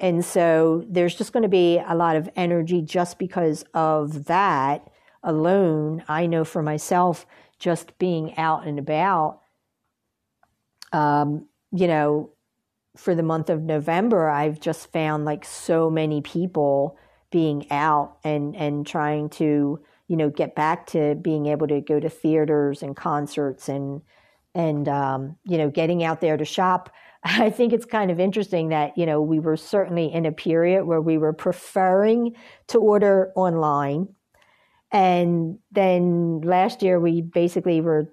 And 0.00 0.24
so 0.24 0.84
there's 0.88 1.14
just 1.14 1.32
going 1.32 1.42
to 1.42 1.48
be 1.48 1.78
a 1.78 1.94
lot 1.94 2.16
of 2.16 2.28
energy 2.36 2.82
just 2.82 3.18
because 3.18 3.64
of 3.72 4.26
that 4.26 4.90
alone. 5.22 6.02
I 6.08 6.26
know 6.26 6.44
for 6.44 6.62
myself, 6.62 7.26
just 7.58 7.96
being 7.98 8.36
out 8.36 8.66
and 8.66 8.78
about, 8.78 9.40
um, 10.92 11.46
you 11.72 11.86
know, 11.86 12.30
for 12.96 13.14
the 13.14 13.22
month 13.22 13.50
of 13.50 13.62
November, 13.62 14.28
I've 14.28 14.60
just 14.60 14.92
found 14.92 15.24
like 15.24 15.44
so 15.44 15.90
many 15.90 16.20
people 16.20 16.98
being 17.30 17.70
out 17.70 18.18
and, 18.24 18.56
and 18.56 18.86
trying 18.86 19.28
to 19.30 19.80
you 20.08 20.16
know, 20.16 20.30
get 20.30 20.54
back 20.54 20.86
to 20.88 21.14
being 21.16 21.46
able 21.46 21.66
to 21.68 21.80
go 21.80 21.98
to 21.98 22.08
theaters 22.08 22.82
and 22.82 22.96
concerts 22.96 23.68
and 23.68 24.02
and 24.54 24.88
um, 24.88 25.36
you 25.44 25.58
know, 25.58 25.68
getting 25.68 26.02
out 26.02 26.20
there 26.20 26.36
to 26.36 26.44
shop. 26.44 26.90
I 27.24 27.50
think 27.50 27.72
it's 27.72 27.84
kind 27.84 28.10
of 28.10 28.20
interesting 28.20 28.68
that 28.68 28.96
you 28.96 29.06
know 29.06 29.20
we 29.20 29.38
were 29.38 29.56
certainly 29.56 30.12
in 30.12 30.26
a 30.26 30.32
period 30.32 30.84
where 30.84 31.00
we 31.00 31.18
were 31.18 31.32
preferring 31.32 32.36
to 32.68 32.78
order 32.78 33.32
online, 33.34 34.08
and 34.92 35.58
then 35.72 36.40
last 36.42 36.82
year 36.82 37.00
we 37.00 37.20
basically 37.20 37.80
were 37.80 38.12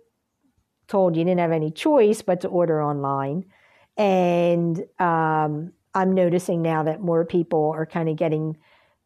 told 0.87 1.15
you 1.15 1.23
didn't 1.23 1.39
have 1.39 1.51
any 1.51 1.71
choice 1.71 2.21
but 2.21 2.41
to 2.41 2.47
order 2.47 2.83
online, 2.83 3.45
and 3.95 4.83
um, 4.99 5.71
I'm 5.93 6.13
noticing 6.13 6.61
now 6.61 6.83
that 6.83 7.01
more 7.01 7.23
people 7.23 7.71
are 7.75 7.85
kind 7.85 8.09
of 8.09 8.15
getting 8.15 8.57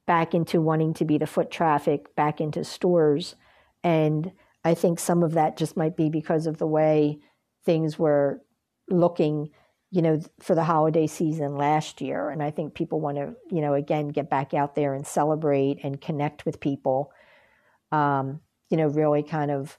back 0.08 0.34
into 0.34 0.60
wanting 0.62 0.94
to 0.96 1.06
be 1.06 1.20
the 1.20 1.28
foot 1.28 1.52
traffic 1.52 2.16
back 2.16 2.42
into 2.42 2.64
stores. 2.64 3.36
And 3.84 4.32
I 4.64 4.74
think 4.74 5.00
some 5.00 5.22
of 5.22 5.34
that 5.34 5.58
just 5.58 5.78
might 5.78 5.96
be 5.96 6.10
because 6.10 6.48
of 6.48 6.58
the 6.58 6.66
way 6.66 7.20
things 7.66 8.00
were 8.00 8.42
looking, 8.90 9.52
you 9.92 10.02
know, 10.02 10.20
for 10.40 10.56
the 10.56 10.64
holiday 10.64 11.06
season 11.06 11.56
last 11.56 12.02
year. 12.02 12.30
And 12.30 12.42
I 12.42 12.50
think 12.50 12.74
people 12.74 13.00
want 13.00 13.18
to, 13.18 13.36
you 13.52 13.62
know, 13.62 13.74
again, 13.74 14.08
get 14.08 14.30
back 14.30 14.54
out 14.54 14.74
there 14.74 14.96
and 14.96 15.06
celebrate 15.06 15.80
and 15.84 16.02
connect 16.02 16.46
with 16.46 16.60
people. 16.60 17.12
Um, 17.92 18.40
you 18.70 18.78
know, 18.78 18.88
really 18.88 19.24
kind 19.24 19.52
of 19.52 19.78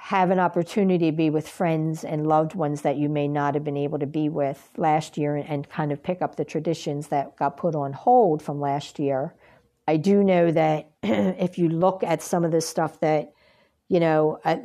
have 0.00 0.30
an 0.30 0.38
opportunity 0.38 1.10
to 1.10 1.16
be 1.16 1.28
with 1.28 1.48
friends 1.48 2.04
and 2.04 2.26
loved 2.26 2.54
ones 2.54 2.82
that 2.82 2.96
you 2.96 3.08
may 3.08 3.26
not 3.26 3.54
have 3.54 3.64
been 3.64 3.76
able 3.76 3.98
to 3.98 4.06
be 4.06 4.28
with 4.28 4.70
last 4.76 5.18
year 5.18 5.34
and, 5.36 5.68
kind 5.68 5.90
of 5.90 6.00
pick 6.02 6.22
up 6.22 6.36
the 6.36 6.44
traditions 6.44 7.08
that 7.08 7.36
got 7.36 7.56
put 7.56 7.74
on 7.74 7.92
hold 7.92 8.40
from 8.40 8.60
last 8.60 9.00
year. 9.00 9.34
I 9.88 9.96
do 9.96 10.22
know 10.22 10.52
that 10.52 10.88
if 11.02 11.58
you 11.58 11.68
look 11.68 12.04
at 12.04 12.22
some 12.22 12.44
of 12.44 12.52
the 12.52 12.60
stuff 12.60 13.00
that, 13.00 13.32
you 13.88 13.98
know, 13.98 14.38
I, 14.44 14.62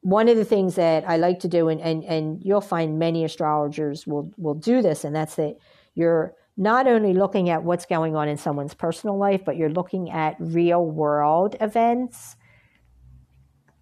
one 0.00 0.28
of 0.28 0.36
the 0.36 0.44
things 0.44 0.74
that 0.74 1.08
I 1.08 1.16
like 1.16 1.40
to 1.40 1.48
do, 1.48 1.68
and, 1.68 1.80
and, 1.80 2.04
and 2.04 2.42
you'll 2.42 2.60
find 2.60 2.98
many 2.98 3.24
astrologers 3.24 4.04
will, 4.04 4.32
will 4.36 4.54
do 4.54 4.82
this, 4.82 5.04
and 5.04 5.14
that's 5.14 5.36
that 5.36 5.58
you're 5.94 6.34
not 6.56 6.88
only 6.88 7.14
looking 7.14 7.50
at 7.50 7.62
what's 7.62 7.86
going 7.86 8.16
on 8.16 8.28
in 8.28 8.36
someone's 8.36 8.74
personal 8.74 9.16
life, 9.16 9.44
but 9.44 9.56
you're 9.56 9.70
looking 9.70 10.10
at 10.10 10.34
real 10.40 10.84
world 10.84 11.54
events 11.60 12.34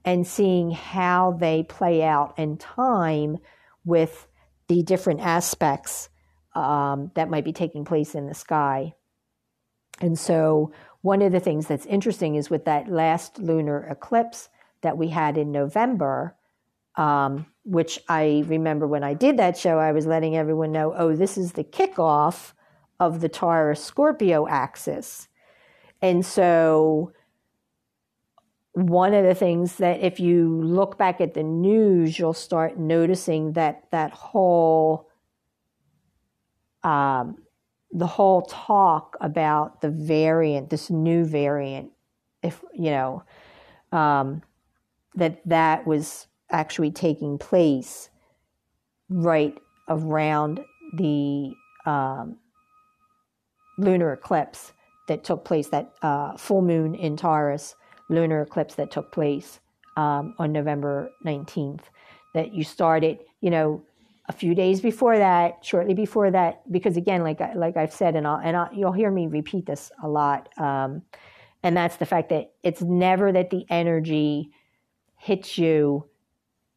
and 0.05 0.27
seeing 0.27 0.71
how 0.71 1.33
they 1.33 1.63
play 1.63 2.03
out 2.03 2.39
in 2.39 2.57
time 2.57 3.39
with 3.85 4.27
the 4.69 4.83
different 4.83 5.21
aspects 5.21 6.09
um, 6.55 7.11
that 7.15 7.31
might 7.31 7.45
be 7.45 7.53
taking 7.53 7.85
place 7.85 8.15
in 8.15 8.27
the 8.27 8.35
sky. 8.35 8.95
And 10.01 10.19
so, 10.19 10.73
one 11.03 11.23
of 11.23 11.33
the 11.33 11.41
things 11.41 11.67
that's 11.67 11.87
interesting 11.87 12.35
is 12.35 12.49
with 12.49 12.65
that 12.65 12.89
last 12.89 13.39
lunar 13.39 13.87
eclipse 13.91 14.49
that 14.81 14.97
we 14.97 15.09
had 15.09 15.37
in 15.37 15.53
November, 15.53 16.35
um, 16.97 17.47
which 17.65 18.01
I 18.09 18.45
remember 18.47 18.87
when 18.87 19.05
I 19.05 19.15
did 19.15 19.37
that 19.37 19.57
show, 19.57 19.79
I 19.79 19.93
was 19.93 20.07
letting 20.07 20.37
everyone 20.37 20.73
know 20.73 20.95
oh, 20.97 21.15
this 21.15 21.37
is 21.37 21.53
the 21.53 21.65
kickoff 21.65 22.53
of 22.99 23.21
the 23.21 23.29
Taurus 23.29 23.85
Scorpio 23.85 24.47
axis. 24.49 25.29
And 26.01 26.25
so, 26.25 27.13
one 28.75 29.15
of 29.15 29.25
the 29.25 29.37
things 29.37 29.77
that 29.77 30.01
if 30.01 30.19
you 30.19 30.61
look 30.63 30.99
back 30.99 31.21
at 31.21 31.35
the 31.35 31.45
news, 31.45 32.19
you'll 32.19 32.33
start 32.33 32.77
noticing 32.77 33.53
that 33.53 33.85
that 33.93 34.11
whole 34.11 35.09
um, 36.83 37.39
the 37.93 38.07
whole 38.07 38.43
talk 38.43 39.17
about 39.21 39.81
the 39.81 39.91
variant, 39.91 40.71
this 40.71 40.91
new 40.91 41.25
variant, 41.25 41.93
if 42.43 42.63
you 42.75 42.91
know, 42.91 43.23
um, 43.93 44.43
that 45.15 45.41
that 45.49 45.87
was 45.87 46.27
actually 46.51 46.91
taking 46.91 47.39
place 47.39 48.11
right 49.09 49.57
around 49.89 50.61
the 50.97 51.55
um, 51.87 52.39
lunar 53.79 54.13
eclipse 54.13 54.73
that 55.07 55.23
took 55.23 55.45
place, 55.45 55.69
that 55.69 55.93
uh, 56.03 56.37
full 56.37 56.63
moon 56.63 56.97
in 56.97 57.17
Taurus 57.17 57.77
lunar 58.09 58.43
eclipse 58.43 58.75
that 58.77 58.91
took 58.91 59.13
place 59.13 59.61
um, 59.97 60.35
on 60.39 60.53
November 60.53 61.11
19th. 61.25 61.83
That 62.35 62.53
you 62.53 62.65
started, 62.65 63.19
you 63.41 63.51
know, 63.51 63.83
a 64.29 64.33
few 64.33 64.55
days 64.55 64.81
before 64.81 65.19
that, 65.19 65.65
shortly 65.65 65.95
before 65.95 66.31
that, 66.31 66.71
because 66.73 66.97
again, 66.97 67.23
like 67.23 67.41
like 67.55 67.77
I've 67.77 67.93
said, 67.93 68.17
and 68.17 68.27
I'll, 68.27 68.41
and 68.41 68.57
I'll, 68.57 68.71
you'll 68.73 68.93
hear 68.93 69.11
me 69.11 69.27
repeat 69.27 69.67
this 69.67 69.93
a 70.03 70.09
lot, 70.09 70.49
um, 70.59 71.03
and 71.63 71.77
that's 71.77 71.97
the 71.97 72.07
fact 72.07 72.31
that 72.31 72.53
it's 72.63 72.83
never 72.83 73.31
that 73.31 73.51
the 73.51 73.65
energy 73.71 74.51
hits 75.17 75.57
you 75.59 76.09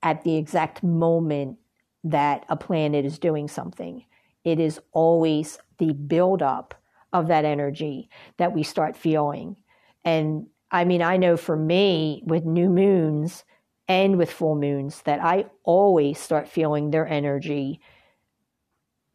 at 0.04 0.24
the 0.24 0.38
exact 0.38 0.84
moment 0.84 1.58
that 2.04 2.46
a 2.50 2.56
planet 2.56 3.06
is 3.06 3.20
doing 3.20 3.48
something. 3.48 4.06
It 4.44 4.60
is 4.60 4.80
always 4.94 5.60
the 5.78 5.94
buildup 5.94 6.74
of 7.14 7.28
that 7.28 7.46
energy 7.46 8.10
that 8.38 8.54
we 8.54 8.64
start 8.64 8.96
feeling. 8.96 9.58
And 10.06 10.48
I 10.72 10.86
mean, 10.86 11.02
I 11.02 11.18
know 11.18 11.38
for 11.38 11.56
me 11.56 12.24
with 12.26 12.46
new 12.46 12.70
moons 12.70 13.44
and 13.88 14.18
with 14.18 14.32
full 14.32 14.56
moons 14.56 15.02
that 15.04 15.24
I 15.24 15.46
always 15.64 16.20
start 16.20 16.50
feeling 16.50 16.92
their 16.92 17.08
energy 17.08 17.80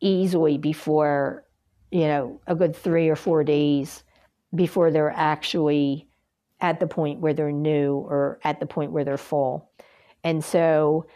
easily 0.00 0.58
before, 0.58 1.44
you 1.90 2.06
know, 2.06 2.40
a 2.46 2.54
good 2.54 2.74
three 2.74 3.08
or 3.08 3.16
four 3.16 3.44
days 3.44 4.02
before 4.54 4.90
they're 4.90 5.10
actually 5.10 6.08
at 6.60 6.80
the 6.80 6.86
point 6.86 7.20
where 7.20 7.34
they're 7.34 7.52
new 7.52 7.96
or 7.96 8.38
at 8.44 8.60
the 8.60 8.66
point 8.66 8.92
where 8.92 9.04
they're 9.04 9.18
full. 9.18 9.70
And 10.24 10.44
so 10.44 11.06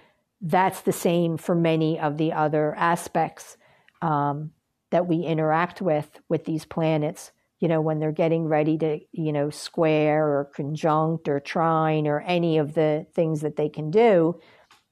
that's 0.41 0.83
the 0.83 0.93
same 0.93 1.39
for 1.39 1.55
many 1.55 1.99
of 1.99 2.19
the 2.19 2.33
other 2.33 2.75
aspects 2.75 3.57
um, 4.03 4.51
that 4.91 5.07
we 5.07 5.23
interact 5.23 5.81
with 5.81 6.21
with 6.29 6.45
these 6.45 6.65
planets 6.65 7.33
you 7.61 7.69
know 7.69 7.81
when 7.81 7.99
they're 7.99 8.13
getting 8.13 8.47
ready 8.47 8.79
to 8.79 8.99
you 9.13 9.33
know 9.33 9.51
square 9.51 10.27
or 10.27 10.51
conjunct 10.55 11.29
or 11.29 11.41
trine 11.41 12.07
or 12.07 12.21
any 12.21 12.59
of 12.59 12.75
the 12.75 13.07
things 13.15 13.41
that 13.41 13.57
they 13.57 13.69
can 13.69 13.91
do 13.91 14.39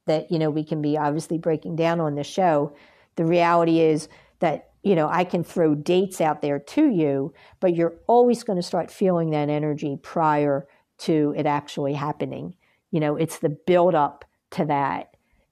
that 0.07 0.31
you 0.31 0.39
know 0.39 0.51
we 0.51 0.65
can 0.65 0.83
be 0.83 0.97
obviously 0.97 1.39
breaking 1.39 1.77
down 1.77 2.01
on 2.01 2.15
the 2.15 2.25
show 2.25 2.75
the 3.17 3.25
reality 3.25 3.81
is 3.81 4.09
that 4.41 4.71
you 4.83 4.95
know 4.95 5.09
i 5.09 5.25
can 5.25 5.45
throw 5.45 5.75
dates 5.75 6.21
out 6.21 6.43
there 6.43 6.59
to 6.59 6.89
you 6.89 7.33
but 7.61 7.75
you're 7.75 7.97
always 8.07 8.43
going 8.43 8.57
to 8.59 8.63
start 8.63 8.91
feeling 8.91 9.31
that 9.31 9.49
energy 9.49 9.99
prior 10.03 10.67
to 10.99 11.35
it 11.37 11.47
actually 11.47 11.95
happening. 11.95 12.55
You 12.91 13.01
know 13.01 13.17
it's 13.17 13.39
the 13.39 13.49
build 13.49 13.95
up 13.95 14.25
to 14.53 14.65
that. 14.67 15.09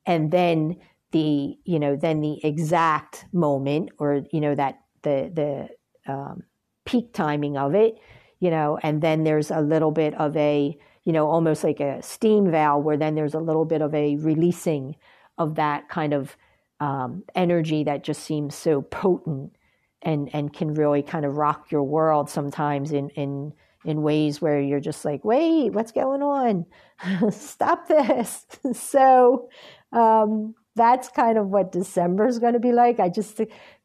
And 0.07 0.31
then 0.31 0.77
the 1.13 1.57
you 1.65 1.79
know 1.79 1.97
then 1.97 2.21
the 2.21 2.45
exact 2.45 3.27
moment 3.33 3.91
or 3.99 4.23
you 4.33 4.41
know 4.41 4.55
that 4.55 4.81
the 5.03 5.69
the 6.07 6.13
um, 6.13 6.43
peak 6.85 7.13
timing 7.13 7.57
of 7.57 7.75
it 7.75 7.99
you 8.41 8.51
know 8.51 8.79
and 8.83 9.03
then 9.03 9.25
there's 9.25 9.51
a 9.51 9.61
little 9.61 9.91
bit 9.91 10.15
of 10.15 10.37
a 10.37 10.77
you 11.05 11.13
know 11.13 11.29
almost 11.29 11.65
like 11.65 11.81
a 11.81 12.03
steam 12.03 12.51
valve 12.51 12.85
where 12.85 12.97
then 12.97 13.15
there's 13.15 13.35
a 13.35 13.41
little 13.41 13.65
bit 13.65 13.83
of 13.83 13.95
a 13.95 14.17
releasing 14.17 14.97
of 15.39 15.55
that 15.57 15.89
kind 15.89 16.13
of 16.13 16.37
um, 16.81 17.23
energy 17.35 17.85
that 17.85 18.03
just 18.03 18.23
seems 18.23 18.55
so 18.55 18.83
potent 18.83 19.53
and 20.03 20.29
and 20.33 20.53
can 20.53 20.75
really 20.75 21.03
kind 21.03 21.25
of 21.25 21.37
rock 21.37 21.71
your 21.71 21.85
world 21.85 22.29
sometimes 22.29 22.93
in 22.93 23.09
in 23.11 23.53
in 23.85 24.03
ways 24.03 24.41
where 24.41 24.61
you're 24.61 24.81
just 24.81 25.05
like 25.05 25.25
wait 25.25 25.71
what's 25.73 25.93
going 25.93 26.23
on 26.23 26.67
stop 27.31 27.87
this 27.87 28.47
so 28.73 29.49
um, 29.93 30.55
that's 30.75 31.09
kind 31.09 31.39
of 31.39 31.49
what 31.49 31.73
December 31.73 32.27
is 32.27 32.39
going 32.39 32.55
to 32.55 32.61
be 32.61 32.73
like. 32.73 32.99
I 32.99 33.09
just 33.09 33.41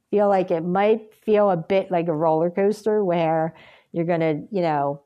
feel 0.10 0.28
like 0.28 0.52
it 0.52 0.64
might 0.64 1.14
feel 1.14 1.50
a 1.50 1.58
bit 1.58 1.92
like 1.92 2.08
a 2.08 2.14
roller 2.14 2.50
coaster 2.50 3.04
where 3.04 3.54
you're 3.92 4.06
going 4.06 4.20
to, 4.20 4.42
you 4.52 4.62
know, 4.62 5.02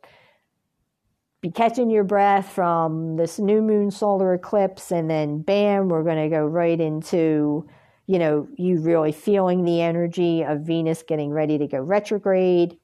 be 1.42 1.50
catching 1.50 1.90
your 1.90 2.04
breath 2.04 2.50
from 2.50 3.18
this 3.18 3.40
new 3.40 3.62
moon 3.62 3.90
solar 3.90 4.34
eclipse, 4.34 4.92
and 4.92 5.10
then 5.10 5.42
bam, 5.42 5.90
we're 5.90 6.04
going 6.04 6.22
to 6.22 6.30
go 6.30 6.46
right 6.46 6.80
into, 6.80 7.68
you 8.06 8.20
know, 8.20 8.48
you 8.58 8.80
really 8.80 9.12
feeling 9.12 9.66
the 9.66 9.82
energy 9.82 10.44
of 10.44 10.62
Venus 10.62 11.02
getting 11.02 11.32
ready 11.32 11.58
to 11.58 11.68
go 11.68 11.80
retrograde. 11.80 12.78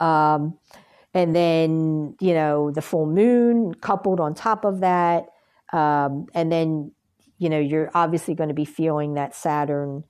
Um, 0.00 0.58
and 1.12 1.36
then, 1.36 2.16
you 2.20 2.34
know, 2.34 2.72
the 2.72 2.82
full 2.82 3.06
moon 3.06 3.74
coupled 3.74 4.18
on 4.18 4.34
top 4.34 4.64
of 4.64 4.80
that. 4.80 5.26
Um, 5.72 6.26
and 6.34 6.50
then 6.50 6.90
you 7.38 7.48
know, 7.48 7.58
you're 7.58 7.90
obviously 7.94 8.34
going 8.34 8.48
to 8.48 8.54
be 8.54 8.64
feeling 8.64 9.14
that 9.14 9.34
Saturn 9.34 10.04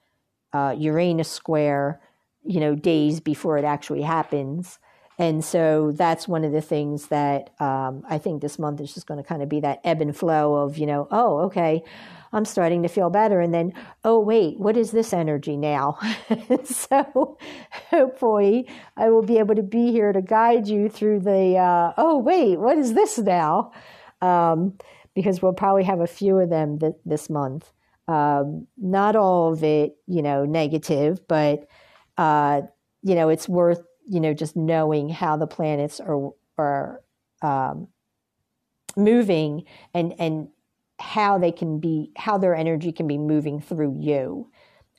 uh, 0.54 0.74
Uranus 0.78 1.30
square, 1.30 2.00
you 2.44 2.60
know, 2.60 2.74
days 2.74 3.20
before 3.20 3.58
it 3.58 3.64
actually 3.64 4.02
happens. 4.02 4.78
And 5.18 5.44
so 5.44 5.92
that's 5.92 6.26
one 6.26 6.44
of 6.44 6.52
the 6.52 6.60
things 6.60 7.06
that 7.08 7.50
um, 7.60 8.02
I 8.08 8.18
think 8.18 8.40
this 8.40 8.58
month 8.58 8.80
is 8.80 8.94
just 8.94 9.06
going 9.06 9.22
to 9.22 9.28
kind 9.28 9.42
of 9.42 9.48
be 9.48 9.60
that 9.60 9.80
ebb 9.84 10.00
and 10.00 10.16
flow 10.16 10.54
of, 10.54 10.76
you 10.76 10.86
know, 10.86 11.06
oh, 11.10 11.40
okay, 11.40 11.82
I'm 12.32 12.44
starting 12.44 12.82
to 12.82 12.88
feel 12.88 13.10
better. 13.10 13.40
And 13.40 13.54
then, 13.54 13.72
oh, 14.02 14.18
wait, 14.18 14.58
what 14.58 14.76
is 14.76 14.90
this 14.90 15.12
energy 15.12 15.56
now? 15.56 15.98
so 16.64 17.38
hopefully 17.90 18.68
I 18.96 19.10
will 19.10 19.22
be 19.22 19.38
able 19.38 19.54
to 19.54 19.62
be 19.62 19.92
here 19.92 20.12
to 20.12 20.20
guide 20.20 20.66
you 20.66 20.88
through 20.88 21.20
the, 21.20 21.58
uh, 21.58 21.92
oh, 21.96 22.18
wait, 22.18 22.58
what 22.58 22.76
is 22.76 22.94
this 22.94 23.18
now? 23.18 23.70
Um, 24.20 24.76
because 25.14 25.40
we'll 25.40 25.52
probably 25.52 25.84
have 25.84 26.00
a 26.00 26.08
few 26.08 26.38
of 26.38 26.50
them 26.50 26.80
th- 26.80 26.94
this 27.04 27.30
month. 27.30 27.72
Um, 28.06 28.66
not 28.76 29.16
all 29.16 29.52
of 29.52 29.64
it, 29.64 29.96
you 30.06 30.22
know, 30.22 30.44
negative, 30.44 31.26
but 31.26 31.66
uh, 32.18 32.62
you 33.02 33.14
know, 33.14 33.28
it's 33.28 33.48
worth 33.48 33.82
you 34.06 34.20
know 34.20 34.34
just 34.34 34.56
knowing 34.56 35.08
how 35.08 35.36
the 35.36 35.46
planets 35.46 36.00
are 36.00 36.30
are 36.58 37.00
um, 37.42 37.88
moving 38.96 39.64
and 39.92 40.14
and 40.18 40.48
how 41.00 41.38
they 41.38 41.52
can 41.52 41.80
be 41.80 42.12
how 42.16 42.38
their 42.38 42.54
energy 42.54 42.92
can 42.92 43.06
be 43.06 43.18
moving 43.18 43.60
through 43.60 43.96
you 43.98 44.50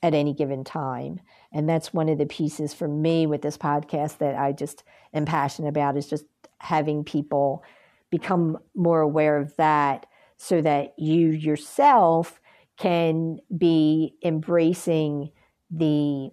at 0.02 0.14
any 0.14 0.34
given 0.34 0.62
time. 0.62 1.20
And 1.52 1.68
that's 1.68 1.94
one 1.94 2.08
of 2.08 2.18
the 2.18 2.26
pieces 2.26 2.74
for 2.74 2.86
me 2.86 3.26
with 3.26 3.42
this 3.42 3.56
podcast 3.56 4.18
that 4.18 4.36
I 4.36 4.52
just 4.52 4.84
am 5.14 5.24
passionate 5.24 5.68
about 5.68 5.96
is 5.96 6.06
just 6.06 6.24
having 6.60 7.02
people 7.02 7.64
become 8.10 8.58
more 8.74 9.00
aware 9.00 9.38
of 9.38 9.56
that 9.56 10.06
so 10.36 10.60
that 10.60 10.94
you 10.98 11.30
yourself 11.30 12.40
can 12.78 13.38
be 13.56 14.14
embracing 14.22 15.30
the 15.70 16.30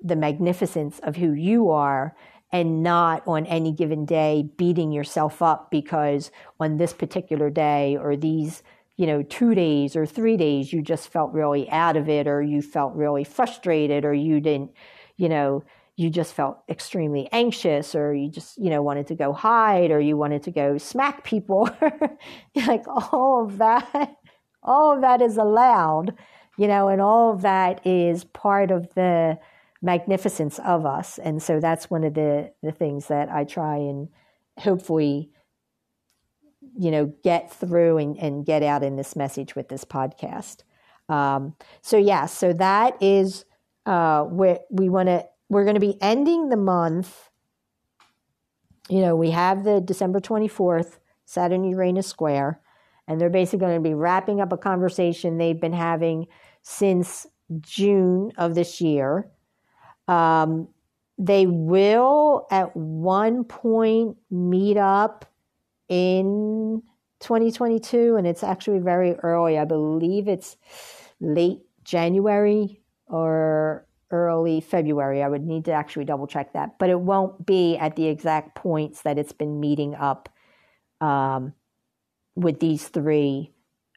the 0.00 0.16
magnificence 0.16 1.00
of 1.02 1.16
who 1.16 1.32
you 1.32 1.70
are 1.70 2.14
and 2.52 2.82
not 2.82 3.22
on 3.26 3.46
any 3.46 3.72
given 3.72 4.04
day 4.04 4.48
beating 4.56 4.92
yourself 4.92 5.42
up 5.42 5.70
because 5.70 6.30
on 6.60 6.76
this 6.76 6.92
particular 6.92 7.50
day 7.50 7.96
or 7.96 8.16
these 8.16 8.62
you 8.96 9.06
know 9.06 9.22
2 9.22 9.54
days 9.54 9.96
or 9.96 10.06
3 10.06 10.36
days 10.36 10.72
you 10.72 10.82
just 10.82 11.08
felt 11.08 11.32
really 11.32 11.68
out 11.70 11.96
of 11.96 12.08
it 12.08 12.26
or 12.26 12.42
you 12.42 12.62
felt 12.62 12.94
really 12.94 13.24
frustrated 13.24 14.04
or 14.04 14.14
you 14.14 14.40
didn't 14.40 14.70
you 15.16 15.28
know 15.28 15.62
you 15.96 16.10
just 16.10 16.32
felt 16.32 16.62
extremely 16.68 17.28
anxious 17.32 17.92
or 17.96 18.14
you 18.14 18.30
just 18.30 18.56
you 18.56 18.70
know 18.70 18.82
wanted 18.82 19.08
to 19.08 19.16
go 19.16 19.32
hide 19.32 19.90
or 19.90 20.00
you 20.00 20.16
wanted 20.16 20.44
to 20.44 20.52
go 20.52 20.78
smack 20.78 21.24
people 21.24 21.68
like 22.66 22.84
all 22.86 23.44
of 23.44 23.58
that 23.58 24.16
all 24.68 24.94
of 24.94 25.00
that 25.00 25.20
is 25.22 25.36
allowed 25.36 26.14
you 26.56 26.68
know 26.68 26.88
and 26.88 27.00
all 27.00 27.32
of 27.32 27.42
that 27.42 27.84
is 27.86 28.24
part 28.24 28.70
of 28.70 28.92
the 28.94 29.38
magnificence 29.80 30.58
of 30.58 30.84
us. 30.84 31.18
And 31.18 31.40
so 31.40 31.60
that's 31.60 31.88
one 31.88 32.04
of 32.04 32.14
the 32.14 32.52
the 32.62 32.72
things 32.72 33.06
that 33.06 33.30
i 33.30 33.44
try 33.44 33.76
and 33.76 34.08
hopefully 34.58 35.30
you 36.76 36.90
know 36.90 37.12
get 37.22 37.52
through 37.52 37.98
and, 37.98 38.18
and 38.18 38.44
get 38.44 38.62
out 38.62 38.82
in 38.82 38.96
this 38.96 39.14
message 39.16 39.54
with 39.54 39.68
this 39.68 39.84
podcast. 39.84 40.62
Um, 41.08 41.54
so 41.80 41.96
yeah 41.96 42.26
so 42.26 42.52
that 42.52 43.00
is 43.00 43.44
uh, 43.86 44.24
where 44.24 44.60
we 44.70 44.88
want 44.88 45.08
to 45.08 45.24
we're 45.48 45.64
going 45.64 45.74
to 45.74 45.80
be 45.80 45.96
ending 46.02 46.48
the 46.48 46.56
month. 46.56 47.30
You 48.88 49.00
know, 49.00 49.16
we 49.16 49.30
have 49.30 49.64
the 49.64 49.80
December 49.80 50.20
24th 50.20 50.98
Saturn 51.24 51.64
Uranus 51.64 52.06
square, 52.06 52.60
and 53.08 53.18
they're 53.18 53.30
basically 53.30 53.60
going 53.60 53.82
to 53.82 53.88
be 53.88 53.94
wrapping 53.94 54.40
up 54.40 54.52
a 54.52 54.56
conversation 54.58 55.38
they've 55.38 55.60
been 55.60 55.72
having 55.72 56.26
since 56.62 57.26
June 57.60 58.30
of 58.36 58.54
this 58.54 58.80
year. 58.80 59.30
Um, 60.06 60.68
they 61.16 61.46
will 61.46 62.46
at 62.50 62.76
one 62.76 63.44
point 63.44 64.18
meet 64.30 64.76
up 64.76 65.24
in 65.88 66.82
2022, 67.20 68.16
and 68.16 68.26
it's 68.26 68.44
actually 68.44 68.78
very 68.78 69.14
early. 69.14 69.58
I 69.58 69.64
believe 69.64 70.28
it's 70.28 70.56
late 71.18 71.62
January 71.82 72.82
or 73.06 73.86
early 74.10 74.60
February. 74.60 75.22
I 75.22 75.28
would 75.28 75.44
need 75.44 75.64
to 75.64 75.72
actually 75.72 76.04
double 76.04 76.26
check 76.26 76.52
that, 76.52 76.78
but 76.78 76.90
it 76.90 77.00
won't 77.00 77.46
be 77.46 77.76
at 77.78 77.96
the 77.96 78.06
exact 78.06 78.54
points 78.54 79.02
that 79.02 79.18
it's 79.18 79.32
been 79.32 79.58
meeting 79.58 79.94
up 79.94 80.28
um, 81.00 81.54
with 82.38 82.60
these 82.60 82.88
three 82.88 83.52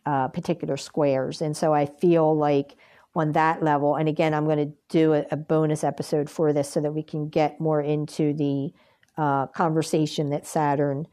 uh, 0.06 0.28
particular 0.30 0.78
squares. 0.78 1.42
And 1.42 1.56
so 1.56 1.74
I 1.74 1.86
feel 1.86 2.36
like 2.36 2.76
on 3.14 3.34
that 3.34 3.62
level, 3.62 3.96
and 3.96 4.10
again, 4.10 4.34
I'm 4.34 4.46
going 4.46 4.70
to 4.70 4.74
do 4.90 5.14
a, 5.14 5.26
a, 5.32 5.38
bonus 5.38 5.84
episode 5.84 6.30
for 6.30 6.54
this 6.54 6.70
so 6.70 6.82
that 6.82 6.94
we 6.94 7.04
can 7.04 7.30
get 7.30 7.60
more 7.60 7.82
into 7.82 8.34
the 8.34 8.72
uh, 9.18 9.48
conversation 9.48 10.30
that 10.30 10.48
Saturn 10.48 11.06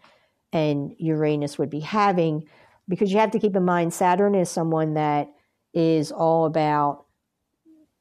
and 0.52 0.94
Uranus 0.98 1.58
would 1.58 1.70
be 1.70 1.80
having, 1.80 2.48
because 2.88 3.12
you 3.12 3.18
have 3.18 3.32
to 3.32 3.38
keep 3.38 3.56
in 3.56 3.64
mind 3.64 3.92
Saturn 3.92 4.34
is 4.34 4.48
someone 4.48 4.94
that 4.94 5.28
is 5.74 6.10
all 6.12 6.46
about 6.46 7.04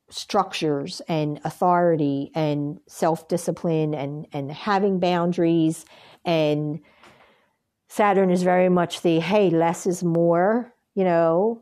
structures 0.10 1.02
and 1.10 1.42
authority 1.44 2.32
and 2.34 2.80
self-discipline 2.88 3.94
and 3.94 4.26
and 4.32 4.50
having 4.50 5.02
boundaries 5.02 5.84
and 6.24 6.80
Saturn 7.88 8.30
is 8.30 8.44
very 8.44 8.70
much 8.70 9.02
the 9.02 9.20
hey 9.20 9.50
less 9.50 9.86
is 9.88 10.04
more 10.04 10.74
you 10.96 11.04
know 11.04 11.62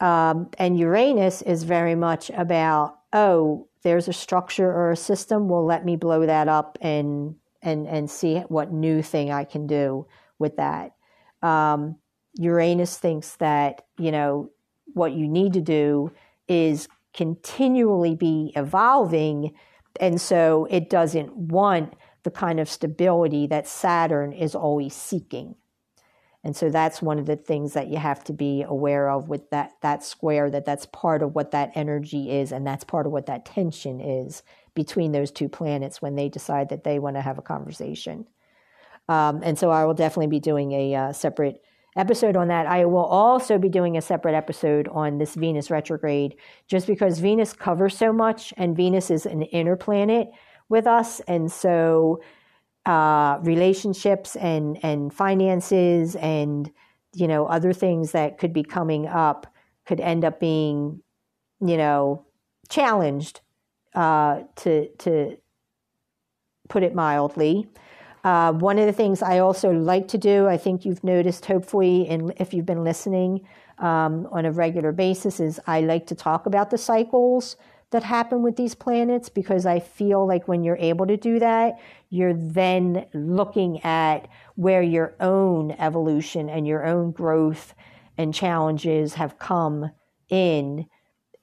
um, 0.00 0.50
and 0.58 0.78
Uranus 0.78 1.42
is 1.42 1.64
very 1.64 1.94
much 1.94 2.30
about 2.30 2.98
oh 3.12 3.66
there's 3.82 4.08
a 4.08 4.12
structure 4.12 4.70
or 4.70 4.90
a 4.90 4.96
system 4.96 5.48
well 5.48 5.64
let 5.64 5.84
me 5.84 5.96
blow 5.96 6.26
that 6.26 6.48
up 6.48 6.78
and 6.80 7.36
and 7.62 7.86
and 7.86 8.10
see 8.10 8.38
what 8.48 8.72
new 8.72 9.02
thing 9.02 9.30
I 9.30 9.44
can 9.44 9.66
do 9.66 10.06
with 10.38 10.56
that 10.56 10.94
um, 11.42 11.96
Uranus 12.38 12.98
thinks 12.98 13.36
that 13.36 13.84
you 13.98 14.12
know 14.12 14.50
what 14.94 15.12
you 15.12 15.28
need 15.28 15.52
to 15.52 15.60
do 15.60 16.12
is 16.48 16.88
continually 17.16 18.14
be 18.14 18.52
evolving. 18.54 19.54
And 19.98 20.20
so 20.20 20.66
it 20.70 20.90
doesn't 20.90 21.34
want 21.34 21.94
the 22.26 22.30
kind 22.32 22.58
of 22.58 22.68
stability 22.68 23.46
that 23.46 23.68
Saturn 23.68 24.32
is 24.32 24.56
always 24.56 24.94
seeking. 24.94 25.54
And 26.42 26.56
so 26.56 26.70
that's 26.70 27.00
one 27.00 27.20
of 27.20 27.26
the 27.26 27.36
things 27.36 27.74
that 27.74 27.86
you 27.86 27.98
have 27.98 28.24
to 28.24 28.32
be 28.32 28.64
aware 28.66 29.08
of 29.08 29.28
with 29.28 29.48
that, 29.50 29.74
that 29.82 30.02
square, 30.02 30.50
that 30.50 30.64
that's 30.64 30.86
part 30.86 31.22
of 31.22 31.36
what 31.36 31.52
that 31.52 31.70
energy 31.76 32.32
is, 32.32 32.50
and 32.50 32.66
that's 32.66 32.82
part 32.82 33.06
of 33.06 33.12
what 33.12 33.26
that 33.26 33.44
tension 33.44 34.00
is 34.00 34.42
between 34.74 35.12
those 35.12 35.30
two 35.30 35.48
planets 35.48 36.02
when 36.02 36.16
they 36.16 36.28
decide 36.28 36.68
that 36.70 36.82
they 36.82 36.98
want 36.98 37.14
to 37.14 37.22
have 37.22 37.38
a 37.38 37.42
conversation. 37.42 38.26
Um, 39.08 39.40
and 39.44 39.56
so 39.56 39.70
I 39.70 39.84
will 39.84 39.94
definitely 39.94 40.26
be 40.26 40.40
doing 40.40 40.72
a 40.72 40.94
uh, 40.96 41.12
separate 41.12 41.62
episode 41.94 42.36
on 42.36 42.48
that. 42.48 42.66
I 42.66 42.86
will 42.86 43.04
also 43.04 43.56
be 43.56 43.68
doing 43.68 43.96
a 43.96 44.02
separate 44.02 44.34
episode 44.34 44.88
on 44.88 45.18
this 45.18 45.36
Venus 45.36 45.70
retrograde 45.70 46.34
just 46.66 46.88
because 46.88 47.20
Venus 47.20 47.52
covers 47.52 47.96
so 47.96 48.12
much 48.12 48.52
and 48.56 48.76
Venus 48.76 49.12
is 49.12 49.26
an 49.26 49.42
inner 49.42 49.76
planet 49.76 50.32
with 50.68 50.86
us. 50.86 51.20
And 51.20 51.50
so 51.50 52.20
uh, 52.84 53.38
relationships 53.42 54.36
and, 54.36 54.78
and 54.84 55.12
finances 55.12 56.16
and, 56.16 56.70
you 57.14 57.28
know, 57.28 57.46
other 57.46 57.72
things 57.72 58.12
that 58.12 58.38
could 58.38 58.52
be 58.52 58.62
coming 58.62 59.06
up 59.06 59.46
could 59.86 60.00
end 60.00 60.24
up 60.24 60.40
being, 60.40 61.02
you 61.60 61.76
know, 61.76 62.24
challenged 62.68 63.40
uh, 63.94 64.42
to, 64.56 64.88
to 64.98 65.36
put 66.68 66.82
it 66.82 66.94
mildly. 66.94 67.68
Uh, 68.24 68.52
one 68.52 68.78
of 68.78 68.86
the 68.86 68.92
things 68.92 69.22
I 69.22 69.38
also 69.38 69.70
like 69.70 70.08
to 70.08 70.18
do, 70.18 70.48
I 70.48 70.56
think 70.56 70.84
you've 70.84 71.04
noticed, 71.04 71.46
hopefully, 71.46 72.08
and 72.08 72.32
if 72.38 72.52
you've 72.52 72.66
been 72.66 72.82
listening 72.82 73.46
um, 73.78 74.26
on 74.32 74.44
a 74.44 74.50
regular 74.50 74.90
basis, 74.90 75.38
is 75.38 75.60
I 75.66 75.80
like 75.80 76.08
to 76.08 76.16
talk 76.16 76.46
about 76.46 76.70
the 76.70 76.78
cycles 76.78 77.56
that 77.90 78.02
happen 78.02 78.42
with 78.42 78.56
these 78.56 78.74
planets 78.74 79.28
because 79.28 79.64
I 79.64 79.80
feel 79.80 80.26
like 80.26 80.48
when 80.48 80.64
you're 80.64 80.76
able 80.76 81.06
to 81.06 81.16
do 81.16 81.38
that, 81.38 81.78
you're 82.10 82.34
then 82.34 83.06
looking 83.14 83.82
at 83.84 84.28
where 84.56 84.82
your 84.82 85.14
own 85.20 85.70
evolution 85.72 86.48
and 86.48 86.66
your 86.66 86.84
own 86.84 87.12
growth 87.12 87.74
and 88.18 88.34
challenges 88.34 89.14
have 89.14 89.38
come 89.38 89.90
in. 90.28 90.86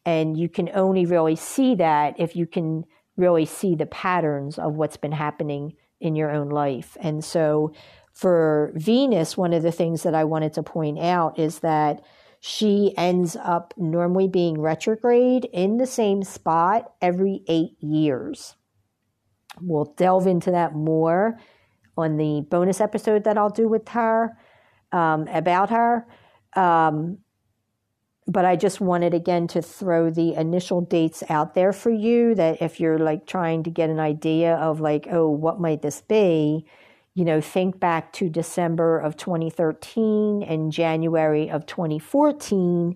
And 0.05 0.37
you 0.37 0.49
can 0.49 0.69
only 0.73 1.05
really 1.05 1.37
see 1.37 1.75
that 1.75 2.19
if 2.19 2.35
you 2.35 2.45
can 2.45 2.83
really 3.15 3.45
see 3.45 3.75
the 3.75 3.85
patterns 3.85 4.57
of 4.57 4.73
what's 4.73 4.97
been 4.97 5.11
happening 5.13 5.73
in 6.01 6.15
your 6.15 6.31
own 6.31 6.49
life. 6.49 6.97
And 6.99 7.23
so 7.23 7.73
for 8.11 8.73
Venus, 8.75 9.37
one 9.37 9.53
of 9.53 9.63
the 9.63 9.71
things 9.71 10.03
that 10.03 10.13
I 10.13 10.25
wanted 10.25 10.53
to 10.53 10.63
point 10.63 10.99
out 10.99 11.39
is 11.39 11.59
that 11.59 12.03
she 12.45 12.93
ends 12.97 13.37
up 13.37 13.73
normally 13.77 14.27
being 14.27 14.59
retrograde 14.59 15.47
in 15.53 15.77
the 15.77 15.87
same 15.87 16.21
spot 16.23 16.91
every 17.01 17.41
eight 17.47 17.81
years. 17.81 18.57
We'll 19.61 19.93
delve 19.95 20.27
into 20.27 20.51
that 20.51 20.75
more 20.75 21.39
on 21.95 22.17
the 22.17 22.45
bonus 22.49 22.81
episode 22.81 23.23
that 23.23 23.37
I'll 23.37 23.49
do 23.49 23.69
with 23.69 23.87
her 23.89 24.37
um, 24.91 25.29
about 25.29 25.69
her. 25.69 26.05
Um, 26.53 27.19
but 28.27 28.43
I 28.43 28.57
just 28.57 28.81
wanted 28.81 29.13
again 29.13 29.47
to 29.47 29.61
throw 29.61 30.09
the 30.09 30.33
initial 30.33 30.81
dates 30.81 31.23
out 31.29 31.53
there 31.53 31.71
for 31.71 31.91
you 31.91 32.35
that 32.35 32.61
if 32.61 32.77
you're 32.77 32.99
like 32.99 33.25
trying 33.25 33.63
to 33.63 33.69
get 33.69 33.89
an 33.89 34.01
idea 34.01 34.55
of 34.55 34.81
like, 34.81 35.07
oh, 35.09 35.29
what 35.29 35.61
might 35.61 35.81
this 35.81 36.01
be? 36.01 36.65
You 37.15 37.25
know, 37.25 37.41
think 37.41 37.79
back 37.79 38.11
to 38.13 38.29
December 38.29 38.99
of 38.99 39.17
2013 39.17 40.43
and 40.43 40.71
January 40.71 41.49
of 41.49 41.65
2014. 41.65 42.95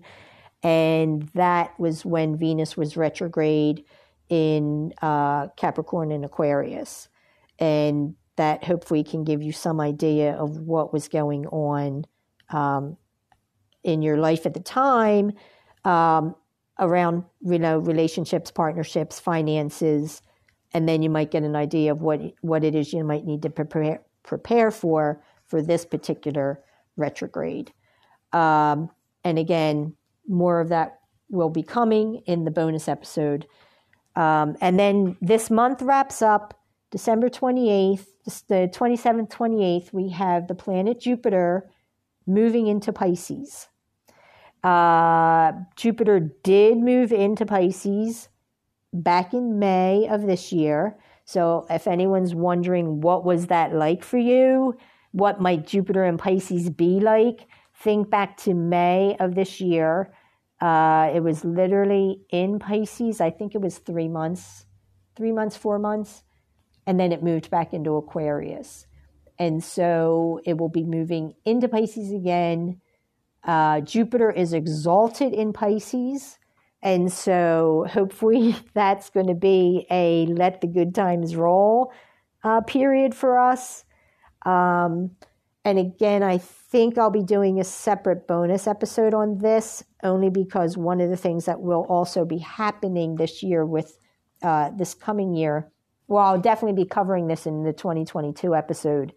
And 0.62 1.22
that 1.34 1.78
was 1.78 2.04
when 2.04 2.36
Venus 2.36 2.76
was 2.76 2.96
retrograde 2.96 3.84
in 4.28 4.92
uh, 5.00 5.48
Capricorn 5.56 6.10
and 6.10 6.24
Aquarius. 6.24 7.08
And 7.60 8.16
that 8.36 8.64
hopefully 8.64 9.04
can 9.04 9.24
give 9.24 9.42
you 9.42 9.52
some 9.52 9.80
idea 9.80 10.34
of 10.34 10.58
what 10.58 10.92
was 10.92 11.08
going 11.08 11.46
on 11.46 12.04
um, 12.50 12.96
in 13.84 14.02
your 14.02 14.16
life 14.16 14.46
at 14.46 14.54
the 14.54 14.60
time 14.60 15.32
um, 15.84 16.34
around 16.78 17.24
you 17.40 17.58
know 17.58 17.78
relationships, 17.78 18.50
partnerships, 18.50 19.18
finances, 19.18 20.22
and 20.72 20.88
then 20.88 21.02
you 21.02 21.10
might 21.10 21.30
get 21.30 21.42
an 21.42 21.56
idea 21.56 21.92
of 21.92 22.00
what 22.00 22.20
what 22.40 22.64
it 22.64 22.74
is 22.74 22.92
you 22.92 23.04
might 23.04 23.24
need 23.24 23.42
to 23.42 23.50
prepare 23.50 24.00
prepare 24.22 24.70
for 24.70 25.22
for 25.46 25.62
this 25.62 25.84
particular 25.84 26.60
retrograde. 26.96 27.72
Um, 28.32 28.90
and 29.24 29.38
again, 29.38 29.94
more 30.28 30.60
of 30.60 30.68
that 30.68 31.00
will 31.30 31.50
be 31.50 31.62
coming 31.62 32.22
in 32.26 32.44
the 32.44 32.50
bonus 32.50 32.88
episode. 32.88 33.46
Um, 34.16 34.56
and 34.60 34.78
then 34.78 35.16
this 35.20 35.50
month 35.50 35.82
wraps 35.82 36.22
up 36.22 36.58
December 36.90 37.28
28th, 37.28 38.06
the 38.48 38.70
27th, 38.72 39.30
28th, 39.30 39.92
we 39.92 40.10
have 40.10 40.48
the 40.48 40.54
planet 40.54 41.00
Jupiter 41.00 41.68
moving 42.26 42.66
into 42.66 42.92
Pisces. 42.92 43.68
Uh, 44.64 45.52
Jupiter 45.76 46.20
did 46.42 46.78
move 46.78 47.12
into 47.12 47.46
Pisces 47.46 48.28
back 48.92 49.32
in 49.34 49.58
May 49.58 50.08
of 50.08 50.22
this 50.22 50.52
year. 50.52 50.96
So 51.28 51.66
if 51.68 51.86
anyone's 51.86 52.34
wondering 52.34 53.02
what 53.02 53.22
was 53.22 53.48
that 53.48 53.74
like 53.74 54.02
for 54.02 54.16
you, 54.16 54.78
what 55.12 55.42
might 55.42 55.66
Jupiter 55.66 56.04
and 56.04 56.18
Pisces 56.18 56.70
be 56.70 57.00
like, 57.00 57.46
think 57.82 58.08
back 58.08 58.38
to 58.38 58.54
May 58.54 59.14
of 59.20 59.34
this 59.34 59.60
year. 59.60 60.14
Uh, 60.58 61.10
it 61.14 61.22
was 61.22 61.44
literally 61.44 62.22
in 62.30 62.58
Pisces. 62.58 63.20
I 63.20 63.28
think 63.28 63.54
it 63.54 63.60
was 63.60 63.76
three 63.76 64.08
months, 64.08 64.64
three 65.16 65.32
months, 65.32 65.54
four 65.54 65.78
months, 65.78 66.22
and 66.86 66.98
then 66.98 67.12
it 67.12 67.22
moved 67.22 67.50
back 67.50 67.74
into 67.74 67.96
Aquarius. 67.96 68.86
And 69.38 69.62
so 69.62 70.40
it 70.46 70.56
will 70.56 70.70
be 70.70 70.82
moving 70.82 71.34
into 71.44 71.68
Pisces 71.68 72.10
again. 72.10 72.80
Uh, 73.44 73.82
Jupiter 73.82 74.30
is 74.30 74.54
exalted 74.54 75.34
in 75.34 75.52
Pisces. 75.52 76.37
And 76.82 77.12
so 77.12 77.86
hopefully 77.90 78.56
that's 78.74 79.10
going 79.10 79.26
to 79.26 79.34
be 79.34 79.86
a 79.90 80.26
let 80.26 80.60
the 80.60 80.66
good 80.66 80.94
times 80.94 81.36
roll 81.36 81.92
uh, 82.44 82.60
period 82.62 83.14
for 83.14 83.38
us. 83.38 83.84
Um, 84.46 85.10
and 85.64 85.78
again, 85.78 86.22
I 86.22 86.38
think 86.38 86.96
I'll 86.96 87.10
be 87.10 87.22
doing 87.22 87.60
a 87.60 87.64
separate 87.64 88.26
bonus 88.26 88.66
episode 88.66 89.12
on 89.12 89.38
this 89.38 89.84
only 90.02 90.30
because 90.30 90.76
one 90.76 91.00
of 91.00 91.10
the 91.10 91.16
things 91.16 91.44
that 91.46 91.60
will 91.60 91.84
also 91.88 92.24
be 92.24 92.38
happening 92.38 93.16
this 93.16 93.42
year 93.42 93.66
with 93.66 93.98
uh, 94.42 94.70
this 94.70 94.94
coming 94.94 95.34
year, 95.34 95.70
well, 96.06 96.24
I'll 96.24 96.40
definitely 96.40 96.82
be 96.82 96.88
covering 96.88 97.26
this 97.26 97.46
in 97.46 97.64
the 97.64 97.72
2022 97.72 98.54
episode, 98.54 99.12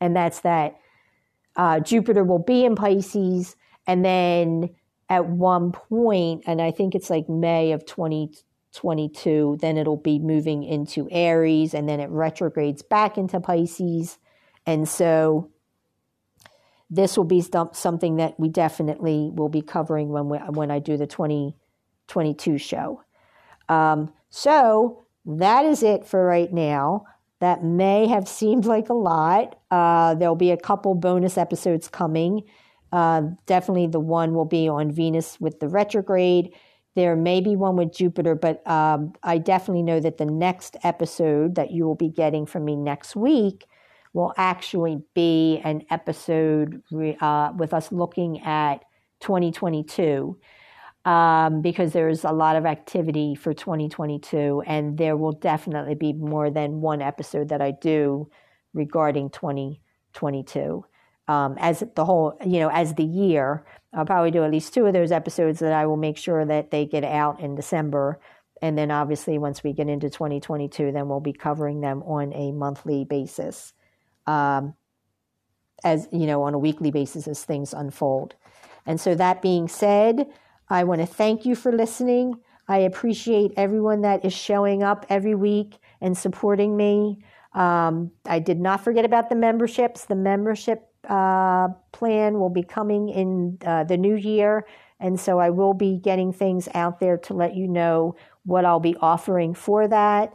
and 0.00 0.16
that's 0.16 0.40
that 0.40 0.76
uh, 1.56 1.80
Jupiter 1.80 2.24
will 2.24 2.38
be 2.38 2.64
in 2.64 2.74
Pisces, 2.74 3.54
and 3.86 4.04
then 4.04 4.70
at 5.12 5.28
one 5.28 5.72
point, 5.72 6.42
and 6.46 6.62
I 6.62 6.70
think 6.70 6.94
it's 6.94 7.10
like 7.10 7.28
May 7.28 7.72
of 7.72 7.84
2022, 7.84 9.58
then 9.60 9.76
it'll 9.76 9.98
be 9.98 10.18
moving 10.18 10.62
into 10.62 11.06
Aries, 11.10 11.74
and 11.74 11.86
then 11.86 12.00
it 12.00 12.08
retrogrades 12.08 12.80
back 12.80 13.18
into 13.18 13.38
Pisces. 13.38 14.16
And 14.64 14.88
so 14.88 15.50
this 16.88 17.18
will 17.18 17.24
be 17.24 17.44
something 17.74 18.16
that 18.16 18.40
we 18.40 18.48
definitely 18.48 19.30
will 19.34 19.50
be 19.50 19.60
covering 19.60 20.08
when 20.08 20.30
we, 20.30 20.38
when 20.38 20.70
I 20.70 20.78
do 20.78 20.96
the 20.96 21.06
2022 21.06 22.56
show. 22.56 23.02
Um, 23.68 24.14
so 24.30 25.04
that 25.26 25.66
is 25.66 25.82
it 25.82 26.06
for 26.06 26.24
right 26.24 26.50
now. 26.50 27.04
That 27.40 27.62
may 27.62 28.06
have 28.06 28.26
seemed 28.26 28.64
like 28.64 28.88
a 28.88 28.94
lot. 28.94 29.58
Uh, 29.70 30.14
there'll 30.14 30.36
be 30.36 30.52
a 30.52 30.56
couple 30.56 30.94
bonus 30.94 31.36
episodes 31.36 31.86
coming. 31.88 32.44
Uh, 32.92 33.22
definitely 33.46 33.86
the 33.86 34.00
one 34.00 34.34
will 34.34 34.44
be 34.44 34.68
on 34.68 34.90
Venus 34.90 35.40
with 35.40 35.60
the 35.60 35.68
retrograde. 35.68 36.52
There 36.94 37.16
may 37.16 37.40
be 37.40 37.56
one 37.56 37.76
with 37.76 37.94
Jupiter, 37.94 38.34
but 38.34 38.66
um, 38.68 39.14
I 39.22 39.38
definitely 39.38 39.82
know 39.82 39.98
that 40.00 40.18
the 40.18 40.26
next 40.26 40.76
episode 40.84 41.54
that 41.54 41.70
you 41.70 41.84
will 41.86 41.94
be 41.94 42.10
getting 42.10 42.44
from 42.44 42.66
me 42.66 42.76
next 42.76 43.16
week 43.16 43.66
will 44.12 44.34
actually 44.36 45.02
be 45.14 45.60
an 45.64 45.82
episode 45.90 46.82
uh, 47.20 47.52
with 47.56 47.72
us 47.72 47.90
looking 47.92 48.42
at 48.42 48.84
2022 49.20 50.38
um, 51.04 51.62
because 51.62 51.92
there's 51.92 52.24
a 52.24 52.30
lot 52.30 52.56
of 52.56 52.66
activity 52.66 53.34
for 53.34 53.52
2022, 53.54 54.62
and 54.66 54.98
there 54.98 55.16
will 55.16 55.32
definitely 55.32 55.94
be 55.94 56.12
more 56.12 56.50
than 56.50 56.80
one 56.80 57.02
episode 57.02 57.48
that 57.48 57.60
I 57.60 57.72
do 57.72 58.28
regarding 58.72 59.30
2022. 59.30 60.84
Um, 61.32 61.56
as 61.58 61.82
the 61.94 62.04
whole, 62.04 62.36
you 62.44 62.58
know, 62.58 62.68
as 62.68 62.94
the 62.94 63.04
year, 63.04 63.64
I'll 63.94 64.04
probably 64.04 64.30
do 64.30 64.44
at 64.44 64.50
least 64.50 64.74
two 64.74 64.84
of 64.84 64.92
those 64.92 65.10
episodes 65.10 65.60
that 65.60 65.72
I 65.72 65.86
will 65.86 65.96
make 65.96 66.18
sure 66.18 66.44
that 66.44 66.70
they 66.70 66.84
get 66.84 67.04
out 67.04 67.40
in 67.40 67.54
December. 67.54 68.20
And 68.60 68.76
then 68.76 68.90
obviously, 68.90 69.38
once 69.38 69.64
we 69.64 69.72
get 69.72 69.88
into 69.88 70.10
2022, 70.10 70.92
then 70.92 71.08
we'll 71.08 71.20
be 71.20 71.32
covering 71.32 71.80
them 71.80 72.02
on 72.02 72.34
a 72.34 72.52
monthly 72.52 73.04
basis, 73.04 73.72
um, 74.26 74.74
as 75.82 76.06
you 76.12 76.26
know, 76.26 76.42
on 76.42 76.52
a 76.52 76.58
weekly 76.58 76.90
basis 76.90 77.26
as 77.26 77.42
things 77.42 77.72
unfold. 77.72 78.34
And 78.84 79.00
so, 79.00 79.14
that 79.14 79.40
being 79.40 79.68
said, 79.68 80.26
I 80.68 80.84
want 80.84 81.00
to 81.00 81.06
thank 81.06 81.46
you 81.46 81.54
for 81.54 81.72
listening. 81.72 82.34
I 82.68 82.78
appreciate 82.78 83.52
everyone 83.56 84.02
that 84.02 84.22
is 84.24 84.34
showing 84.34 84.82
up 84.82 85.06
every 85.08 85.34
week 85.34 85.78
and 86.02 86.16
supporting 86.16 86.76
me. 86.76 87.24
Um, 87.54 88.12
I 88.26 88.38
did 88.38 88.60
not 88.60 88.84
forget 88.84 89.06
about 89.06 89.30
the 89.30 89.34
memberships. 89.34 90.04
The 90.04 90.14
membership 90.14 90.91
uh, 91.08 91.68
plan 91.92 92.38
will 92.38 92.50
be 92.50 92.62
coming 92.62 93.08
in 93.08 93.58
uh, 93.64 93.84
the 93.84 93.96
new 93.96 94.14
year. 94.14 94.66
And 95.00 95.18
so 95.18 95.38
I 95.38 95.50
will 95.50 95.74
be 95.74 95.98
getting 95.98 96.32
things 96.32 96.68
out 96.74 97.00
there 97.00 97.18
to 97.18 97.34
let 97.34 97.56
you 97.56 97.66
know 97.66 98.14
what 98.44 98.64
I'll 98.64 98.80
be 98.80 98.96
offering 99.00 99.54
for 99.54 99.88
that. 99.88 100.32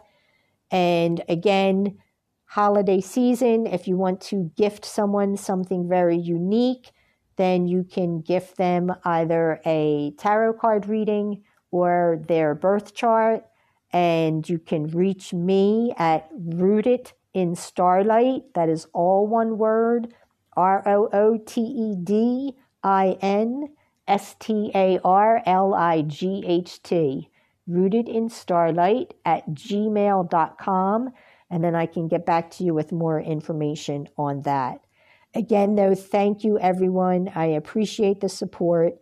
And 0.70 1.24
again, 1.30 1.98
holiday 2.46 3.00
season, 3.00 3.68
if 3.68 3.88
you 3.88 3.98
want 3.98 4.20
to 4.22 4.52
gift 4.58 4.86
someone 4.86 5.38
something 5.38 5.88
very 5.88 6.18
unique, 6.18 6.92
then 7.38 7.68
you 7.68 7.84
can 7.84 8.22
gift 8.22 8.58
them 8.58 8.92
either 9.06 9.62
a 9.66 10.12
tarot 10.18 10.54
card 10.54 10.88
reading 10.88 11.44
or 11.72 12.22
their 12.28 12.56
birth 12.56 12.94
chart. 12.94 13.46
And 13.94 14.48
you 14.48 14.60
can 14.60 14.88
reach 14.88 15.34
me 15.34 15.94
at 15.98 16.30
Rooted 16.34 17.14
in 17.34 17.56
Starlight. 17.56 18.54
That 18.54 18.68
is 18.68 18.88
all 18.94 19.28
one 19.28 19.58
word 19.58 20.14
R 20.58 20.84
O 20.88 21.08
O 21.14 21.38
T 21.38 21.62
E 21.62 21.96
D 21.96 22.54
I 22.84 23.18
N 23.22 23.70
S 24.08 24.36
T 24.40 24.72
A 24.74 25.00
R 25.04 25.42
L 25.46 25.74
I 25.74 26.02
G 26.02 26.44
H 26.46 26.82
T. 26.82 27.30
Rooted 27.68 28.10
in 28.10 28.30
Starlight 28.30 29.14
at 29.24 29.48
gmail.com. 29.50 31.10
And 31.50 31.64
then 31.64 31.76
I 31.76 31.86
can 31.86 32.08
get 32.08 32.26
back 32.26 32.52
to 32.52 32.64
you 32.64 32.74
with 32.74 32.92
more 32.92 33.22
information 33.22 34.10
on 34.18 34.42
that. 34.42 34.82
Again, 35.36 35.76
though, 35.76 35.96
thank 35.96 36.44
you, 36.44 36.58
everyone. 36.60 37.30
I 37.36 37.46
appreciate 37.46 38.22
the 38.22 38.30
support. 38.30 38.94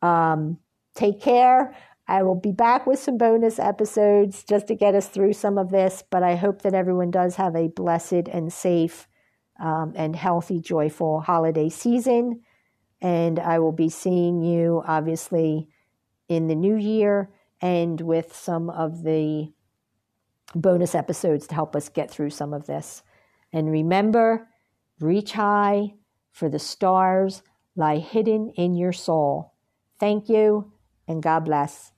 Um, 0.00 0.58
take 0.94 1.20
care. 1.20 1.76
I 2.06 2.22
will 2.22 2.34
be 2.34 2.52
back 2.52 2.86
with 2.86 2.98
some 2.98 3.18
bonus 3.18 3.58
episodes 3.58 4.44
just 4.44 4.66
to 4.68 4.74
get 4.74 4.94
us 4.94 5.08
through 5.08 5.32
some 5.32 5.58
of 5.58 5.70
this, 5.70 6.02
but 6.10 6.22
I 6.22 6.36
hope 6.36 6.62
that 6.62 6.74
everyone 6.74 7.10
does 7.10 7.36
have 7.36 7.56
a 7.56 7.68
blessed 7.68 8.28
and 8.30 8.52
safe 8.52 9.08
um, 9.60 9.92
and 9.96 10.16
healthy, 10.16 10.60
joyful 10.60 11.20
holiday 11.20 11.68
season. 11.68 12.42
And 13.00 13.38
I 13.38 13.58
will 13.58 13.72
be 13.72 13.88
seeing 13.88 14.42
you, 14.42 14.82
obviously, 14.86 15.68
in 16.28 16.48
the 16.48 16.54
new 16.54 16.76
year 16.76 17.30
and 17.60 18.00
with 18.00 18.34
some 18.34 18.70
of 18.70 19.02
the 19.02 19.52
bonus 20.54 20.94
episodes 20.94 21.46
to 21.48 21.54
help 21.54 21.76
us 21.76 21.88
get 21.88 22.10
through 22.10 22.30
some 22.30 22.54
of 22.54 22.66
this. 22.66 23.02
And 23.52 23.70
remember, 23.70 24.48
Reach 25.00 25.32
high, 25.32 25.94
for 26.30 26.48
the 26.48 26.58
stars 26.58 27.42
lie 27.76 27.98
hidden 27.98 28.50
in 28.50 28.74
your 28.74 28.92
soul. 28.92 29.54
Thank 29.98 30.28
you, 30.28 30.72
and 31.08 31.22
God 31.22 31.40
bless. 31.40 31.93